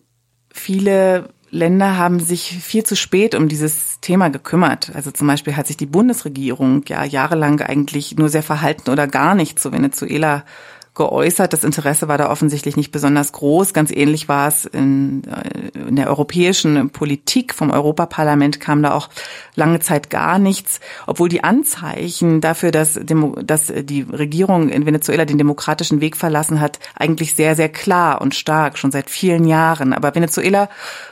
viele 0.53 1.29
Länder 1.51 1.97
haben 1.97 2.21
sich 2.21 2.59
viel 2.61 2.85
zu 2.85 2.97
spät 2.97 3.35
um 3.35 3.49
dieses 3.49 4.01
Thema 4.01 4.29
gekümmert. 4.31 4.93
Also 4.95 5.11
zum 5.11 5.27
Beispiel 5.27 5.57
hat 5.57 5.67
sich 5.67 5.77
die 5.77 5.87
Bundesregierung 5.87 6.83
ja 6.89 7.05
jahrelang 7.05 7.61
eigentlich 7.61 8.17
nur 8.17 8.29
sehr 8.29 8.43
verhalten 8.43 8.91
oder 8.91 9.07
gar 9.07 9.35
nicht 9.35 9.59
zu 9.59 9.73
Venezuela 9.73 10.45
geäußert. 10.97 11.53
Das 11.53 11.62
Interesse 11.62 12.09
war 12.09 12.18
da 12.18 12.30
offensichtlich 12.30 12.76
nicht 12.76 12.90
besonders 12.90 13.32
groß. 13.32 13.72
Ganz 13.72 13.90
ähnlich 13.92 14.28
war 14.28 14.49
es 14.49 14.64
in, 14.64 15.22
äh, 15.24 15.78
in 15.88 15.97
der 15.97 16.09
europäischen 16.09 16.90
Politik. 16.90 17.55
Vom 17.55 17.70
Europaparlament 17.70 18.59
kam 18.59 18.82
da 18.82 18.92
auch 18.92 19.09
lange 19.55 19.80
Zeit 19.80 20.11
gar 20.11 20.38
nichts, 20.38 20.80
obwohl 21.07 21.28
die 21.28 21.44
Anzeichen 21.44 22.40
dafür, 22.40 22.72
dass, 22.72 22.99
dass 23.44 23.72
die 23.74 24.03
Regierung 24.03 24.68
in 24.68 24.86
Venezuela 24.86 25.24
den 25.24 25.38
demokratischen 25.38 26.01
Weg 26.01 26.16
verlassen 26.16 26.61
hat, 26.61 26.78
eigentlich 26.97 27.34
sehr, 27.34 27.55
sehr 27.55 27.68
klar 27.68 28.20
und 28.20 28.34
stark, 28.34 28.78
schon 28.78 28.90
seit 28.90 29.11
vielen 29.11 29.44
Jahren. 29.44 29.92
Aber 29.92 30.14
Venezuela 30.14 30.68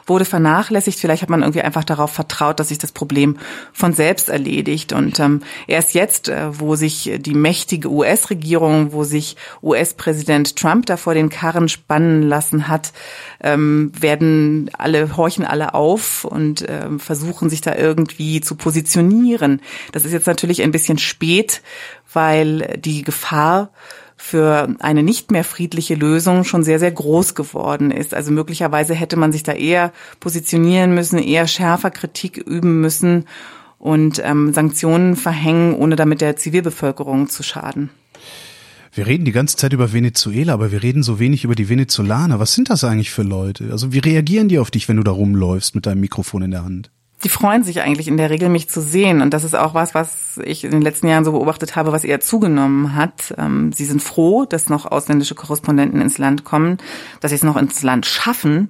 wurde 0.07 0.24
vernachlässigt. 0.24 0.99
Vielleicht 0.99 1.22
hat 1.22 1.30
man 1.30 1.43
irgendwie 1.43 1.62
einfach 1.62 1.85
darauf 1.85 2.11
vertraut, 2.11 2.59
dass 2.59 2.68
sich 2.68 2.78
das 2.78 2.93
Problem 2.93 3.39
von 3.72 3.93
selbst 3.93 4.28
erledigt. 4.28 4.93
Und 4.93 5.20
ähm, 5.20 5.43
erst 5.66 5.95
jetzt, 5.95 6.28
äh, 6.28 6.59
wo 6.59 6.74
sich 6.74 7.11
die 7.18 7.35
mächtige 7.35 7.91
US-Regierung, 7.91 8.93
wo 8.93 9.05
sich 9.05 9.37
US-Präsident 9.75 10.57
Trump 10.57 10.87
da 10.87 10.97
vor 10.97 11.14
den 11.14 11.29
Karren 11.29 11.68
spannen 11.68 12.22
lassen 12.22 12.68
hat, 12.68 12.93
ähm, 13.43 13.93
werden 13.99 14.70
alle, 14.79 15.16
horchen 15.16 15.45
alle 15.45 15.75
auf 15.75 16.25
und 16.25 16.64
ähm, 16.68 16.99
versuchen 17.01 17.51
sich 17.51 17.61
da 17.61 17.75
irgendwie 17.75 18.41
zu 18.41 18.55
positionieren. 18.55 19.61
Das 19.93 20.05
ist 20.05 20.12
jetzt 20.12 20.27
natürlich 20.27 20.62
ein 20.62 20.72
bisschen 20.72 20.99
spät, 20.99 21.62
weil 22.12 22.79
die 22.79 23.03
Gefahr 23.03 23.70
für 24.16 24.75
eine 24.79 25.03
nicht 25.03 25.31
mehr 25.31 25.45
friedliche 25.45 25.95
Lösung 25.95 26.45
schon 26.45 26.62
sehr, 26.62 26.79
sehr 26.79 26.93
groß 26.93 27.35
geworden 27.35 27.91
ist. 27.91 28.14
Also 28.14 28.33
möglicherweise 28.33 28.95
hätte 28.95 29.16
man 29.16 29.33
sich 29.33 29.43
da 29.43 29.53
eher 29.53 29.93
positionieren 30.20 30.95
müssen, 30.95 31.18
eher 31.18 31.47
schärfer 31.47 31.91
Kritik 31.91 32.39
üben 32.39 32.81
müssen 32.81 33.27
und 33.79 34.22
ähm, 34.25 34.55
Sanktionen 34.55 35.16
verhängen, 35.16 35.75
ohne 35.75 35.95
damit 35.95 36.22
der 36.22 36.37
Zivilbevölkerung 36.37 37.29
zu 37.29 37.43
schaden. 37.43 37.91
Wir 38.95 39.09
reden 39.09 39.24
die 39.24 39.32
ganze 39.32 39.57
Zeit 39.57 39.72
über 39.72 39.92
Venezuela, 39.92 40.55
aber 40.55 40.70
wir 40.70 40.84
reden 40.84 41.03
so 41.03 41.18
wenig 41.18 41.42
über 41.42 41.57
die 41.57 41.68
Venezolaner. 41.68 42.38
Was 42.38 42.55
sind 42.55 42.70
das 42.70 42.84
eigentlich 42.84 43.11
für 43.11 43.24
Leute? 43.24 43.72
Also 43.72 43.92
wie 43.92 43.99
reagieren 43.99 44.47
die 44.47 44.61
auf 44.61 44.70
dich, 44.70 44.88
wenn 44.88 44.99
du 44.99 45.03
da 45.03 45.11
rumläufst 45.11 45.74
mit 45.74 45.86
deinem 45.86 46.01
Mikrofon 46.01 46.42
in 46.42 46.53
der 46.53 46.64
Hand? 46.64 46.92
Die 47.25 47.31
freuen 47.31 47.64
sich 47.64 47.81
eigentlich 47.81 48.07
in 48.07 48.18
der 48.18 48.29
Regel, 48.29 48.51
mich 48.51 48.68
zu 48.68 48.83
sehen. 48.83 49.22
Und 49.22 49.33
das 49.33 49.45
ist 49.45 49.57
auch 49.57 49.72
was, 49.72 49.95
was 49.95 50.39
ich 50.45 50.62
in 50.62 50.72
den 50.72 50.83
letzten 50.83 51.09
Jahren 51.09 51.25
so 51.25 51.33
beobachtet 51.33 51.75
habe, 51.75 51.91
was 51.91 52.05
eher 52.05 52.20
zugenommen 52.20 52.95
hat. 52.95 53.35
Ähm, 53.39 53.72
sie 53.72 53.87
sind 53.87 54.03
froh, 54.03 54.45
dass 54.45 54.68
noch 54.68 54.85
ausländische 54.85 55.35
Korrespondenten 55.35 56.03
ins 56.03 56.18
Land 56.18 56.45
kommen, 56.45 56.77
dass 57.20 57.31
sie 57.31 57.37
es 57.37 57.43
noch 57.43 57.57
ins 57.57 57.83
Land 57.83 58.05
schaffen 58.05 58.68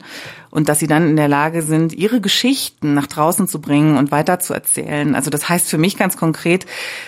und 0.51 0.69
dass 0.69 0.79
sie 0.79 0.87
dann 0.87 1.09
in 1.09 1.17
der 1.17 1.27
Lage 1.27 1.63
sind, 1.63 1.93
ihre 1.93 2.21
Geschichten 2.21 2.95
nach 2.95 3.09
draußen 3.09 3.49
zu 3.49 3.61
bringen 3.61 3.97
und 3.97 4.13
weiter 4.13 4.39
zu 4.39 4.55
erzählen. 4.55 5.17
Also 5.17 5.31
das 5.31 5.49
heißt 5.49 5.69
für 5.69 5.79
mich 5.79 5.97
ganz 5.97 6.17
konkret, 6.17 6.65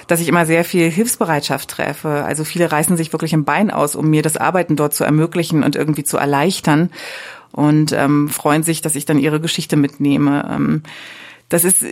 dass 0.09 0.21
ich 0.21 0.27
immer 0.27 0.47
sehr 0.47 0.65
viel 0.65 0.91
Hilfsbereitschaft 0.91 1.71
treffe. 1.71 2.25
Also 2.25 2.43
viele 2.43 2.73
reißen 2.73 2.97
sich 2.97 3.13
wirklich 3.13 3.33
im 3.33 3.45
Bein 3.45 3.71
aus, 3.71 3.95
um 3.95 4.11
mir 4.11 4.23
das 4.23 4.37
Arbeiten 4.37 4.75
dort 4.75 4.95
zu 4.95 5.05
ermöglichen 5.05 5.63
und 5.63 5.77
irgendwie 5.77 6.03
zu 6.03 6.17
erleichtern 6.17 6.91
und 7.53 7.93
ähm, 7.93 8.29
freuen 8.29 8.65
sich, 8.65 8.83
dass 8.83 8.97
ich 8.97 9.05
dann 9.05 9.21
ihre 9.21 9.41
Geschichte 9.41 9.77
mitnehme. 9.77 10.51
Ähm, 10.53 10.83
das 11.49 11.65
ist, 11.65 11.85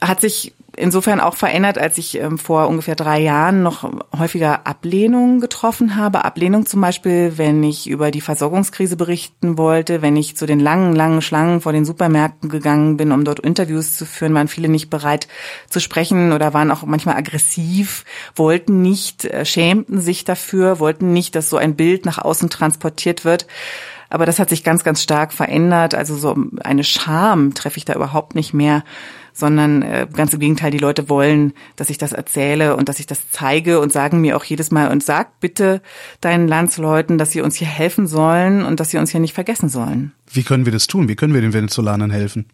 hat 0.00 0.20
sich 0.20 0.52
insofern 0.76 1.20
auch 1.20 1.36
verändert, 1.36 1.78
als 1.78 1.96
ich 1.98 2.18
ähm, 2.18 2.38
vor 2.38 2.68
ungefähr 2.68 2.96
drei 2.96 3.20
Jahren 3.20 3.62
noch 3.62 3.90
häufiger 4.16 4.66
Ablehnung 4.66 5.40
getroffen 5.40 5.96
habe. 5.96 6.24
Ablehnung 6.24 6.66
zum 6.66 6.80
Beispiel, 6.80 7.34
wenn 7.36 7.62
ich 7.62 7.88
über 7.88 8.10
die 8.10 8.20
Versorgungskrise 8.20 8.96
berichten 8.96 9.58
wollte, 9.58 10.02
wenn 10.02 10.16
ich 10.16 10.36
zu 10.36 10.44
den 10.44 10.60
langen, 10.60 10.94
langen 10.94 11.22
Schlangen 11.22 11.60
vor 11.60 11.72
den 11.72 11.84
Supermärkten 11.84 12.50
gegangen 12.50 12.96
bin, 12.96 13.12
um 13.12 13.24
dort 13.24 13.40
Interviews 13.40 13.96
zu 13.96 14.04
führen, 14.04 14.34
waren 14.34 14.48
viele 14.48 14.68
nicht 14.68 14.90
bereit 14.90 15.28
zu 15.70 15.80
sprechen 15.80 16.32
oder 16.32 16.52
waren 16.52 16.70
auch 16.70 16.84
manchmal 16.84 17.16
aggressiv, 17.16 18.04
wollten 18.34 18.82
nicht, 18.82 19.24
äh, 19.24 19.44
schämten 19.44 20.00
sich 20.00 20.24
dafür, 20.24 20.78
wollten 20.78 21.12
nicht, 21.12 21.34
dass 21.34 21.48
so 21.48 21.56
ein 21.56 21.76
Bild 21.76 22.04
nach 22.04 22.18
außen 22.18 22.50
transportiert 22.50 23.24
wird. 23.24 23.46
Aber 24.16 24.24
das 24.24 24.38
hat 24.38 24.48
sich 24.48 24.64
ganz, 24.64 24.82
ganz 24.82 25.02
stark 25.02 25.30
verändert. 25.30 25.94
Also 25.94 26.16
so 26.16 26.34
eine 26.64 26.84
Scham 26.84 27.52
treffe 27.52 27.76
ich 27.76 27.84
da 27.84 27.92
überhaupt 27.92 28.34
nicht 28.34 28.54
mehr, 28.54 28.82
sondern 29.34 29.82
äh, 29.82 30.06
ganz 30.10 30.32
im 30.32 30.40
Gegenteil, 30.40 30.70
die 30.70 30.78
Leute 30.78 31.10
wollen, 31.10 31.52
dass 31.76 31.90
ich 31.90 31.98
das 31.98 32.12
erzähle 32.12 32.76
und 32.76 32.88
dass 32.88 32.98
ich 32.98 33.04
das 33.04 33.30
zeige 33.30 33.78
und 33.78 33.92
sagen 33.92 34.22
mir 34.22 34.38
auch 34.38 34.44
jedes 34.44 34.70
Mal 34.70 34.90
und 34.90 35.02
sag 35.02 35.38
bitte 35.40 35.82
deinen 36.22 36.48
Landsleuten, 36.48 37.18
dass 37.18 37.32
sie 37.32 37.42
uns 37.42 37.56
hier 37.56 37.66
helfen 37.66 38.06
sollen 38.06 38.64
und 38.64 38.80
dass 38.80 38.88
sie 38.88 38.96
uns 38.96 39.10
hier 39.10 39.20
nicht 39.20 39.34
vergessen 39.34 39.68
sollen. 39.68 40.12
Wie 40.32 40.44
können 40.44 40.64
wir 40.64 40.72
das 40.72 40.86
tun? 40.86 41.08
Wie 41.08 41.14
können 41.14 41.34
wir 41.34 41.42
den 41.42 41.52
Venezolanern 41.52 42.10
helfen? 42.10 42.46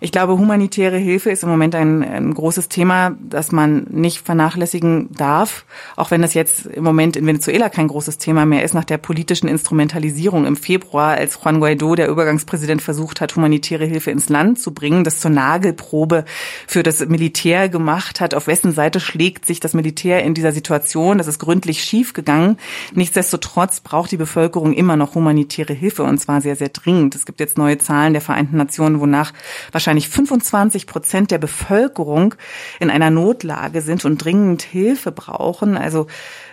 Ich 0.00 0.12
glaube, 0.12 0.38
humanitäre 0.38 0.96
Hilfe 0.96 1.30
ist 1.30 1.42
im 1.42 1.48
Moment 1.48 1.74
ein, 1.74 2.04
ein, 2.04 2.32
großes 2.32 2.68
Thema, 2.68 3.16
das 3.20 3.50
man 3.50 3.86
nicht 3.90 4.24
vernachlässigen 4.24 5.08
darf, 5.12 5.64
auch 5.96 6.10
wenn 6.10 6.22
das 6.22 6.34
jetzt 6.34 6.66
im 6.66 6.84
Moment 6.84 7.16
in 7.16 7.26
Venezuela 7.26 7.68
kein 7.68 7.88
großes 7.88 8.18
Thema 8.18 8.46
mehr 8.46 8.62
ist, 8.62 8.74
nach 8.74 8.84
der 8.84 8.98
politischen 8.98 9.48
Instrumentalisierung 9.48 10.46
im 10.46 10.56
Februar, 10.56 11.16
als 11.16 11.38
Juan 11.42 11.58
Guaido, 11.58 11.96
der 11.96 12.08
Übergangspräsident, 12.08 12.80
versucht 12.80 13.20
hat, 13.20 13.34
humanitäre 13.34 13.86
Hilfe 13.86 14.10
ins 14.12 14.28
Land 14.28 14.60
zu 14.60 14.72
bringen, 14.72 15.02
das 15.02 15.18
zur 15.18 15.32
Nagelprobe 15.32 16.24
für 16.66 16.82
das 16.82 17.04
Militär 17.06 17.68
gemacht 17.68 18.20
hat. 18.20 18.34
Auf 18.34 18.46
wessen 18.46 18.72
Seite 18.72 19.00
schlägt 19.00 19.46
sich 19.46 19.58
das 19.58 19.74
Militär 19.74 20.22
in 20.22 20.34
dieser 20.34 20.52
Situation? 20.52 21.18
Das 21.18 21.26
ist 21.26 21.40
gründlich 21.40 21.82
schiefgegangen. 21.82 22.56
Nichtsdestotrotz 22.94 23.80
braucht 23.80 24.12
die 24.12 24.16
Bevölkerung 24.16 24.72
immer 24.74 24.96
noch 24.96 25.16
humanitäre 25.16 25.72
Hilfe 25.72 26.04
und 26.04 26.18
zwar 26.18 26.40
sehr, 26.40 26.54
sehr 26.54 26.68
dringend. 26.68 27.16
Es 27.16 27.26
gibt 27.26 27.40
jetzt 27.40 27.58
neue 27.58 27.78
Zahlen 27.78 28.12
der 28.12 28.22
Vereinten 28.22 28.56
Nationen, 28.56 29.00
wonach 29.00 29.32
wahrscheinlich 29.72 30.08
25 30.08 30.86
Prozent 30.86 31.30
der 31.30 31.38
Bevölkerung 31.38 32.34
in 32.80 32.90
einer 32.90 33.10
Notlage 33.10 33.82
sind 33.82 34.04
und 34.04 34.18
dringend 34.18 34.62
Hilfe 34.62 35.12
brauchen. 35.12 35.76
Also 35.76 36.06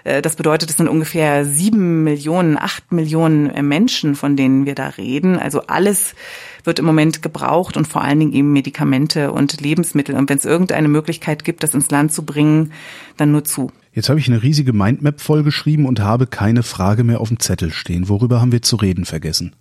äh, 0.04 0.22
das 0.22 0.36
bedeutet, 0.36 0.70
es 0.70 0.78
sind 0.78 0.88
ungefähr 0.88 1.46
sieben 1.46 2.04
Millionen, 2.04 2.58
acht 2.58 2.92
Millionen 2.92 3.68
Menschen, 3.68 4.16
von 4.16 4.36
denen 4.36 4.66
wir 4.66 4.76
da 4.76 4.88
reden. 4.88 5.38
Also 5.38 5.62
alles 5.68 6.16
wird 6.64 6.80
im 6.80 6.86
Moment 6.86 7.22
gebraucht 7.22 7.78
und 7.78 7.88
vor 7.88 8.02
allen 8.02 8.20
Dingen 8.20 8.34
eben 8.34 8.54
Medikamente 8.54 9.32
und 9.32 9.62
Lebensmittel. 9.62 10.16
Und 10.16 10.30
wenn 10.30 10.38
es 10.38 10.46
irgendeine 10.46 10.88
Möglichkeit 10.88 11.44
gibt, 11.44 11.64
das 11.64 11.74
ins 11.74 11.92
Land 11.92 12.14
zu 12.14 12.24
bringen, 12.24 12.72
dann 13.18 13.32
nur 13.32 13.44
zu. 13.44 13.72
Jetzt 13.94 14.10
habe 14.10 14.20
ich 14.20 14.28
eine 14.28 14.44
riesige 14.44 14.74
Mindmap 14.74 15.22
vollgeschrieben 15.22 15.86
und 15.86 16.02
habe 16.02 16.28
keine 16.28 16.64
Frage 16.64 17.04
mehr 17.04 17.22
auf 17.22 17.30
dem 17.30 17.40
Zettel 17.40 17.72
stehen. 17.72 18.10
Worüber 18.10 18.42
haben 18.42 18.52
wir 18.52 18.62
zu 18.62 18.76
reden 18.76 19.06
vergessen? 19.06 19.56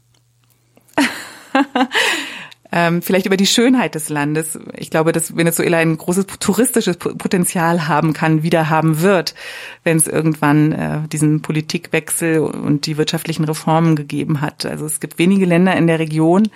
ähm, 2.76 3.02
vielleicht 3.02 3.26
über 3.26 3.36
die 3.36 3.46
Schönheit 3.46 3.94
des 3.94 4.08
Landes. 4.08 4.58
Ich 4.76 4.90
glaube, 4.90 5.12
dass 5.12 5.36
Venezuela 5.36 5.78
ein 5.78 5.96
großes 5.96 6.26
touristisches 6.40 6.96
Potenzial 6.96 7.86
haben 7.86 8.14
kann, 8.14 8.42
wieder 8.42 8.68
haben 8.68 9.00
wird, 9.00 9.36
wenn 9.84 9.96
es 9.96 10.08
irgendwann 10.08 10.72
äh, 10.72 10.98
diesen 11.06 11.40
Politikwechsel 11.40 12.40
und 12.40 12.86
die 12.86 12.96
wirtschaftlichen 12.96 13.44
Reformen 13.44 13.94
gegeben 13.94 14.40
hat. 14.40 14.66
Also 14.66 14.86
es 14.86 14.98
gibt 14.98 15.20
wenige 15.20 15.44
Länder 15.44 15.76
in 15.76 15.86
der 15.86 16.00
Region, 16.00 16.48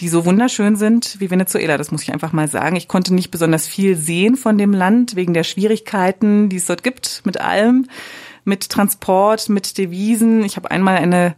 die 0.00 0.08
so 0.08 0.26
wunderschön 0.26 0.76
sind 0.76 1.18
wie 1.18 1.30
Venezuela. 1.30 1.78
Das 1.78 1.90
muss 1.90 2.02
ich 2.02 2.12
einfach 2.12 2.34
mal 2.34 2.46
sagen. 2.46 2.76
Ich 2.76 2.86
konnte 2.86 3.14
nicht 3.14 3.30
besonders 3.30 3.66
viel 3.66 3.96
sehen 3.96 4.36
von 4.36 4.58
dem 4.58 4.74
Land 4.74 5.16
wegen 5.16 5.32
der 5.32 5.44
Schwierigkeiten, 5.44 6.50
die 6.50 6.56
es 6.56 6.66
dort 6.66 6.82
gibt 6.82 7.22
mit 7.24 7.40
allem, 7.40 7.86
mit 8.44 8.68
Transport, 8.68 9.48
mit 9.48 9.78
Devisen. 9.78 10.44
Ich 10.44 10.56
habe 10.56 10.70
einmal 10.70 10.96
eine 10.96 11.36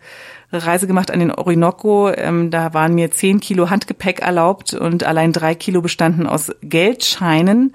Reise 0.53 0.87
gemacht 0.87 1.11
an 1.11 1.19
den 1.19 1.31
Orinoco. 1.31 2.11
Ähm, 2.11 2.51
da 2.51 2.75
waren 2.75 2.95
mir 2.95 3.11
zehn 3.11 3.41
Kilo 3.41 3.71
Handgepäck 3.71 4.21
erlaubt 4.21 4.75
und 4.75 5.05
allein 5.05 5.33
drei 5.33 5.55
Kilo 5.55 5.83
bestanden 5.83 6.27
aus 6.27 6.53
Geldscheinen, 6.63 7.75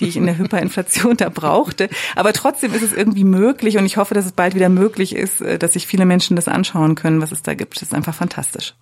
die 0.00 0.06
ich 0.06 0.16
in 0.16 0.26
der 0.26 0.38
Hyperinflation 0.38 1.16
da 1.16 1.28
brauchte. 1.28 1.88
Aber 2.14 2.32
trotzdem 2.32 2.72
ist 2.74 2.82
es 2.82 2.92
irgendwie 2.92 3.24
möglich 3.24 3.78
und 3.78 3.86
ich 3.86 3.96
hoffe, 3.96 4.14
dass 4.14 4.26
es 4.26 4.32
bald 4.32 4.54
wieder 4.54 4.68
möglich 4.68 5.14
ist, 5.14 5.40
äh, 5.40 5.58
dass 5.58 5.74
sich 5.74 5.86
viele 5.86 6.06
Menschen 6.06 6.36
das 6.36 6.48
anschauen 6.48 6.94
können, 6.94 7.20
was 7.20 7.32
es 7.32 7.42
da 7.42 7.54
gibt. 7.54 7.76
Das 7.76 7.82
ist 7.82 7.94
einfach 7.94 8.14
fantastisch. 8.14 8.74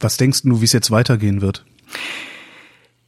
Was 0.00 0.16
denkst 0.16 0.42
du, 0.42 0.60
wie 0.60 0.64
es 0.64 0.72
jetzt 0.72 0.90
weitergehen 0.90 1.40
wird? 1.40 1.64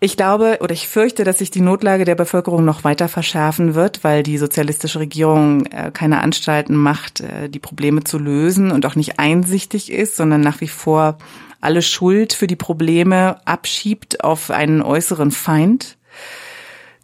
Ich 0.04 0.18
glaube 0.18 0.58
oder 0.60 0.74
ich 0.74 0.86
fürchte, 0.86 1.24
dass 1.24 1.38
sich 1.38 1.50
die 1.50 1.62
Notlage 1.62 2.04
der 2.04 2.14
Bevölkerung 2.14 2.62
noch 2.62 2.84
weiter 2.84 3.08
verschärfen 3.08 3.74
wird, 3.74 4.04
weil 4.04 4.22
die 4.22 4.36
sozialistische 4.36 5.00
Regierung 5.00 5.64
äh, 5.64 5.90
keine 5.94 6.20
Anstalten 6.20 6.76
macht, 6.76 7.20
äh, 7.20 7.48
die 7.48 7.58
Probleme 7.58 8.04
zu 8.04 8.18
lösen 8.18 8.70
und 8.70 8.84
auch 8.84 8.96
nicht 8.96 9.18
einsichtig 9.18 9.90
ist, 9.90 10.16
sondern 10.16 10.42
nach 10.42 10.60
wie 10.60 10.68
vor 10.68 11.16
alle 11.62 11.80
Schuld 11.80 12.34
für 12.34 12.46
die 12.46 12.54
Probleme 12.54 13.38
abschiebt 13.46 14.22
auf 14.22 14.50
einen 14.50 14.82
äußeren 14.82 15.30
Feind. 15.30 15.96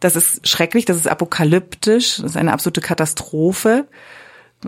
Das 0.00 0.14
ist 0.14 0.46
schrecklich, 0.46 0.84
das 0.84 0.98
ist 0.98 1.08
apokalyptisch, 1.08 2.18
das 2.18 2.32
ist 2.32 2.36
eine 2.36 2.52
absolute 2.52 2.82
Katastrophe. 2.82 3.86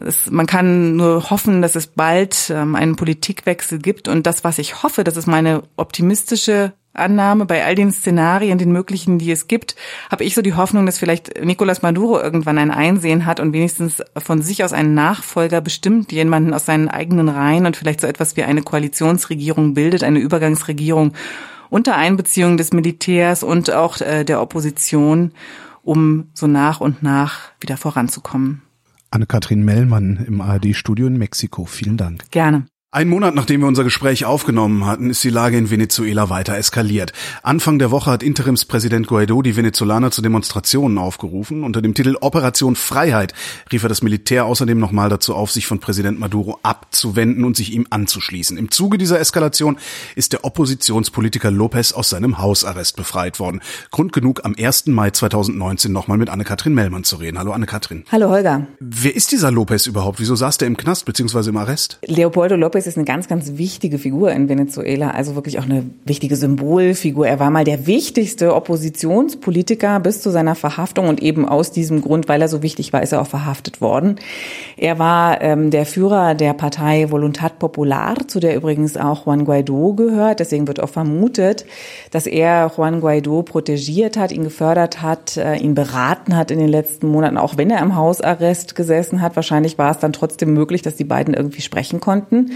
Es, 0.01 0.31
man 0.31 0.47
kann 0.47 0.97
nur 0.97 1.29
hoffen, 1.29 1.61
dass 1.61 1.77
es 1.77 1.87
bald 1.87 2.49
ähm, 2.49 2.77
einen 2.77 2.97
Politikwechsel 2.97 3.79
gibt. 3.79 4.09
Und 4.09 4.27
das, 4.27 4.43
was 4.43 4.57
ich 4.57 4.83
hoffe, 4.83 5.05
das 5.05 5.19
ist 5.19 5.27
meine 5.27 5.65
optimistische 5.77 6.73
Annahme, 6.95 7.47
bei 7.47 7.65
all 7.65 7.75
den 7.75 7.93
Szenarien, 7.93 8.59
den 8.59 8.73
möglichen, 8.73 9.19
die 9.19 9.31
es 9.31 9.49
gibt, 9.49 9.77
habe 10.11 10.25
ich 10.25 10.35
so 10.35 10.43
die 10.43 10.55
Hoffnung, 10.55 10.87
dass 10.87 10.99
vielleicht 10.99 11.43
Nicolas 11.43 11.83
Maduro 11.83 12.21
irgendwann 12.21 12.59
ein 12.59 12.71
Einsehen 12.71 13.25
hat 13.25 13.41
und 13.41 13.53
wenigstens 13.53 14.03
von 14.17 14.43
sich 14.43 14.63
aus 14.63 14.73
einen 14.73 14.95
Nachfolger 14.95 15.61
bestimmt, 15.61 16.13
jemanden 16.13 16.53
aus 16.53 16.67
seinen 16.67 16.89
eigenen 16.89 17.29
Reihen 17.29 17.67
und 17.67 17.77
vielleicht 17.77 18.01
so 18.01 18.07
etwas 18.07 18.37
wie 18.37 18.43
eine 18.43 18.63
Koalitionsregierung 18.63 19.75
bildet, 19.75 20.03
eine 20.03 20.19
Übergangsregierung 20.19 21.13
unter 21.71 21.97
Einbeziehung 21.97 22.59
des 22.59 22.73
Militärs 22.73 23.43
und 23.43 23.71
auch 23.71 24.01
äh, 24.03 24.25
der 24.25 24.43
Opposition, 24.43 25.33
um 25.83 26.29
so 26.35 26.47
nach 26.47 26.81
und 26.83 27.03
nach 27.03 27.53
wieder 27.61 27.79
voranzukommen. 27.79 28.61
Anne-Kathrin 29.11 29.65
Mellmann 29.65 30.23
im 30.27 30.41
ARD-Studio 30.41 31.07
in 31.07 31.17
Mexiko. 31.17 31.65
Vielen 31.65 31.97
Dank. 31.97 32.31
Gerne. 32.31 32.67
Ein 32.95 33.09
Monat 33.09 33.35
nachdem 33.35 33.63
wir 33.63 33.69
unser 33.69 33.85
Gespräch 33.85 34.27
aufgenommen 34.27 34.85
hatten, 34.85 35.09
ist 35.09 35.25
die 35.25 35.31
Lage 35.31 35.57
in 35.57 35.71
Venezuela 35.71 36.29
weiter 36.29 36.59
eskaliert. 36.59 37.15
Anfang 37.43 37.79
der 37.79 37.91
Woche 37.91 38.11
hat 38.11 38.23
Interimspräsident 38.23 39.07
Guaido 39.07 39.41
die 39.41 39.57
Venezolaner 39.57 40.11
zu 40.11 40.21
Demonstrationen 40.21 40.99
aufgerufen. 40.99 41.65
Unter 41.65 41.81
dem 41.81 41.95
Titel 41.95 42.19
Operation 42.21 42.77
Freiheit 42.77 43.33
rief 43.73 43.83
er 43.83 43.89
das 43.89 44.03
Militär 44.03 44.45
außerdem 44.45 44.79
nochmal 44.79 45.09
dazu 45.09 45.35
auf, 45.35 45.51
sich 45.51 45.67
von 45.67 45.79
Präsident 45.79 46.21
Maduro 46.21 46.59
abzuwenden 46.63 47.45
und 47.45 47.57
sich 47.57 47.73
ihm 47.73 47.87
anzuschließen. 47.89 48.59
Im 48.59 48.71
Zuge 48.71 48.99
dieser 48.99 49.19
Eskalation 49.19 49.79
ist 50.15 50.35
der 50.35 50.45
Oppositionspolitiker 50.45 51.51
Lopez 51.51 51.95
aus 51.95 52.11
seinem 52.11 52.41
Hausarrest 52.41 52.97
befreit 52.97 53.41
worden. 53.41 53.63
Grund 53.91 54.13
genug, 54.13 54.45
am 54.45 54.55
1. 54.55 54.89
Mai 54.89 55.13
2019 55.13 55.91
nochmal 55.91 56.19
mit 56.19 56.29
Anne-Kathrin 56.29 56.75
Mellmann 56.75 57.05
zu 57.05 57.17
reden. 57.17 57.39
Hallo 57.39 57.53
Anne-Kathrin. 57.53 58.05
Hallo 58.13 58.29
Holger. 58.29 58.67
Wer 58.81 59.17
ist 59.17 59.33
dieser 59.33 59.51
Lopez 59.51 59.87
überhaupt? 59.87 60.21
Wieso 60.21 60.35
saß 60.35 60.59
der 60.59 60.69
im 60.69 60.77
Knast 60.77 61.07
bzw. 61.07 61.49
im 61.49 61.57
Arrest? 61.57 61.99
Leopoldo 62.05 62.57
Lopez 62.57 62.82
Lopez 62.83 62.87
ist 62.87 62.97
eine 62.97 63.05
ganz, 63.05 63.29
ganz 63.29 63.57
wichtige 63.57 63.99
Figur 63.99 64.33
in 64.33 64.49
Venezuela, 64.49 65.11
also 65.11 65.35
wirklich 65.35 65.59
auch 65.59 65.65
eine 65.65 65.85
wichtige 66.05 66.37
Symbolfigur. 66.37 67.27
Er 67.27 67.39
war 67.39 67.51
mal 67.51 67.65
der 67.65 67.87
wichtigste 67.87 68.55
Oppositionspolitiker 68.55 70.01
bis 70.01 70.21
zu 70.21 70.31
seiner 70.31 70.55
Verhaftung 70.55 71.09
und 71.09 71.23
eben 71.23 71.49
aus 71.49 71.71
diesem 71.71 72.03
Grund, 72.03 72.29
weil 72.29 72.43
er 72.43 72.49
so 72.49 72.63
wichtig 72.63 72.93
war, 72.93 73.03
ist 73.03 73.13
er 73.13 73.21
auch 73.21 73.27
verhaftet 73.27 73.81
worden. 73.81 74.17
Er 74.77 74.99
war 74.99 75.41
ähm, 75.43 75.71
der 75.71 75.87
Führer 75.87 76.35
der 76.35 76.55
Partei 76.55 77.11
Voluntad 77.11 77.59
Popular, 77.59 78.17
zu 78.27 78.41
der 78.41 78.57
übrigens 78.57 78.97
auch 78.97 79.27
Juan 79.27 79.45
Guaido 79.45 79.95
gehört. 79.95 80.41
Deswegen 80.41 80.67
wird 80.67 80.81
auch 80.81 80.89
vermutet, 80.89 81.67
dass 82.11 82.27
er 82.27 82.73
Juan 82.77 83.01
Guaido 83.01 83.43
protegiert 83.43 84.17
hat, 84.17 84.33
ihn 84.33 84.45
gefördert 84.45 85.03
hat, 85.03 85.37
äh, 85.37 85.57
ihn 85.57 85.75
beraten 85.75 86.37
hat 86.37 86.51
in 86.51 86.59
den 86.59 86.69
letzten 86.69 87.09
Monaten, 87.09 87.39
auch 87.39 87.57
wenn 87.57 87.71
er 87.71 87.81
im 87.81 87.97
Hausarrest 87.97 88.75
gesessen 88.75 89.21
hat. 89.21 89.37
Wahrscheinlich 89.37 89.79
war 89.79 89.93
es 89.93 89.99
dann 89.99 90.13
trotzdem 90.13 90.53
möglich, 90.53 90.83
dass 90.83 90.97
die 90.97 91.05
beiden 91.05 91.35
irgendwie 91.35 91.63
sprechen 91.63 92.01
konnten. 92.01 92.51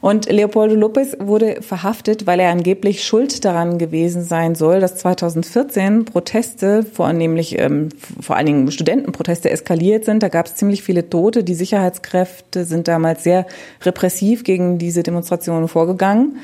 Und 0.00 0.30
Leopoldo 0.30 0.74
Lopez 0.74 1.16
wurde 1.18 1.60
verhaftet, 1.62 2.26
weil 2.26 2.40
er 2.40 2.50
angeblich 2.50 3.04
schuld 3.04 3.44
daran 3.44 3.78
gewesen 3.78 4.22
sein 4.22 4.54
soll, 4.54 4.80
dass 4.80 4.96
2014 4.96 6.04
Proteste, 6.04 6.84
vornehmlich 6.84 7.58
ähm, 7.58 7.88
vor 8.20 8.36
allen 8.36 8.46
Dingen 8.46 8.70
Studentenproteste 8.70 9.50
eskaliert 9.50 10.04
sind. 10.04 10.22
Da 10.22 10.28
gab 10.28 10.46
es 10.46 10.54
ziemlich 10.54 10.82
viele 10.82 11.10
Tote. 11.10 11.42
Die 11.44 11.54
Sicherheitskräfte 11.54 12.64
sind 12.64 12.88
damals 12.88 13.24
sehr 13.24 13.46
repressiv 13.82 14.44
gegen 14.44 14.78
diese 14.78 15.02
Demonstrationen 15.02 15.68
vorgegangen. 15.68 16.38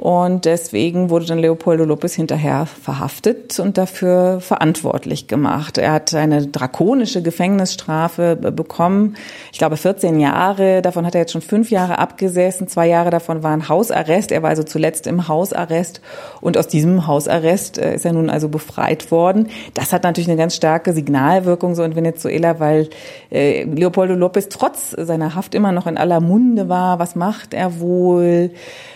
Und 0.00 0.46
deswegen 0.46 1.10
wurde 1.10 1.26
dann 1.26 1.40
Leopoldo 1.40 1.84
Lopez 1.84 2.14
hinterher 2.14 2.64
verhaftet 2.64 3.60
und 3.60 3.76
dafür 3.76 4.40
verantwortlich 4.40 5.26
gemacht. 5.26 5.76
Er 5.76 5.92
hat 5.92 6.14
eine 6.14 6.46
drakonische 6.46 7.20
Gefängnisstrafe 7.20 8.34
bekommen. 8.34 9.16
Ich 9.52 9.58
glaube 9.58 9.76
14 9.76 10.18
Jahre. 10.18 10.80
Davon 10.80 11.04
hat 11.04 11.14
er 11.14 11.20
jetzt 11.20 11.32
schon 11.32 11.42
fünf 11.42 11.70
Jahre 11.70 11.98
abgesessen. 11.98 12.66
Zwei 12.66 12.88
Jahre 12.88 13.10
davon 13.10 13.42
waren 13.42 13.68
Hausarrest. 13.68 14.32
Er 14.32 14.42
war 14.42 14.48
also 14.48 14.62
zuletzt 14.62 15.06
im 15.06 15.28
Hausarrest. 15.28 16.00
Und 16.40 16.56
aus 16.56 16.66
diesem 16.66 17.06
Hausarrest 17.06 17.76
äh, 17.76 17.96
ist 17.96 18.06
er 18.06 18.14
nun 18.14 18.30
also 18.30 18.48
befreit 18.48 19.10
worden. 19.10 19.48
Das 19.74 19.92
hat 19.92 20.04
natürlich 20.04 20.30
eine 20.30 20.38
ganz 20.38 20.56
starke 20.56 20.94
Signalwirkung 20.94 21.74
so 21.74 21.82
in 21.82 21.94
Venezuela, 21.94 22.58
weil 22.58 22.88
äh, 23.30 23.64
Leopoldo 23.64 24.14
Lopez 24.14 24.48
trotz 24.48 24.92
seiner 24.92 25.34
Haft 25.34 25.54
immer 25.54 25.72
noch 25.72 25.86
in 25.86 25.98
aller 25.98 26.20
Munde 26.20 26.70
war. 26.70 26.98
Was 26.98 27.16
macht 27.16 27.52
er 27.52 27.80
wohl? 27.80 28.52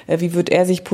Äh, 0.07 0.21
wie 0.21 0.35
wird 0.35 0.49
er 0.49 0.67
sich 0.67 0.85
positionieren, 0.85 0.94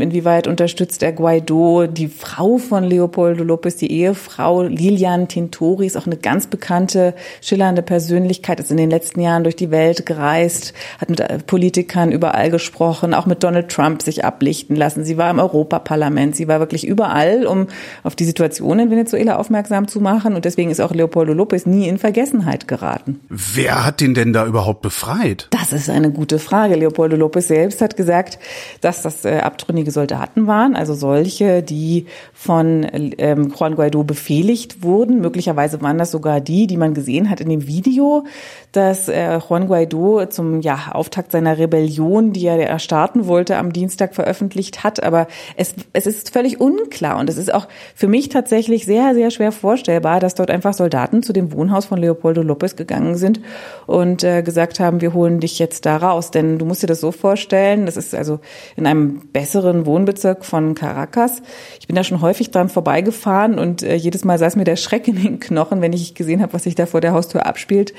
inwieweit 0.00 0.46
unterstützt 0.46 1.02
er 1.02 1.12
Guaido, 1.12 1.86
die 1.86 2.08
Frau 2.08 2.58
von 2.58 2.84
Leopoldo 2.84 3.44
Lopez, 3.44 3.76
die 3.76 3.90
Ehefrau 3.90 4.62
Lilian 4.62 5.28
Tintori, 5.28 5.86
ist 5.86 5.96
auch 5.96 6.06
eine 6.06 6.16
ganz 6.16 6.46
bekannte, 6.46 7.14
schillernde 7.40 7.82
Persönlichkeit, 7.82 8.60
ist 8.60 8.70
in 8.70 8.76
den 8.76 8.90
letzten 8.90 9.20
Jahren 9.20 9.44
durch 9.44 9.56
die 9.56 9.70
Welt 9.70 10.06
gereist, 10.06 10.74
hat 11.00 11.10
mit 11.10 11.20
äh, 11.20 11.38
Politikern 11.46 12.12
überall 12.12 12.50
gesprochen, 12.50 13.14
auch 13.14 13.26
mit 13.26 13.42
Donald 13.42 13.68
Trump 13.70 14.02
sich 14.02 14.24
ablichten 14.24 14.76
lassen. 14.76 15.04
Sie 15.04 15.16
war 15.16 15.30
im 15.30 15.38
Europaparlament, 15.38 16.36
sie 16.36 16.48
war 16.48 16.60
wirklich 16.60 16.86
überall, 16.86 17.46
um 17.46 17.68
auf 18.02 18.16
die 18.16 18.24
Situation 18.24 18.78
in 18.78 18.90
Venezuela 18.90 19.36
aufmerksam 19.36 19.88
zu 19.88 20.00
machen 20.00 20.34
und 20.34 20.44
deswegen 20.44 20.70
ist 20.70 20.80
auch 20.80 20.92
Leopoldo 20.92 21.32
Lopez 21.32 21.66
nie 21.66 21.88
in 21.88 21.98
Vergessenheit 21.98 22.68
geraten. 22.68 23.20
Wer 23.28 23.84
hat 23.84 24.02
ihn 24.02 24.14
denn 24.14 24.32
da 24.32 24.46
überhaupt 24.46 24.82
befreit? 24.82 25.48
Das 25.50 25.72
ist 25.72 25.90
eine 25.90 26.10
gute 26.10 26.38
Frage. 26.38 26.74
Leopoldo 26.74 27.16
Lopez 27.16 27.48
selbst 27.48 27.80
hat 27.80 27.96
gesagt, 27.96 28.38
dass 28.80 29.02
das 29.06 29.24
äh, 29.24 29.38
abtrünnige 29.38 29.90
Soldaten 29.90 30.46
waren, 30.46 30.76
also 30.76 30.94
solche, 30.94 31.62
die 31.62 32.06
von 32.34 32.86
ähm, 32.92 33.54
Juan 33.56 33.76
Guaido 33.76 34.04
befehligt 34.04 34.82
wurden. 34.82 35.20
Möglicherweise 35.20 35.80
waren 35.80 35.98
das 35.98 36.10
sogar 36.10 36.40
die, 36.40 36.66
die 36.66 36.76
man 36.76 36.92
gesehen 36.92 37.30
hat 37.30 37.40
in 37.40 37.48
dem 37.48 37.66
Video, 37.66 38.24
dass 38.72 39.08
äh, 39.08 39.38
Juan 39.38 39.68
Guaido 39.68 40.26
zum 40.26 40.60
ja, 40.60 40.90
Auftakt 40.92 41.32
seiner 41.32 41.56
Rebellion, 41.56 42.32
die 42.32 42.46
er 42.46 42.78
starten 42.78 43.26
wollte, 43.26 43.56
am 43.56 43.72
Dienstag 43.72 44.14
veröffentlicht 44.14 44.82
hat. 44.82 45.02
Aber 45.02 45.28
es, 45.56 45.74
es 45.92 46.06
ist 46.06 46.30
völlig 46.30 46.60
unklar 46.60 47.18
und 47.18 47.30
es 47.30 47.38
ist 47.38 47.54
auch 47.54 47.68
für 47.94 48.08
mich 48.08 48.28
tatsächlich 48.28 48.84
sehr, 48.84 49.14
sehr 49.14 49.30
schwer 49.30 49.52
vorstellbar, 49.52 50.20
dass 50.20 50.34
dort 50.34 50.50
einfach 50.50 50.74
Soldaten 50.74 51.22
zu 51.22 51.32
dem 51.32 51.52
Wohnhaus 51.52 51.86
von 51.86 51.98
Leopoldo 51.98 52.42
Lopez 52.42 52.76
gegangen 52.76 53.14
sind 53.16 53.40
und 53.86 54.24
äh, 54.24 54.42
gesagt 54.42 54.80
haben, 54.80 55.00
wir 55.00 55.14
holen 55.14 55.40
dich 55.40 55.58
jetzt 55.58 55.86
da 55.86 55.96
raus. 55.96 56.32
Denn 56.32 56.58
du 56.58 56.64
musst 56.64 56.82
dir 56.82 56.88
das 56.88 57.00
so 57.00 57.12
vorstellen, 57.12 57.86
das 57.86 57.96
ist 57.96 58.14
also 58.14 58.40
in 58.74 58.86
einem 58.86 58.95
besseren 59.32 59.86
Wohnbezirk 59.86 60.44
von 60.44 60.74
Caracas. 60.74 61.42
Ich 61.80 61.86
bin 61.86 61.96
da 61.96 62.04
schon 62.04 62.20
häufig 62.20 62.50
dran 62.50 62.68
vorbeigefahren 62.68 63.58
und 63.58 63.82
äh, 63.82 63.94
jedes 63.94 64.24
Mal 64.24 64.38
saß 64.38 64.56
mir 64.56 64.64
der 64.64 64.76
Schreck 64.76 65.08
in 65.08 65.22
den 65.22 65.40
Knochen, 65.40 65.80
wenn 65.80 65.92
ich 65.92 66.14
gesehen 66.14 66.42
habe, 66.42 66.52
was 66.52 66.64
sich 66.64 66.74
da 66.74 66.86
vor 66.86 67.00
der 67.00 67.12
Haustür 67.12 67.46
abspielt. 67.46 67.94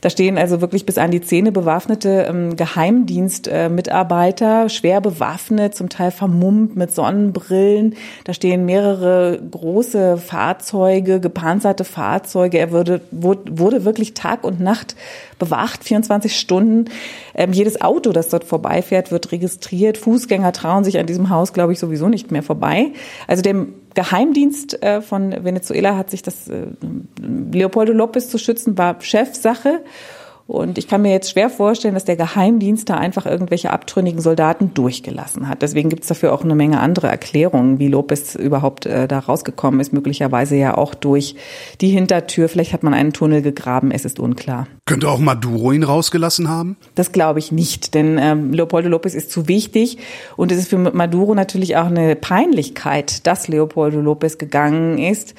Da 0.00 0.10
stehen 0.10 0.38
also 0.38 0.60
wirklich 0.60 0.86
bis 0.86 0.98
an 0.98 1.10
die 1.10 1.20
Zähne 1.20 1.52
bewaffnete 1.52 2.26
ähm, 2.28 2.56
Geheimdienstmitarbeiter, 2.56 4.64
äh, 4.64 4.68
schwer 4.68 5.00
bewaffnet, 5.00 5.74
zum 5.74 5.88
Teil 5.88 6.10
vermummt 6.10 6.76
mit 6.76 6.92
Sonnenbrillen. 6.92 7.94
Da 8.24 8.34
stehen 8.34 8.64
mehrere 8.64 9.40
große 9.50 10.18
Fahrzeuge, 10.18 11.20
gepanzerte 11.20 11.84
Fahrzeuge. 11.84 12.58
Er 12.58 12.72
würde, 12.72 13.00
wurde, 13.10 13.58
wurde 13.58 13.84
wirklich 13.84 14.14
Tag 14.14 14.44
und 14.44 14.60
Nacht 14.60 14.96
bewacht, 15.42 15.82
24 15.82 16.38
Stunden. 16.38 16.84
Ähm, 17.34 17.52
jedes 17.52 17.80
Auto, 17.80 18.12
das 18.12 18.28
dort 18.28 18.44
vorbeifährt, 18.44 19.10
wird 19.10 19.32
registriert. 19.32 19.98
Fußgänger 19.98 20.31
trauen 20.52 20.84
sich 20.84 20.98
an 20.98 21.06
diesem 21.06 21.30
Haus, 21.30 21.52
glaube 21.52 21.72
ich, 21.72 21.78
sowieso 21.78 22.08
nicht 22.08 22.30
mehr 22.30 22.42
vorbei. 22.42 22.92
Also 23.26 23.42
dem 23.42 23.74
Geheimdienst 23.94 24.82
äh, 24.82 25.02
von 25.02 25.44
Venezuela 25.44 25.96
hat 25.96 26.10
sich 26.10 26.22
das 26.22 26.48
äh, 26.48 26.66
Leopoldo 27.20 27.92
Lopez 27.92 28.30
zu 28.30 28.38
schützen, 28.38 28.78
war 28.78 29.00
Chefsache. 29.00 29.80
Und 30.46 30.76
ich 30.76 30.88
kann 30.88 31.02
mir 31.02 31.12
jetzt 31.12 31.30
schwer 31.30 31.50
vorstellen, 31.50 31.94
dass 31.94 32.04
der 32.04 32.16
Geheimdienst 32.16 32.88
da 32.88 32.96
einfach 32.96 33.26
irgendwelche 33.26 33.70
abtrünnigen 33.70 34.20
Soldaten 34.20 34.74
durchgelassen 34.74 35.48
hat. 35.48 35.62
Deswegen 35.62 35.88
gibt 35.88 36.02
es 36.02 36.08
dafür 36.08 36.32
auch 36.32 36.42
eine 36.42 36.54
Menge 36.54 36.80
andere 36.80 37.06
Erklärungen, 37.06 37.78
wie 37.78 37.88
Lopez 37.88 38.34
überhaupt 38.34 38.86
äh, 38.86 39.06
da 39.06 39.20
rausgekommen 39.20 39.80
ist. 39.80 39.92
Möglicherweise 39.92 40.56
ja 40.56 40.76
auch 40.76 40.94
durch 40.94 41.36
die 41.80 41.88
Hintertür. 41.88 42.48
Vielleicht 42.48 42.72
hat 42.72 42.82
man 42.82 42.94
einen 42.94 43.12
Tunnel 43.12 43.42
gegraben, 43.42 43.90
es 43.90 44.04
ist 44.04 44.18
unklar. 44.18 44.66
Könnte 44.84 45.08
auch 45.08 45.20
Maduro 45.20 45.72
ihn 45.72 45.84
rausgelassen 45.84 46.48
haben? 46.48 46.76
Das 46.96 47.12
glaube 47.12 47.38
ich 47.38 47.52
nicht, 47.52 47.94
denn 47.94 48.18
ähm, 48.18 48.52
Leopoldo 48.52 48.88
Lopez 48.88 49.14
ist 49.14 49.30
zu 49.30 49.48
wichtig. 49.48 49.98
Und 50.36 50.50
es 50.50 50.58
ist 50.58 50.68
für 50.68 50.78
Maduro 50.78 51.34
natürlich 51.34 51.76
auch 51.76 51.86
eine 51.86 52.16
Peinlichkeit, 52.16 53.26
dass 53.26 53.48
Leopoldo 53.48 54.00
Lopez 54.00 54.38
gegangen 54.38 54.98
ist. 54.98 55.34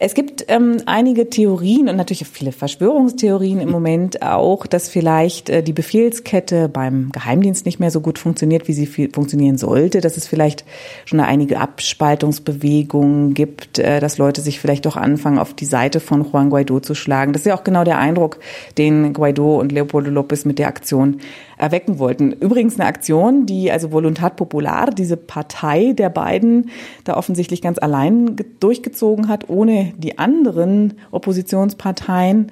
Es 0.00 0.14
gibt 0.14 0.46
ähm, 0.48 0.78
einige 0.86 1.30
Theorien 1.30 1.88
und 1.88 1.94
natürlich 1.94 2.26
viele 2.26 2.50
Verschwörungstheorien 2.50 3.60
im 3.60 3.70
Moment 3.70 4.22
auch, 4.22 4.66
dass 4.66 4.88
vielleicht 4.88 5.48
äh, 5.50 5.62
die 5.62 5.72
Befehlskette 5.72 6.68
beim 6.68 7.12
Geheimdienst 7.12 7.64
nicht 7.64 7.78
mehr 7.78 7.92
so 7.92 8.00
gut 8.00 8.18
funktioniert, 8.18 8.66
wie 8.66 8.72
sie 8.72 8.86
funktionieren 8.86 9.56
sollte, 9.56 10.00
dass 10.00 10.16
es 10.16 10.26
vielleicht 10.26 10.64
schon 11.04 11.20
einige 11.20 11.60
Abspaltungsbewegungen 11.60 13.34
gibt, 13.34 13.78
äh, 13.78 14.00
dass 14.00 14.18
Leute 14.18 14.40
sich 14.40 14.58
vielleicht 14.58 14.84
doch 14.84 14.96
anfangen, 14.96 15.38
auf 15.38 15.54
die 15.54 15.64
Seite 15.64 16.00
von 16.00 16.24
Juan 16.24 16.50
Guaido 16.50 16.80
zu 16.80 16.96
schlagen. 16.96 17.32
Das 17.32 17.42
ist 17.42 17.46
ja 17.46 17.56
auch 17.56 17.64
genau 17.64 17.84
der 17.84 17.98
Eindruck, 17.98 18.40
den 18.76 19.12
Guaido 19.12 19.60
und 19.60 19.70
Leopoldo 19.70 20.10
Lopez 20.10 20.44
mit 20.44 20.58
der 20.58 20.66
Aktion 20.66 21.20
erwecken 21.58 21.98
wollten. 21.98 22.32
Übrigens 22.32 22.78
eine 22.78 22.88
Aktion, 22.88 23.46
die 23.46 23.70
also 23.70 23.92
Voluntad 23.92 24.36
Popular, 24.36 24.90
diese 24.90 25.16
Partei 25.16 25.92
der 25.92 26.10
beiden, 26.10 26.70
da 27.04 27.16
offensichtlich 27.16 27.62
ganz 27.62 27.78
allein 27.78 28.36
durchgezogen 28.60 29.28
hat, 29.28 29.48
ohne 29.48 29.92
die 29.96 30.18
anderen 30.18 30.94
Oppositionsparteien 31.10 32.50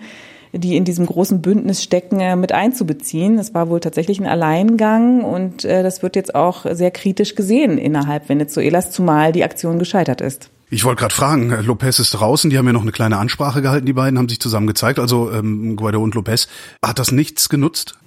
die 0.54 0.76
in 0.76 0.84
diesem 0.84 1.06
großen 1.06 1.40
Bündnis 1.40 1.82
stecken, 1.82 2.20
äh, 2.20 2.36
mit 2.36 2.52
einzubeziehen. 2.52 3.38
Es 3.38 3.54
war 3.54 3.70
wohl 3.70 3.80
tatsächlich 3.80 4.20
ein 4.20 4.26
Alleingang 4.26 5.24
und 5.24 5.64
äh, 5.64 5.82
das 5.82 6.02
wird 6.02 6.14
jetzt 6.14 6.34
auch 6.34 6.66
sehr 6.72 6.90
kritisch 6.90 7.34
gesehen 7.34 7.78
innerhalb 7.78 8.28
Venezuelas, 8.28 8.90
zumal 8.90 9.32
die 9.32 9.44
Aktion 9.44 9.78
gescheitert 9.78 10.20
ist. 10.20 10.50
Ich 10.74 10.86
wollte 10.86 11.00
gerade 11.00 11.14
fragen, 11.14 11.50
Lopez 11.66 11.98
ist 11.98 12.12
draußen, 12.12 12.48
die 12.48 12.56
haben 12.56 12.64
ja 12.64 12.72
noch 12.72 12.80
eine 12.80 12.92
kleine 12.92 13.18
Ansprache 13.18 13.60
gehalten, 13.60 13.84
die 13.84 13.92
beiden 13.92 14.18
haben 14.18 14.30
sich 14.30 14.40
zusammen 14.40 14.66
gezeigt, 14.66 14.98
also 14.98 15.30
ähm, 15.30 15.76
Guaido 15.76 16.02
und 16.02 16.14
Lopez. 16.14 16.48
Hat 16.82 16.98
das 16.98 17.12
nichts 17.12 17.50
genutzt? 17.50 17.98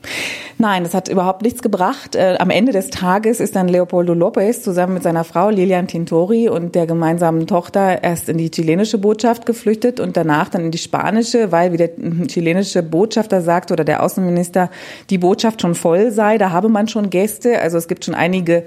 Nein, 0.57 0.83
das 0.83 0.95
hat 0.95 1.07
überhaupt 1.07 1.43
nichts 1.43 1.61
gebracht. 1.61 2.15
Äh, 2.15 2.37
am 2.39 2.49
Ende 2.49 2.71
des 2.71 2.89
Tages 2.89 3.39
ist 3.39 3.55
dann 3.55 3.67
Leopoldo 3.67 4.15
Lopez 4.15 4.63
zusammen 4.63 4.95
mit 4.95 5.03
seiner 5.03 5.23
Frau 5.23 5.51
Lilian 5.51 5.87
Tintori 5.87 6.49
und 6.49 6.73
der 6.73 6.87
gemeinsamen 6.87 7.45
Tochter 7.45 8.03
erst 8.03 8.29
in 8.29 8.39
die 8.39 8.49
chilenische 8.49 8.97
Botschaft 8.97 9.45
geflüchtet 9.45 9.99
und 9.99 10.17
danach 10.17 10.49
dann 10.49 10.65
in 10.65 10.71
die 10.71 10.79
spanische, 10.79 11.51
weil, 11.51 11.71
wie 11.71 11.77
der 11.77 11.91
chilenische 12.27 12.81
Botschafter 12.81 13.43
sagt 13.43 13.71
oder 13.71 13.83
der 13.83 14.01
Außenminister, 14.01 14.71
die 15.11 15.19
Botschaft 15.19 15.61
schon 15.61 15.75
voll 15.75 16.11
sei. 16.11 16.39
Da 16.39 16.49
habe 16.49 16.69
man 16.69 16.87
schon 16.87 17.11
Gäste. 17.11 17.61
Also 17.61 17.77
es 17.77 17.87
gibt 17.87 18.05
schon 18.05 18.15
einige 18.15 18.63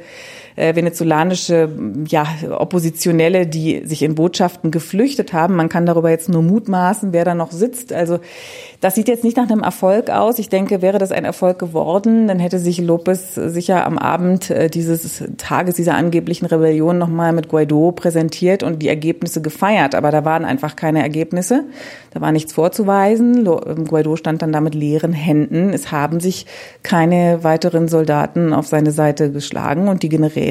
äh, 0.58 0.74
venezolanische 0.74 1.70
ja, 2.08 2.26
Oppositionelle, 2.50 3.46
die 3.46 3.86
sich 3.86 4.02
in 4.02 4.14
Botschaften 4.14 4.70
geflüchtet 4.70 5.32
haben. 5.32 5.54
Man 5.54 5.68
kann 5.68 5.86
darüber 5.86 6.10
jetzt 6.10 6.28
nur 6.28 6.42
mutmaßen, 6.42 7.12
wer 7.12 7.24
da 7.24 7.34
noch 7.34 7.52
sitzt. 7.52 7.92
Also 7.92 8.18
das 8.80 8.94
sieht 8.94 9.08
jetzt 9.08 9.24
nicht 9.24 9.36
nach 9.36 9.48
einem 9.50 9.62
Erfolg 9.62 10.10
aus. 10.10 10.38
Ich 10.38 10.48
denke, 10.48 10.82
wäre 10.82 10.98
das 10.98 11.12
ein 11.12 11.24
Erfolg 11.24 11.58
geworden, 11.58 12.28
dann 12.28 12.38
hätte 12.38 12.58
sich 12.58 12.80
Lopez 12.80 13.34
sicher 13.34 13.86
am 13.86 13.98
Abend 13.98 14.50
äh, 14.50 14.68
dieses 14.68 15.22
Tages 15.36 15.76
dieser 15.76 15.94
angeblichen 15.94 16.46
Rebellion 16.46 16.98
nochmal 16.98 17.32
mit 17.32 17.48
Guaido 17.48 17.92
präsentiert 17.92 18.62
und 18.62 18.80
die 18.80 18.88
Ergebnisse 18.88 19.40
gefeiert. 19.42 19.94
Aber 19.94 20.10
da 20.10 20.24
waren 20.24 20.44
einfach 20.44 20.76
keine 20.76 21.02
Ergebnisse. 21.02 21.64
Da 22.10 22.20
war 22.20 22.32
nichts 22.32 22.52
vorzuweisen. 22.52 23.46
Ähm, 23.46 23.84
Guaido 23.86 24.16
stand 24.16 24.42
dann 24.42 24.52
da 24.52 24.60
mit 24.60 24.74
leeren 24.74 25.12
Händen. 25.12 25.72
Es 25.72 25.92
haben 25.92 26.20
sich 26.20 26.46
keine 26.82 27.44
weiteren 27.44 27.88
Soldaten 27.88 28.52
auf 28.52 28.66
seine 28.66 28.90
Seite 28.90 29.30
geschlagen 29.30 29.88
und 29.88 30.02
die 30.02 30.08
Generäle 30.08 30.47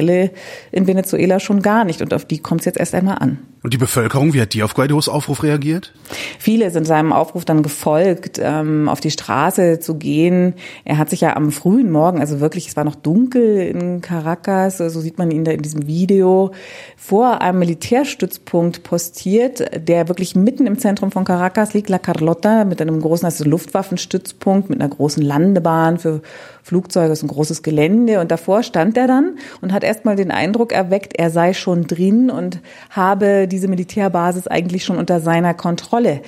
in 0.70 0.86
Venezuela 0.86 1.40
schon 1.40 1.62
gar 1.62 1.84
nicht. 1.84 2.02
Und 2.02 2.14
auf 2.14 2.24
die 2.24 2.38
kommt 2.38 2.60
es 2.60 2.66
jetzt 2.66 2.78
erst 2.78 2.94
einmal 2.94 3.18
an. 3.18 3.38
Und 3.60 3.74
die 3.74 3.78
Bevölkerung, 3.78 4.34
wie 4.34 4.40
hat 4.40 4.54
die 4.54 4.62
auf 4.62 4.74
Guaidos 4.74 5.08
Aufruf 5.08 5.42
reagiert? 5.42 5.92
Viele 6.38 6.70
sind 6.70 6.86
seinem 6.86 7.12
Aufruf 7.12 7.44
dann 7.44 7.64
gefolgt, 7.64 8.38
ähm, 8.40 8.88
auf 8.88 9.00
die 9.00 9.10
Straße 9.10 9.80
zu 9.80 9.96
gehen. 9.96 10.54
Er 10.84 10.96
hat 10.96 11.10
sich 11.10 11.22
ja 11.22 11.34
am 11.34 11.50
frühen 11.50 11.90
Morgen, 11.90 12.20
also 12.20 12.38
wirklich, 12.38 12.68
es 12.68 12.76
war 12.76 12.84
noch 12.84 12.94
dunkel 12.94 13.58
in 13.58 14.00
Caracas, 14.00 14.78
so 14.78 15.00
sieht 15.00 15.18
man 15.18 15.32
ihn 15.32 15.44
da 15.44 15.50
in 15.50 15.62
diesem 15.62 15.88
Video, 15.88 16.52
vor 16.96 17.40
einem 17.40 17.58
Militärstützpunkt 17.58 18.84
postiert, 18.84 19.88
der 19.88 20.06
wirklich 20.08 20.36
mitten 20.36 20.68
im 20.68 20.78
Zentrum 20.78 21.10
von 21.10 21.24
Caracas 21.24 21.74
liegt, 21.74 21.88
La 21.88 21.98
Carlota, 21.98 22.64
mit 22.64 22.80
einem 22.80 23.00
großen 23.00 23.24
also 23.24 23.44
Luftwaffenstützpunkt, 23.44 24.70
mit 24.70 24.80
einer 24.80 24.90
großen 24.90 25.22
Landebahn 25.22 25.98
für 25.98 26.22
Flugzeuge, 26.62 27.12
ist 27.12 27.22
ein 27.22 27.28
großes 27.28 27.62
Gelände. 27.62 28.20
Und 28.20 28.30
davor 28.30 28.62
stand 28.62 28.96
er 28.96 29.06
dann 29.06 29.38
und 29.60 29.72
hat 29.72 29.82
erstmal 29.82 30.16
den 30.16 30.30
Eindruck 30.30 30.72
erweckt, 30.72 31.18
er 31.18 31.30
sei 31.30 31.54
schon 31.54 31.86
drin 31.86 32.30
und 32.30 32.60
habe 32.90 33.47
diese 33.48 33.68
Militärbasis 33.68 34.46
eigentlich 34.46 34.84
schon 34.84 34.98
unter 34.98 35.20
seiner 35.20 35.54
Kontrolle. 35.54 36.20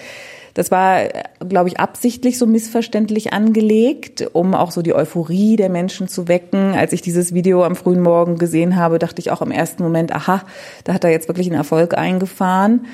Das 0.54 0.70
war, 0.70 1.02
glaube 1.48 1.68
ich, 1.68 1.78
absichtlich 1.78 2.36
so 2.36 2.46
missverständlich 2.46 3.32
angelegt, 3.32 4.28
um 4.32 4.54
auch 4.54 4.72
so 4.72 4.82
die 4.82 4.94
Euphorie 4.94 5.56
der 5.56 5.68
Menschen 5.70 6.08
zu 6.08 6.26
wecken. 6.26 6.74
Als 6.74 6.92
ich 6.92 7.02
dieses 7.02 7.32
Video 7.32 7.64
am 7.64 7.76
frühen 7.76 8.02
Morgen 8.02 8.36
gesehen 8.36 8.76
habe, 8.76 8.98
dachte 8.98 9.20
ich 9.20 9.30
auch 9.30 9.42
im 9.42 9.52
ersten 9.52 9.82
Moment, 9.82 10.12
aha, 10.12 10.42
da 10.84 10.94
hat 10.94 11.04
er 11.04 11.10
jetzt 11.10 11.28
wirklich 11.28 11.46
einen 11.46 11.56
Erfolg 11.56 11.96
eingefahren. 11.96 12.86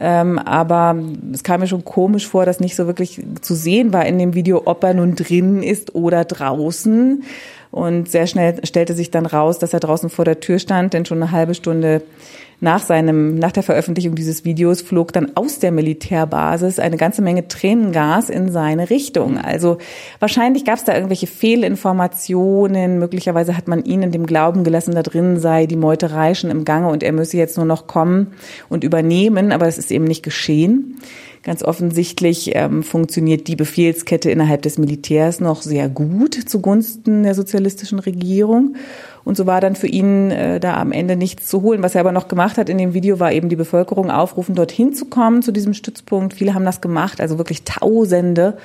Ähm, 0.00 0.38
aber 0.38 0.96
es 1.34 1.44
kam 1.44 1.60
mir 1.60 1.66
schon 1.66 1.84
komisch 1.84 2.26
vor, 2.26 2.46
dass 2.46 2.60
nicht 2.60 2.76
so 2.76 2.86
wirklich 2.86 3.22
zu 3.42 3.54
sehen 3.54 3.92
war 3.92 4.06
in 4.06 4.18
dem 4.18 4.34
Video, 4.34 4.62
ob 4.64 4.82
er 4.82 4.94
nun 4.94 5.14
drin 5.14 5.62
ist 5.62 5.94
oder 5.94 6.24
draußen. 6.24 7.24
Und 7.70 8.10
sehr 8.10 8.26
schnell 8.26 8.64
stellte 8.64 8.94
sich 8.94 9.10
dann 9.10 9.26
raus, 9.26 9.58
dass 9.58 9.74
er 9.74 9.80
draußen 9.80 10.10
vor 10.10 10.24
der 10.24 10.40
Tür 10.40 10.58
stand, 10.58 10.94
denn 10.94 11.04
schon 11.04 11.22
eine 11.22 11.30
halbe 11.30 11.54
Stunde 11.54 12.02
nach 12.62 12.80
seinem, 12.80 13.34
nach 13.34 13.50
der 13.50 13.64
Veröffentlichung 13.64 14.14
dieses 14.14 14.44
Videos 14.44 14.82
flog 14.82 15.12
dann 15.12 15.32
aus 15.34 15.58
der 15.58 15.72
Militärbasis 15.72 16.78
eine 16.78 16.96
ganze 16.96 17.20
Menge 17.20 17.48
Tränengas 17.48 18.30
in 18.30 18.52
seine 18.52 18.88
Richtung. 18.88 19.36
Also 19.36 19.78
wahrscheinlich 20.20 20.64
gab 20.64 20.76
es 20.78 20.84
da 20.84 20.94
irgendwelche 20.94 21.26
Fehlinformationen. 21.26 23.00
Möglicherweise 23.00 23.56
hat 23.56 23.66
man 23.66 23.84
ihn 23.84 24.02
in 24.02 24.12
dem 24.12 24.26
Glauben 24.26 24.62
gelassen, 24.62 24.94
da 24.94 25.02
drin 25.02 25.40
sei 25.40 25.66
die 25.66 25.76
Meuterei 25.76 26.34
schon 26.34 26.50
im 26.50 26.64
Gange 26.64 26.88
und 26.88 27.02
er 27.02 27.10
müsse 27.10 27.36
jetzt 27.36 27.56
nur 27.56 27.66
noch 27.66 27.88
kommen 27.88 28.28
und 28.68 28.84
übernehmen. 28.84 29.50
Aber 29.50 29.66
das 29.66 29.76
ist 29.76 29.90
eben 29.90 30.04
nicht 30.04 30.22
geschehen. 30.22 31.00
Ganz 31.42 31.64
offensichtlich 31.64 32.52
ähm, 32.54 32.84
funktioniert 32.84 33.48
die 33.48 33.56
Befehlskette 33.56 34.30
innerhalb 34.30 34.62
des 34.62 34.78
Militärs 34.78 35.40
noch 35.40 35.62
sehr 35.62 35.88
gut 35.88 36.34
zugunsten 36.34 37.24
der 37.24 37.34
sozialistischen 37.34 37.98
Regierung. 37.98 38.76
Und 39.24 39.36
so 39.36 39.46
war 39.46 39.60
dann 39.60 39.76
für 39.76 39.86
ihn 39.86 40.30
äh, 40.30 40.60
da 40.60 40.76
am 40.76 40.92
Ende 40.92 41.16
nichts 41.16 41.46
zu 41.46 41.62
holen. 41.62 41.82
Was 41.82 41.94
er 41.94 42.00
aber 42.00 42.12
noch 42.12 42.28
gemacht 42.28 42.58
hat 42.58 42.68
in 42.68 42.78
dem 42.78 42.94
Video, 42.94 43.20
war 43.20 43.32
eben 43.32 43.48
die 43.48 43.56
Bevölkerung 43.56 44.10
aufrufen, 44.10 44.54
dorthin 44.54 44.94
zu 44.94 45.06
kommen, 45.06 45.42
zu 45.42 45.52
diesem 45.52 45.74
Stützpunkt. 45.74 46.34
Viele 46.34 46.54
haben 46.54 46.64
das 46.64 46.80
gemacht, 46.80 47.20
also 47.20 47.38
wirklich 47.38 47.64
Tausende. 47.64 48.56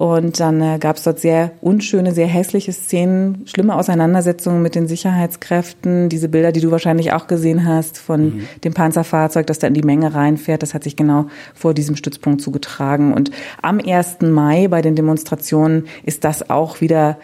Und 0.00 0.40
dann 0.40 0.62
äh, 0.62 0.78
gab 0.78 0.96
es 0.96 1.02
dort 1.02 1.18
sehr 1.18 1.50
unschöne, 1.60 2.14
sehr 2.14 2.26
hässliche 2.26 2.72
Szenen, 2.72 3.42
schlimme 3.44 3.74
Auseinandersetzungen 3.74 4.62
mit 4.62 4.74
den 4.74 4.88
Sicherheitskräften. 4.88 6.08
Diese 6.08 6.30
Bilder, 6.30 6.52
die 6.52 6.62
du 6.62 6.70
wahrscheinlich 6.70 7.12
auch 7.12 7.26
gesehen 7.26 7.66
hast 7.66 7.98
von 7.98 8.36
mhm. 8.36 8.48
dem 8.64 8.72
Panzerfahrzeug, 8.72 9.46
das 9.46 9.58
da 9.58 9.66
in 9.66 9.74
die 9.74 9.82
Menge 9.82 10.14
reinfährt, 10.14 10.62
das 10.62 10.72
hat 10.72 10.84
sich 10.84 10.96
genau 10.96 11.26
vor 11.54 11.74
diesem 11.74 11.96
Stützpunkt 11.96 12.40
zugetragen. 12.40 13.12
Und 13.12 13.30
am 13.60 13.78
1. 13.78 14.22
Mai 14.22 14.68
bei 14.68 14.80
den 14.80 14.96
Demonstrationen 14.96 15.86
ist 16.04 16.24
das 16.24 16.48
auch 16.48 16.80
wieder 16.80 17.18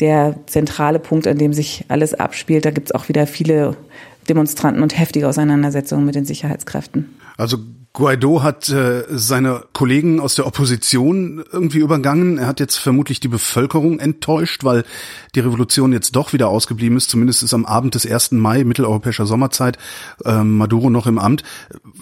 der 0.00 0.34
zentrale 0.46 0.98
Punkt, 0.98 1.26
an 1.26 1.38
dem 1.38 1.52
sich 1.52 1.84
alles 1.88 2.14
abspielt. 2.14 2.64
Da 2.64 2.70
gibt 2.70 2.88
es 2.88 2.94
auch 2.94 3.08
wieder 3.08 3.26
viele 3.26 3.76
Demonstranten 4.28 4.82
und 4.82 4.98
heftige 4.98 5.28
Auseinandersetzungen 5.28 6.04
mit 6.04 6.14
den 6.14 6.24
Sicherheitskräften. 6.24 7.16
Also 7.36 7.58
Guaido 7.96 8.42
hat 8.42 8.68
äh, 8.70 9.04
seine 9.08 9.62
Kollegen 9.72 10.18
aus 10.18 10.34
der 10.34 10.48
Opposition 10.48 11.44
irgendwie 11.52 11.78
übergangen. 11.78 12.38
Er 12.38 12.48
hat 12.48 12.58
jetzt 12.58 12.76
vermutlich 12.76 13.20
die 13.20 13.28
Bevölkerung 13.28 14.00
enttäuscht, 14.00 14.64
weil 14.64 14.82
die 15.36 15.40
Revolution 15.40 15.92
jetzt 15.92 16.16
doch 16.16 16.32
wieder 16.32 16.48
ausgeblieben 16.48 16.96
ist. 16.96 17.08
Zumindest 17.08 17.44
ist 17.44 17.54
am 17.54 17.64
Abend 17.64 17.94
des 17.94 18.04
1. 18.04 18.32
Mai, 18.32 18.64
mitteleuropäischer 18.64 19.26
Sommerzeit, 19.26 19.78
äh, 20.24 20.42
Maduro 20.42 20.90
noch 20.90 21.06
im 21.06 21.20
Amt. 21.20 21.44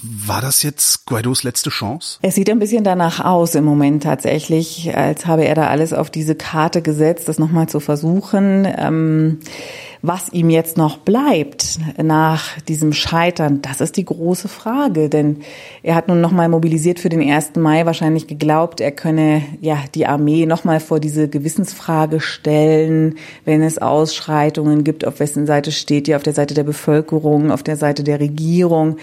War 0.03 0.40
das 0.40 0.62
jetzt 0.62 1.05
Guaidos 1.05 1.43
letzte 1.43 1.68
Chance? 1.68 2.20
Es 2.22 2.36
sieht 2.36 2.49
ein 2.49 2.59
bisschen 2.59 2.84
danach 2.84 3.22
aus 3.22 3.55
im 3.55 3.64
Moment 3.64 4.03
tatsächlich, 4.03 4.97
als 4.97 5.26
habe 5.26 5.45
er 5.45 5.55
da 5.55 5.66
alles 5.66 5.93
auf 5.93 6.09
diese 6.09 6.34
Karte 6.34 6.80
gesetzt, 6.80 7.28
das 7.28 7.38
nochmal 7.38 7.68
zu 7.68 7.80
versuchen. 7.80 8.66
Ähm 8.78 9.40
was 10.03 10.32
ihm 10.32 10.51
jetzt 10.51 10.76
noch 10.76 10.99
bleibt 10.99 11.78
nach 11.97 12.61
diesem 12.62 12.93
Scheitern, 12.93 13.62
das 13.62 13.80
ist 13.80 13.97
die 13.97 14.05
große 14.05 14.49
Frage. 14.49 15.09
Denn 15.09 15.43
er 15.83 15.97
hat 15.97 16.07
nun 16.09 16.20
nochmal 16.20 16.49
mobilisiert 16.49 17.01
für 17.01 17.09
den 17.09 17.28
1. 17.28 17.57
Mai 17.57 17.85
wahrscheinlich 17.87 18.28
geglaubt, 18.28 18.80
er 18.80 18.93
könne 18.93 19.43
ja 19.61 19.78
die 19.95 20.07
Armee 20.07 20.47
nochmal 20.47 20.78
vor 20.78 21.01
diese 21.01 21.28
Gewissensfrage 21.28 22.20
stellen, 22.20 23.16
wenn 23.45 23.62
es 23.62 23.78
Ausschreitungen 23.78 24.85
gibt, 24.85 25.05
auf 25.05 25.18
wessen 25.18 25.47
Seite 25.47 25.72
steht 25.72 26.07
ihr, 26.07 26.16
auf 26.16 26.22
der 26.22 26.35
Seite 26.35 26.55
der 26.55 26.64
Bevölkerung, 26.64 27.51
auf 27.51 27.62
der 27.62 27.76
Seite 27.76 28.05
der 28.05 28.20
Regierung. 28.20 28.97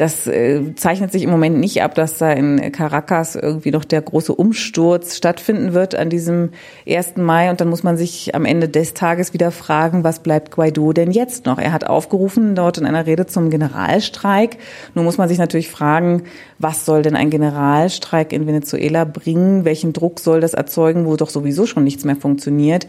Das 0.00 0.26
äh, 0.26 0.74
zeichnet 0.76 1.12
sich 1.12 1.24
im 1.24 1.30
Moment 1.30 1.58
nicht 1.58 1.82
ab, 1.82 1.94
dass 1.94 2.16
da 2.16 2.32
in 2.32 2.72
Caracas 2.72 3.36
irgendwie 3.36 3.70
noch 3.70 3.84
der 3.84 4.00
große 4.00 4.34
Umsturz 4.34 5.14
stattfinden 5.14 5.74
wird 5.74 5.94
an 5.94 6.08
diesem 6.08 6.52
1. 6.88 7.18
Mai. 7.18 7.50
Und 7.50 7.60
dann 7.60 7.68
muss 7.68 7.82
man 7.82 7.98
sich 7.98 8.34
am 8.34 8.46
Ende 8.46 8.70
des 8.70 8.94
Tages 8.94 9.34
wieder 9.34 9.50
fragen, 9.50 10.02
was 10.02 10.20
bleibt 10.20 10.52
Guaido 10.52 10.94
denn 10.94 11.10
jetzt 11.10 11.44
noch? 11.44 11.58
Er 11.58 11.74
hat 11.74 11.86
aufgerufen 11.86 12.54
dort 12.54 12.78
in 12.78 12.86
einer 12.86 13.04
Rede 13.04 13.26
zum 13.26 13.50
Generalstreik. 13.50 14.56
Nun 14.94 15.04
muss 15.04 15.18
man 15.18 15.28
sich 15.28 15.36
natürlich 15.36 15.68
fragen, 15.68 16.22
was 16.58 16.86
soll 16.86 17.02
denn 17.02 17.14
ein 17.14 17.28
Generalstreik 17.28 18.32
in 18.32 18.46
Venezuela 18.46 19.04
bringen? 19.04 19.66
Welchen 19.66 19.92
Druck 19.92 20.18
soll 20.18 20.40
das 20.40 20.54
erzeugen, 20.54 21.04
wo 21.04 21.16
doch 21.16 21.28
sowieso 21.28 21.66
schon 21.66 21.84
nichts 21.84 22.04
mehr 22.04 22.16
funktioniert? 22.16 22.86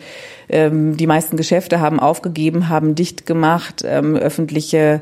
Ähm, 0.47 0.95
die 0.95 1.07
meisten 1.07 1.35
Geschäfte 1.35 1.81
haben 1.81 1.99
aufgegeben, 1.99 2.69
haben 2.69 2.95
dicht 2.95 3.25
gemacht, 3.25 3.83
ähm, 3.85 4.15
öffentliche 4.15 5.01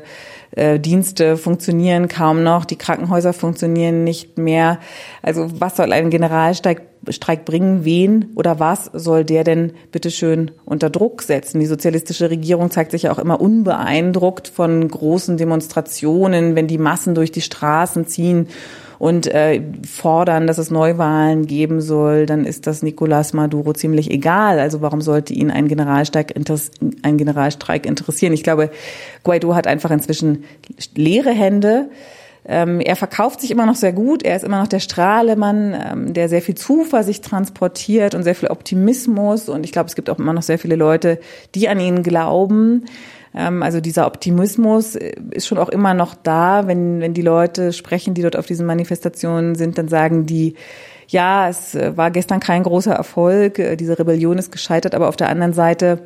äh, 0.52 0.78
Dienste 0.80 1.36
funktionieren 1.36 2.08
kaum 2.08 2.42
noch, 2.42 2.64
die 2.64 2.76
Krankenhäuser 2.76 3.32
funktionieren 3.32 4.04
nicht 4.04 4.38
mehr. 4.38 4.78
Also 5.22 5.48
was 5.60 5.76
soll 5.76 5.92
ein 5.92 6.10
Generalstreik 6.10 6.82
Streik 7.08 7.46
bringen? 7.46 7.84
Wen 7.84 8.26
oder 8.34 8.60
was 8.60 8.90
soll 8.92 9.24
der 9.24 9.42
denn 9.42 9.72
bitteschön 9.90 10.50
unter 10.66 10.90
Druck 10.90 11.22
setzen? 11.22 11.58
Die 11.58 11.66
sozialistische 11.66 12.28
Regierung 12.28 12.70
zeigt 12.70 12.90
sich 12.90 13.04
ja 13.04 13.12
auch 13.12 13.18
immer 13.18 13.40
unbeeindruckt 13.40 14.48
von 14.48 14.86
großen 14.86 15.38
Demonstrationen, 15.38 16.56
wenn 16.56 16.66
die 16.66 16.78
Massen 16.78 17.14
durch 17.14 17.32
die 17.32 17.40
Straßen 17.40 18.06
ziehen 18.06 18.48
und 19.00 19.28
äh, 19.28 19.62
fordern, 19.90 20.46
dass 20.46 20.58
es 20.58 20.70
Neuwahlen 20.70 21.46
geben 21.46 21.80
soll, 21.80 22.26
dann 22.26 22.44
ist 22.44 22.66
das 22.66 22.82
Nicolás 22.82 23.34
Maduro 23.34 23.72
ziemlich 23.72 24.10
egal. 24.10 24.58
Also 24.60 24.82
warum 24.82 25.00
sollte 25.00 25.32
ihn 25.32 25.50
ein 25.50 25.68
Generalstreik, 25.68 26.34
ein 27.02 27.16
Generalstreik 27.16 27.86
interessieren? 27.86 28.34
Ich 28.34 28.42
glaube, 28.42 28.70
Guaido 29.24 29.54
hat 29.54 29.66
einfach 29.66 29.90
inzwischen 29.90 30.44
leere 30.94 31.30
Hände. 31.30 31.88
Ähm, 32.44 32.78
er 32.80 32.94
verkauft 32.94 33.40
sich 33.40 33.50
immer 33.50 33.64
noch 33.64 33.74
sehr 33.74 33.94
gut. 33.94 34.22
Er 34.22 34.36
ist 34.36 34.44
immer 34.44 34.60
noch 34.60 34.68
der 34.68 34.80
Strahlemann, 34.80 35.74
ähm, 35.92 36.12
der 36.12 36.28
sehr 36.28 36.42
viel 36.42 36.54
Zuversicht 36.54 37.24
transportiert 37.24 38.14
und 38.14 38.22
sehr 38.22 38.34
viel 38.34 38.50
Optimismus. 38.50 39.48
Und 39.48 39.64
ich 39.64 39.72
glaube, 39.72 39.88
es 39.88 39.94
gibt 39.94 40.10
auch 40.10 40.18
immer 40.18 40.34
noch 40.34 40.42
sehr 40.42 40.58
viele 40.58 40.76
Leute, 40.76 41.20
die 41.54 41.70
an 41.70 41.80
ihn 41.80 42.02
glauben. 42.02 42.84
Ähm, 43.34 43.62
also 43.62 43.80
dieser 43.80 44.06
Optimismus 44.06 44.96
ist 44.96 45.46
schon 45.46 45.58
auch 45.58 45.68
immer 45.68 45.94
noch 45.94 46.14
da, 46.14 46.66
wenn, 46.66 47.00
wenn 47.00 47.14
die 47.14 47.22
Leute 47.22 47.72
sprechen, 47.72 48.14
die 48.14 48.22
dort 48.22 48.36
auf 48.36 48.46
diesen 48.46 48.66
Manifestationen 48.66 49.54
sind, 49.54 49.78
dann 49.78 49.88
sagen 49.88 50.26
die, 50.26 50.54
ja, 51.08 51.48
es 51.48 51.74
war 51.74 52.12
gestern 52.12 52.38
kein 52.38 52.62
großer 52.62 52.92
Erfolg, 52.92 53.60
diese 53.78 53.98
Rebellion 53.98 54.38
ist 54.38 54.52
gescheitert, 54.52 54.94
aber 54.94 55.08
auf 55.08 55.16
der 55.16 55.28
anderen 55.28 55.52
Seite 55.52 56.02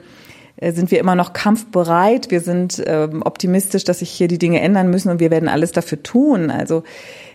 äh, 0.56 0.72
sind 0.72 0.90
wir 0.90 1.00
immer 1.00 1.14
noch 1.14 1.32
kampfbereit. 1.32 2.30
Wir 2.30 2.40
sind 2.40 2.82
ähm, 2.86 3.22
optimistisch, 3.22 3.84
dass 3.84 3.98
sich 3.98 4.10
hier 4.10 4.28
die 4.28 4.38
Dinge 4.38 4.60
ändern 4.60 4.90
müssen 4.90 5.10
und 5.10 5.20
wir 5.20 5.30
werden 5.30 5.48
alles 5.48 5.72
dafür 5.72 6.02
tun. 6.02 6.50
Also 6.50 6.84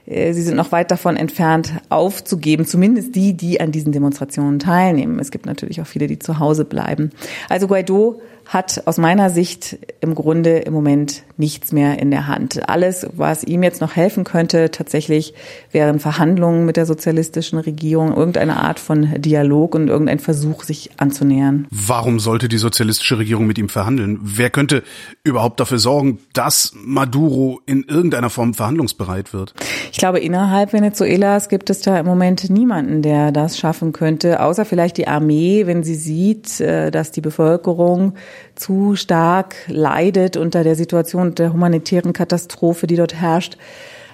äh, 0.05 0.33
sie 0.33 0.41
sind 0.41 0.55
noch 0.55 0.71
weit 0.71 0.91
davon 0.91 1.17
entfernt, 1.17 1.73
aufzugeben, 1.89 2.65
zumindest 2.65 3.15
die, 3.15 3.33
die 3.35 3.59
an 3.59 3.71
diesen 3.71 3.91
Demonstrationen 3.91 4.59
teilnehmen. 4.59 5.19
Es 5.19 5.31
gibt 5.31 5.45
natürlich 5.45 5.81
auch 5.81 5.87
viele, 5.87 6.07
die 6.07 6.19
zu 6.19 6.39
Hause 6.39 6.65
bleiben. 6.65 7.11
Also 7.49 7.67
Guaido 7.67 8.21
hat 8.49 8.81
aus 8.87 8.97
meiner 8.97 9.29
Sicht 9.29 9.77
im 10.01 10.15
Grunde 10.15 10.57
im 10.57 10.73
Moment 10.73 11.21
nichts 11.37 11.71
mehr 11.71 11.99
in 11.99 12.09
der 12.09 12.25
Hand. 12.25 12.67
Alles, 12.67 13.07
was 13.13 13.43
ihm 13.43 13.61
jetzt 13.61 13.79
noch 13.79 13.95
helfen 13.95 14.23
könnte, 14.23 14.71
tatsächlich 14.71 15.35
wären 15.71 15.99
Verhandlungen 15.99 16.65
mit 16.65 16.75
der 16.75 16.87
sozialistischen 16.87 17.59
Regierung, 17.59 18.15
irgendeine 18.15 18.57
Art 18.57 18.79
von 18.79 19.21
Dialog 19.21 19.75
und 19.75 19.87
irgendein 19.87 20.17
Versuch, 20.17 20.63
sich 20.63 20.89
anzunähern. 20.97 21.67
Warum 21.69 22.19
sollte 22.19 22.49
die 22.49 22.57
sozialistische 22.57 23.19
Regierung 23.19 23.45
mit 23.45 23.59
ihm 23.59 23.69
verhandeln? 23.69 24.17
Wer 24.23 24.49
könnte 24.49 24.81
überhaupt 25.23 25.59
dafür 25.59 25.77
sorgen, 25.77 26.17
dass 26.33 26.73
Maduro 26.75 27.61
in 27.67 27.83
irgendeiner 27.83 28.31
Form 28.31 28.55
verhandlungsbereit 28.55 29.31
wird? 29.31 29.53
Ich 29.91 29.99
glaube, 29.99 30.19
innerhalb 30.19 30.73
Venezuelas 30.73 31.49
gibt 31.49 31.69
es 31.69 31.81
da 31.81 31.99
im 31.99 32.05
Moment 32.07 32.49
niemanden, 32.49 33.03
der 33.03 33.31
das 33.31 33.59
schaffen 33.59 33.91
könnte, 33.91 34.41
außer 34.41 34.65
vielleicht 34.65 34.97
die 34.97 35.07
Armee, 35.07 35.67
wenn 35.67 35.83
sie 35.83 35.95
sieht, 35.95 36.59
äh, 36.59 36.89
dass 36.89 37.11
die 37.11 37.21
Bevölkerung 37.21 38.15
zu 38.55 38.95
stark 38.95 39.55
leidet 39.67 40.37
unter 40.37 40.63
der 40.63 40.75
Situation 40.75 41.35
der 41.35 41.53
humanitären 41.53 42.13
Katastrophe, 42.13 42.87
die 42.87 42.95
dort 42.95 43.15
herrscht. 43.15 43.57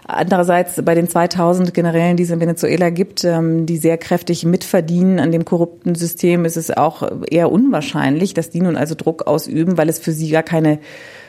Andererseits 0.07 0.79
bei 0.85 0.93
den 0.93 1.09
2000 1.09 1.73
Generälen, 1.73 2.15
die 2.15 2.23
es 2.23 2.29
in 2.29 2.39
Venezuela 2.39 2.91
gibt, 2.91 3.23
ähm, 3.23 3.65
die 3.65 3.77
sehr 3.77 3.97
kräftig 3.97 4.45
mitverdienen 4.45 5.19
an 5.19 5.31
dem 5.31 5.45
korrupten 5.45 5.95
System, 5.95 6.45
ist 6.45 6.57
es 6.57 6.69
auch 6.69 7.09
eher 7.29 7.51
unwahrscheinlich, 7.51 8.35
dass 8.35 8.51
die 8.51 8.61
nun 8.61 8.75
also 8.75 8.93
Druck 8.93 9.25
ausüben, 9.25 9.79
weil 9.79 9.89
es 9.89 9.97
für 9.97 10.11
sie 10.11 10.29
gar 10.29 10.43
keine 10.43 10.77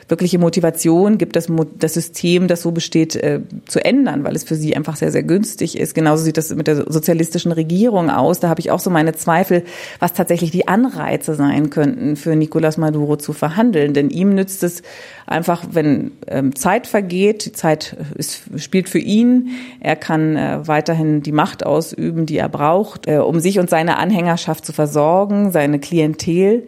wirkliche 0.09 0.39
Motivation 0.39 1.17
gibt, 1.17 1.35
das, 1.35 1.47
das 1.79 1.93
System, 1.93 2.47
das 2.47 2.61
so 2.61 2.71
besteht, 2.71 3.15
äh, 3.15 3.41
zu 3.65 3.83
ändern, 3.83 4.23
weil 4.23 4.35
es 4.35 4.45
für 4.45 4.55
sie 4.55 4.75
einfach 4.75 4.95
sehr, 4.95 5.11
sehr 5.11 5.23
günstig 5.23 5.77
ist. 5.77 5.95
Genauso 5.95 6.23
sieht 6.23 6.37
das 6.37 6.53
mit 6.55 6.67
der 6.67 6.89
sozialistischen 6.91 7.51
Regierung 7.51 8.09
aus. 8.09 8.39
Da 8.39 8.47
habe 8.47 8.61
ich 8.61 8.71
auch 8.71 8.79
so 8.79 8.89
meine 8.89 9.13
Zweifel, 9.13 9.63
was 9.99 10.13
tatsächlich 10.13 10.51
die 10.51 10.67
Anreize 10.67 11.35
sein 11.35 11.69
könnten, 11.69 12.15
für 12.15 12.31
Nicolás 12.31 12.79
Maduro 12.79 13.17
zu 13.17 13.33
verhandeln. 13.33 13.93
Denn 13.93 14.09
ihm 14.09 14.33
nützt 14.33 14.63
es 14.63 14.81
einfach, 15.25 15.65
wenn 15.71 16.11
ähm, 16.27 16.55
Zeit 16.55 16.87
vergeht, 16.87 17.41
Zeit 17.55 17.97
ist, 18.15 18.43
spielt 18.55 18.87
für 18.87 18.99
ihn, 18.99 19.49
er 19.81 19.97
kann 19.97 20.37
äh, 20.37 20.67
weiterhin 20.67 21.21
die 21.21 21.33
Macht 21.33 21.65
ausüben, 21.65 22.25
die 22.25 22.37
er 22.37 22.49
braucht, 22.49 23.07
äh, 23.07 23.17
um 23.17 23.41
sich 23.41 23.59
und 23.59 23.69
seine 23.69 23.97
Anhängerschaft 23.97 24.65
zu 24.65 24.71
versorgen, 24.71 25.51
seine 25.51 25.79
Klientel 25.79 26.67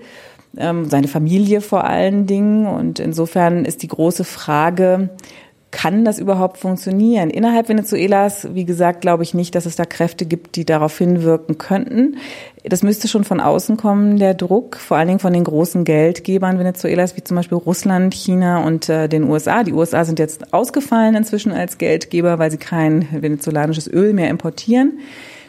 seine 0.54 1.08
Familie 1.08 1.62
vor 1.62 1.84
allen 1.84 2.26
Dingen. 2.26 2.66
Und 2.66 3.00
insofern 3.00 3.66
ist 3.66 3.84
die 3.84 3.88
große 3.88 4.24
Frage, 4.24 5.10
kann 5.72 6.04
das 6.04 6.18
überhaupt 6.18 6.58
funktionieren? 6.58 7.30
Innerhalb 7.30 7.70
Venezuelas, 7.70 8.47
wie 8.56 8.66
gesagt, 8.66 9.02
glaube 9.02 9.22
ich 9.22 9.36
nicht, 9.36 9.54
dass 9.54 9.68
es 9.68 9.76
da 9.76 9.86
Kräfte 9.86 10.26
gibt, 10.26 10.56
die 10.56 10.66
darauf 10.66 10.97
hinwirken 10.97 11.60
könnten. 11.60 12.18
Das 12.64 12.82
müsste 12.82 13.08
schon 13.08 13.24
von 13.24 13.39
außen 13.39 13.78
kommen, 13.78 14.18
der 14.18 14.34
Druck, 14.34 14.78
vor 14.78 14.97
allen 14.97 15.08
Dingen 15.08 15.20
von 15.20 15.34
den 15.34 15.43
großen 15.43 15.84
Geldgebern 15.84 16.58
Venezuelas, 16.58 17.16
wie 17.16 17.24
zum 17.24 17.38
Beispiel 17.38 17.58
Russland, 17.58 18.16
China 18.16 18.66
und 18.66 18.89
äh, 18.89 19.08
den 19.08 19.30
USA. 19.30 19.64
Die 19.64 19.74
USA 19.74 20.06
sind 20.06 20.18
jetzt 20.18 20.54
ausgefallen 20.54 21.16
inzwischen 21.16 21.52
als 21.52 21.78
Geldgeber, 21.78 22.39
weil 22.39 22.50
sie 22.50 22.58
kein 22.58 23.08
venezolanisches 23.12 23.88
Öl 23.88 24.14
mehr 24.14 24.30
importieren 24.30 25.00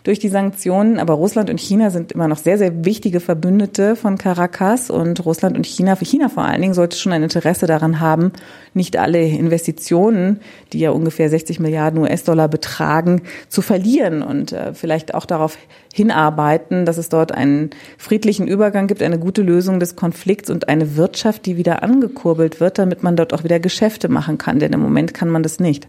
durch 0.05 0.19
die 0.19 0.29
Sanktionen. 0.29 0.99
Aber 0.99 1.15
Russland 1.15 1.51
und 1.51 1.61
China 1.61 1.91
sind 1.91 2.13
immer 2.13 2.29
noch 2.29 2.39
sehr, 2.39 2.59
sehr 2.59 2.85
wichtige 2.85 3.21
Verbündete 3.21 3.97
von 3.97 4.19
Caracas 4.19 4.91
und 4.91 5.25
Russland 5.25 5.57
und 5.57 5.67
China, 5.67 5.97
für 5.97 6.05
China 6.05 6.29
vor 6.29 6.45
allen 6.45 6.61
Dingen, 6.61 6.75
sollte 6.75 6.97
schon 6.97 7.13
ein 7.13 7.23
Interesse 7.23 7.67
daran 7.67 8.01
haben, 8.01 8.33
nicht 8.75 8.97
alle 8.97 9.21
Investitionen, 9.23 10.41
die 10.73 10.81
ja 10.81 10.91
ungefähr 10.91 11.29
60 11.29 11.61
Milliarden 11.61 12.01
US-Dollar 12.01 12.49
betragen, 12.49 13.23
zu 13.49 13.63
verlieren 13.63 14.23
und 14.23 14.53
äh, 14.53 14.75
vielleicht 14.75 15.15
auch 15.15 15.27
darauf 15.27 15.57
hinarbeiten, 15.93 16.85
dass 16.87 16.99
es 16.99 17.09
dort 17.09 17.33
einen 17.33 17.71
friedlichen 17.99 18.47
Übergang 18.47 18.87
gibt, 18.87 19.03
eine 19.03 19.19
gute 19.19 19.43
Lösung 19.43 19.81
des 19.81 19.97
Konflikts 19.97 20.51
und 20.51 20.69
eine 20.69 20.97
Wirtschaft, 20.97 21.47
die 21.47 21.57
wieder 21.57 21.83
angekurbelt 21.83 22.61
wird, 22.61 22.79
damit 22.79 23.03
man 23.03 23.17
dort 23.17 23.33
auch 23.33 23.45
wieder 23.45 23.59
Geschäfte 23.61 24.09
machen 24.09 24.39
kann. 24.39 24.59
Denn 24.59 24.73
im 24.73 24.81
Moment 24.81 25.15
kann 25.15 25.29
man 25.29 25.43
das 25.43 25.59
nicht. 25.59 25.89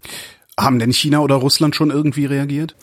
Haben 0.58 0.78
denn 0.78 0.92
China 0.92 1.20
oder 1.20 1.36
Russland 1.36 1.74
schon 1.74 1.90
irgendwie 1.90 2.26
reagiert? 2.26 2.74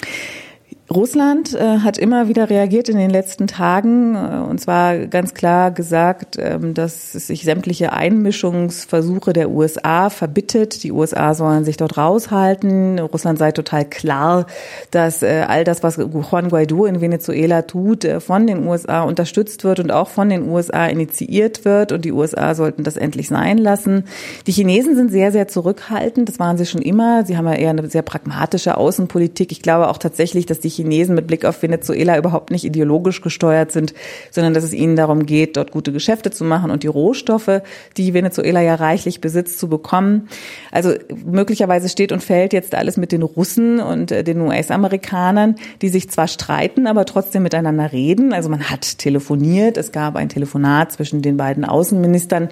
Russland 0.92 1.54
äh, 1.54 1.80
hat 1.80 2.00
immer 2.00 2.28
wieder 2.28 2.50
reagiert 2.50 2.90
in 2.90 2.98
den 2.98 3.12
letzten 3.12 3.46
Tagen 3.46 4.16
äh, 4.16 4.40
und 4.50 4.60
zwar 4.60 4.98
ganz 5.06 5.36
klar 5.36 5.70
gesagt, 5.70 6.38
ähm, 6.40 6.74
dass 6.74 7.14
es 7.14 7.28
sich 7.28 7.44
sämtliche 7.44 7.94
Einmischungsversuche 7.94 9.34
der 9.34 9.52
USA 9.52 10.10
verbittet. 10.10 10.84
Die 10.84 10.92
USA 10.92 11.36
sollen 11.36 11.64
sich 11.64 11.78
dort 11.78 11.98
raushalten. 11.98 12.98
Russland 12.98 13.38
sei 13.38 13.52
total 13.52 13.86
klar, 13.86 14.48
dass 14.90 15.22
äh, 15.22 15.46
all 15.48 15.64
das, 15.64 15.84
was 15.84 15.98
Juan 15.98 16.50
Guaido 16.50 16.86
in 16.86 17.02
Venezuela 17.02 17.62
tut, 17.62 18.08
von 18.20 18.48
den 18.48 18.66
USA 18.66 19.04
unterstützt 19.04 19.64
wird 19.64 19.80
und 19.80 19.92
auch 19.92 20.10
von 20.10 20.30
den 20.30 20.50
USA 20.50 20.88
initiiert 20.88 21.66
wird 21.66 21.92
und 21.92 22.04
die 22.04 22.12
USA 22.12 22.56
sollten 22.56 22.84
das 22.84 22.98
endlich 22.98 23.28
sein 23.28 23.60
lassen. 23.60 24.06
Die 24.48 24.52
Chinesen 24.52 24.96
sind 24.96 25.12
sehr, 25.12 25.32
sehr 25.32 25.48
zurückhaltend. 25.48 26.28
Das 26.30 26.40
waren 26.40 26.58
sie 26.58 26.66
schon 26.66 26.82
immer. 26.82 27.26
Sie 27.26 27.38
haben 27.38 27.46
ja 27.46 27.54
eher 27.54 27.70
eine 27.70 27.88
sehr 27.90 28.02
pragmatische 28.02 28.76
Außenpolitik. 28.76 29.52
Ich 29.52 29.62
glaube 29.62 29.90
auch 29.90 30.00
tatsächlich, 30.00 30.48
dass 30.48 30.60
die 30.60 30.79
Chinesen 30.80 31.16
mit 31.16 31.28
Blick 31.28 31.46
auf 31.46 31.62
Venezuela 31.62 32.18
überhaupt 32.18 32.52
nicht 32.52 32.64
ideologisch 32.64 33.22
gesteuert 33.22 33.72
sind, 33.72 33.94
sondern 34.32 34.54
dass 34.54 34.64
es 34.64 34.74
ihnen 34.74 34.96
darum 34.96 35.26
geht, 35.26 35.58
dort 35.58 35.72
gute 35.72 35.92
Geschäfte 35.92 36.32
zu 36.32 36.44
machen 36.44 36.72
und 36.72 36.84
die 36.84 36.88
Rohstoffe, 36.88 37.62
die 37.98 38.14
Venezuela 38.14 38.62
ja 38.62 38.76
reichlich 38.76 39.22
besitzt, 39.22 39.60
zu 39.60 39.68
bekommen. 39.68 40.30
Also 40.72 40.94
möglicherweise 41.26 41.90
steht 41.90 42.12
und 42.12 42.24
fällt 42.24 42.54
jetzt 42.54 42.76
alles 42.76 42.98
mit 42.98 43.12
den 43.12 43.24
Russen 43.24 43.80
und 43.80 44.12
äh, 44.12 44.24
den 44.24 44.42
US-Amerikanern, 44.42 45.56
die 45.82 45.90
sich 45.90 46.10
zwar 46.10 46.28
streiten, 46.28 46.88
aber 46.88 47.06
trotzdem 47.06 47.44
miteinander 47.44 47.92
reden. 47.92 48.34
Also 48.34 48.50
man 48.50 48.70
hat 48.70 48.98
telefoniert, 48.98 49.78
es 49.78 49.92
gab 49.92 50.16
ein 50.16 50.30
Telefonat 50.30 50.92
zwischen 50.92 51.22
den 51.22 51.38
beiden 51.38 51.66
Außenministern. 51.66 52.50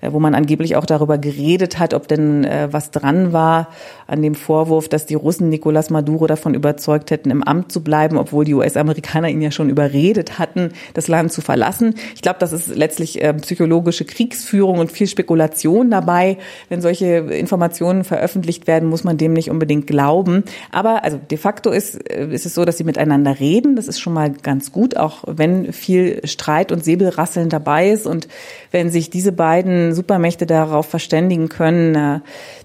Äh, 0.00 0.12
wo 0.12 0.20
man 0.20 0.34
angeblich 0.34 0.76
auch 0.76 0.86
darüber 0.86 1.18
geredet 1.18 1.78
hat, 1.78 1.94
ob 1.94 2.08
denn 2.08 2.44
äh, 2.44 2.68
was 2.70 2.90
dran 2.90 3.32
war 3.32 3.68
an 4.06 4.22
dem 4.22 4.34
Vorwurf, 4.34 4.88
dass 4.88 5.06
die 5.06 5.14
Russen 5.14 5.50
Nicolás 5.52 5.92
Maduro 5.92 6.26
davon 6.26 6.54
überzeugt 6.54 7.10
hätten, 7.10 7.30
im 7.30 7.42
Amt 7.42 7.72
zu 7.72 7.82
bleiben, 7.82 8.16
obwohl 8.18 8.44
die 8.44 8.54
US-Amerikaner 8.54 9.28
ihn 9.28 9.42
ja 9.42 9.50
schon 9.50 9.68
überredet 9.68 10.38
hatten, 10.38 10.72
das 10.94 11.08
Land 11.08 11.32
zu 11.32 11.40
verlassen. 11.40 11.94
Ich 12.14 12.22
glaube, 12.22 12.38
das 12.38 12.52
ist 12.52 12.68
letztlich 12.68 13.22
äh, 13.22 13.34
psychologische 13.34 14.04
Kriegsführung 14.04 14.78
und 14.78 14.92
viel 14.92 15.06
Spekulation 15.06 15.90
dabei. 15.90 16.38
Wenn 16.68 16.80
solche 16.80 17.16
Informationen 17.16 18.04
veröffentlicht 18.04 18.66
werden, 18.66 18.88
muss 18.88 19.04
man 19.04 19.16
dem 19.16 19.32
nicht 19.32 19.50
unbedingt 19.50 19.86
glauben. 19.86 20.44
Aber 20.70 21.04
also 21.04 21.18
de 21.18 21.38
facto 21.38 21.70
ist, 21.70 22.10
äh, 22.10 22.28
ist 22.28 22.46
es 22.46 22.54
so, 22.54 22.64
dass 22.64 22.78
sie 22.78 22.84
miteinander 22.84 23.40
reden. 23.40 23.76
Das 23.76 23.88
ist 23.88 24.00
schon 24.00 24.12
mal 24.12 24.30
ganz 24.30 24.72
gut, 24.72 24.96
auch 24.96 25.24
wenn 25.26 25.72
viel 25.72 26.20
Streit 26.24 26.70
und 26.70 26.84
Säbelrasseln 26.84 27.48
dabei 27.48 27.90
ist. 27.90 28.06
Und 28.06 28.28
wenn 28.70 28.90
sich 28.90 29.10
diese 29.10 29.32
beiden 29.32 29.85
Supermächte 29.94 30.46
darauf 30.46 30.86
verständigen 30.86 31.48
können, 31.48 31.94
äh, 31.94 32.20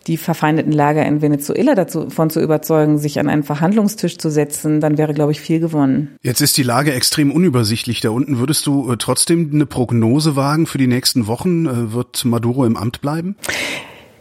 die 0.07 0.17
verfeindeten 0.17 0.71
Lager 0.71 1.05
in 1.05 1.21
Venezuela 1.21 1.75
davon 1.75 2.29
zu 2.29 2.41
überzeugen, 2.41 2.97
sich 2.97 3.19
an 3.19 3.29
einen 3.29 3.43
Verhandlungstisch 3.43 4.17
zu 4.17 4.29
setzen, 4.29 4.81
dann 4.81 4.97
wäre, 4.97 5.13
glaube 5.13 5.31
ich, 5.31 5.41
viel 5.41 5.59
gewonnen. 5.59 6.17
Jetzt 6.21 6.41
ist 6.41 6.57
die 6.57 6.63
Lage 6.63 6.93
extrem 6.93 7.31
unübersichtlich 7.31 8.01
da 8.01 8.09
unten. 8.09 8.39
Würdest 8.39 8.65
du 8.65 8.91
äh, 8.91 8.97
trotzdem 8.97 9.51
eine 9.53 9.65
Prognose 9.65 10.35
wagen 10.35 10.65
für 10.65 10.77
die 10.77 10.87
nächsten 10.87 11.27
Wochen? 11.27 11.65
Äh, 11.65 11.93
wird 11.93 12.25
Maduro 12.25 12.65
im 12.65 12.77
Amt 12.77 13.01
bleiben? 13.01 13.35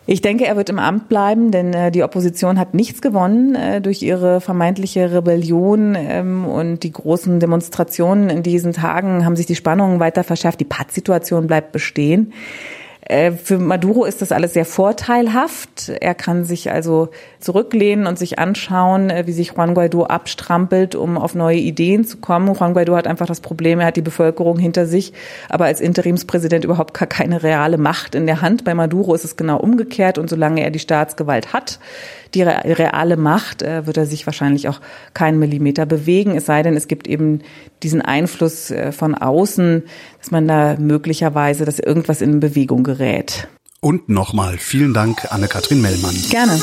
Ich 0.07 0.23
denke, 0.23 0.45
er 0.45 0.57
wird 0.57 0.69
im 0.71 0.81
Amt 0.81 1.09
bleiben, 1.09 1.53
denn 1.53 1.73
äh, 1.73 1.93
die 1.93 2.03
Opposition 2.03 2.59
hat 2.59 2.75
nichts 2.75 3.01
gewonnen 3.01 3.55
äh, 3.55 3.81
durch 3.81 4.03
ihre 4.03 4.41
vermeintliche 4.41 5.13
Rebellion 5.13 5.95
ähm, 5.97 6.47
und 6.47 6.83
die 6.83 6.91
großen 6.91 7.39
Demonstrationen 7.39 8.29
in 8.29 8.43
diesen 8.43 8.73
Tagen 8.73 9.25
haben 9.25 9.37
sich 9.37 9.47
die 9.47 9.55
Spannungen 9.55 10.01
weiter 10.01 10.25
verschärft. 10.25 10.59
Die 10.59 10.65
Pattsituation 10.65 11.47
bleibt 11.47 11.71
bestehen. 11.71 12.33
Äh, 13.03 13.33
für 13.33 13.59
Maduro 13.59 14.05
ist 14.05 14.21
das 14.23 14.33
alles 14.33 14.53
sehr 14.53 14.65
vorteilhaft. 14.65 15.89
Er 16.01 16.15
kann 16.15 16.45
sich 16.45 16.71
also 16.71 17.09
zurücklehnen 17.39 18.07
und 18.07 18.19
sich 18.19 18.39
anschauen, 18.39 19.11
äh, 19.11 19.27
wie 19.27 19.33
sich 19.33 19.53
Juan 19.57 19.75
Guaido 19.75 20.05
abstrampelt, 20.05 20.95
um 20.95 21.17
auf 21.17 21.35
neue 21.35 21.59
Ideen 21.59 22.05
zu 22.05 22.19
kommen. 22.19 22.55
Juan 22.55 22.75
Guaido 22.75 22.95
hat 22.95 23.07
einfach 23.07 23.27
das 23.27 23.41
Problem, 23.41 23.81
er 23.81 23.87
hat 23.87 23.97
die 23.97 24.03
Bevölkerung 24.03 24.59
hinter 24.59 24.87
sich, 24.87 25.13
aber 25.49 25.65
als 25.65 25.81
Interimspräsident 25.81 26.65
überhaupt 26.65 26.95
gar 26.95 27.09
keine 27.09 27.43
reale 27.43 27.79
Macht 27.79 28.15
in 28.15 28.27
der 28.27 28.43
Hand. 28.43 28.65
Bei 28.65 28.75
Maduro 28.75 29.15
ist 29.15 29.25
es 29.25 29.37
genau 29.37 29.59
umgekehrt 29.59 30.19
und 30.19 30.29
solange 30.29 30.63
er 30.63 30.71
die 30.71 30.79
Staatsgewalt 30.79 31.53
hat, 31.53 31.79
die 32.35 32.43
reale 32.43 33.17
Macht, 33.17 33.63
äh, 33.63 33.87
wird 33.87 33.97
er 33.97 34.07
sich 34.07 34.27
wahrscheinlich 34.27 34.69
auch 34.69 34.81
keinen 35.15 35.39
Millimeter 35.39 35.87
bewegen, 35.87 36.37
es 36.37 36.47
sei 36.47 36.63
denn, 36.63 36.77
es 36.77 36.89
gibt 36.89 37.09
eben 37.09 37.41
diesen 37.83 38.03
Einfluss 38.03 38.71
äh, 38.71 38.93
von 38.93 39.15
außen, 39.15 39.83
dass 40.19 40.31
man 40.31 40.47
da 40.49 40.77
möglicherweise, 40.79 41.65
dass 41.65 41.79
irgendwas 41.79 42.21
in 42.21 42.41
Bewegung 42.41 42.85
gerät. 42.85 43.49
Und 43.81 44.09
nochmal 44.09 44.59
vielen 44.59 44.93
Dank, 44.93 45.33
Anne-Kathrin 45.33 45.81
Mellmann. 45.81 46.15
Gerne. 46.29 46.61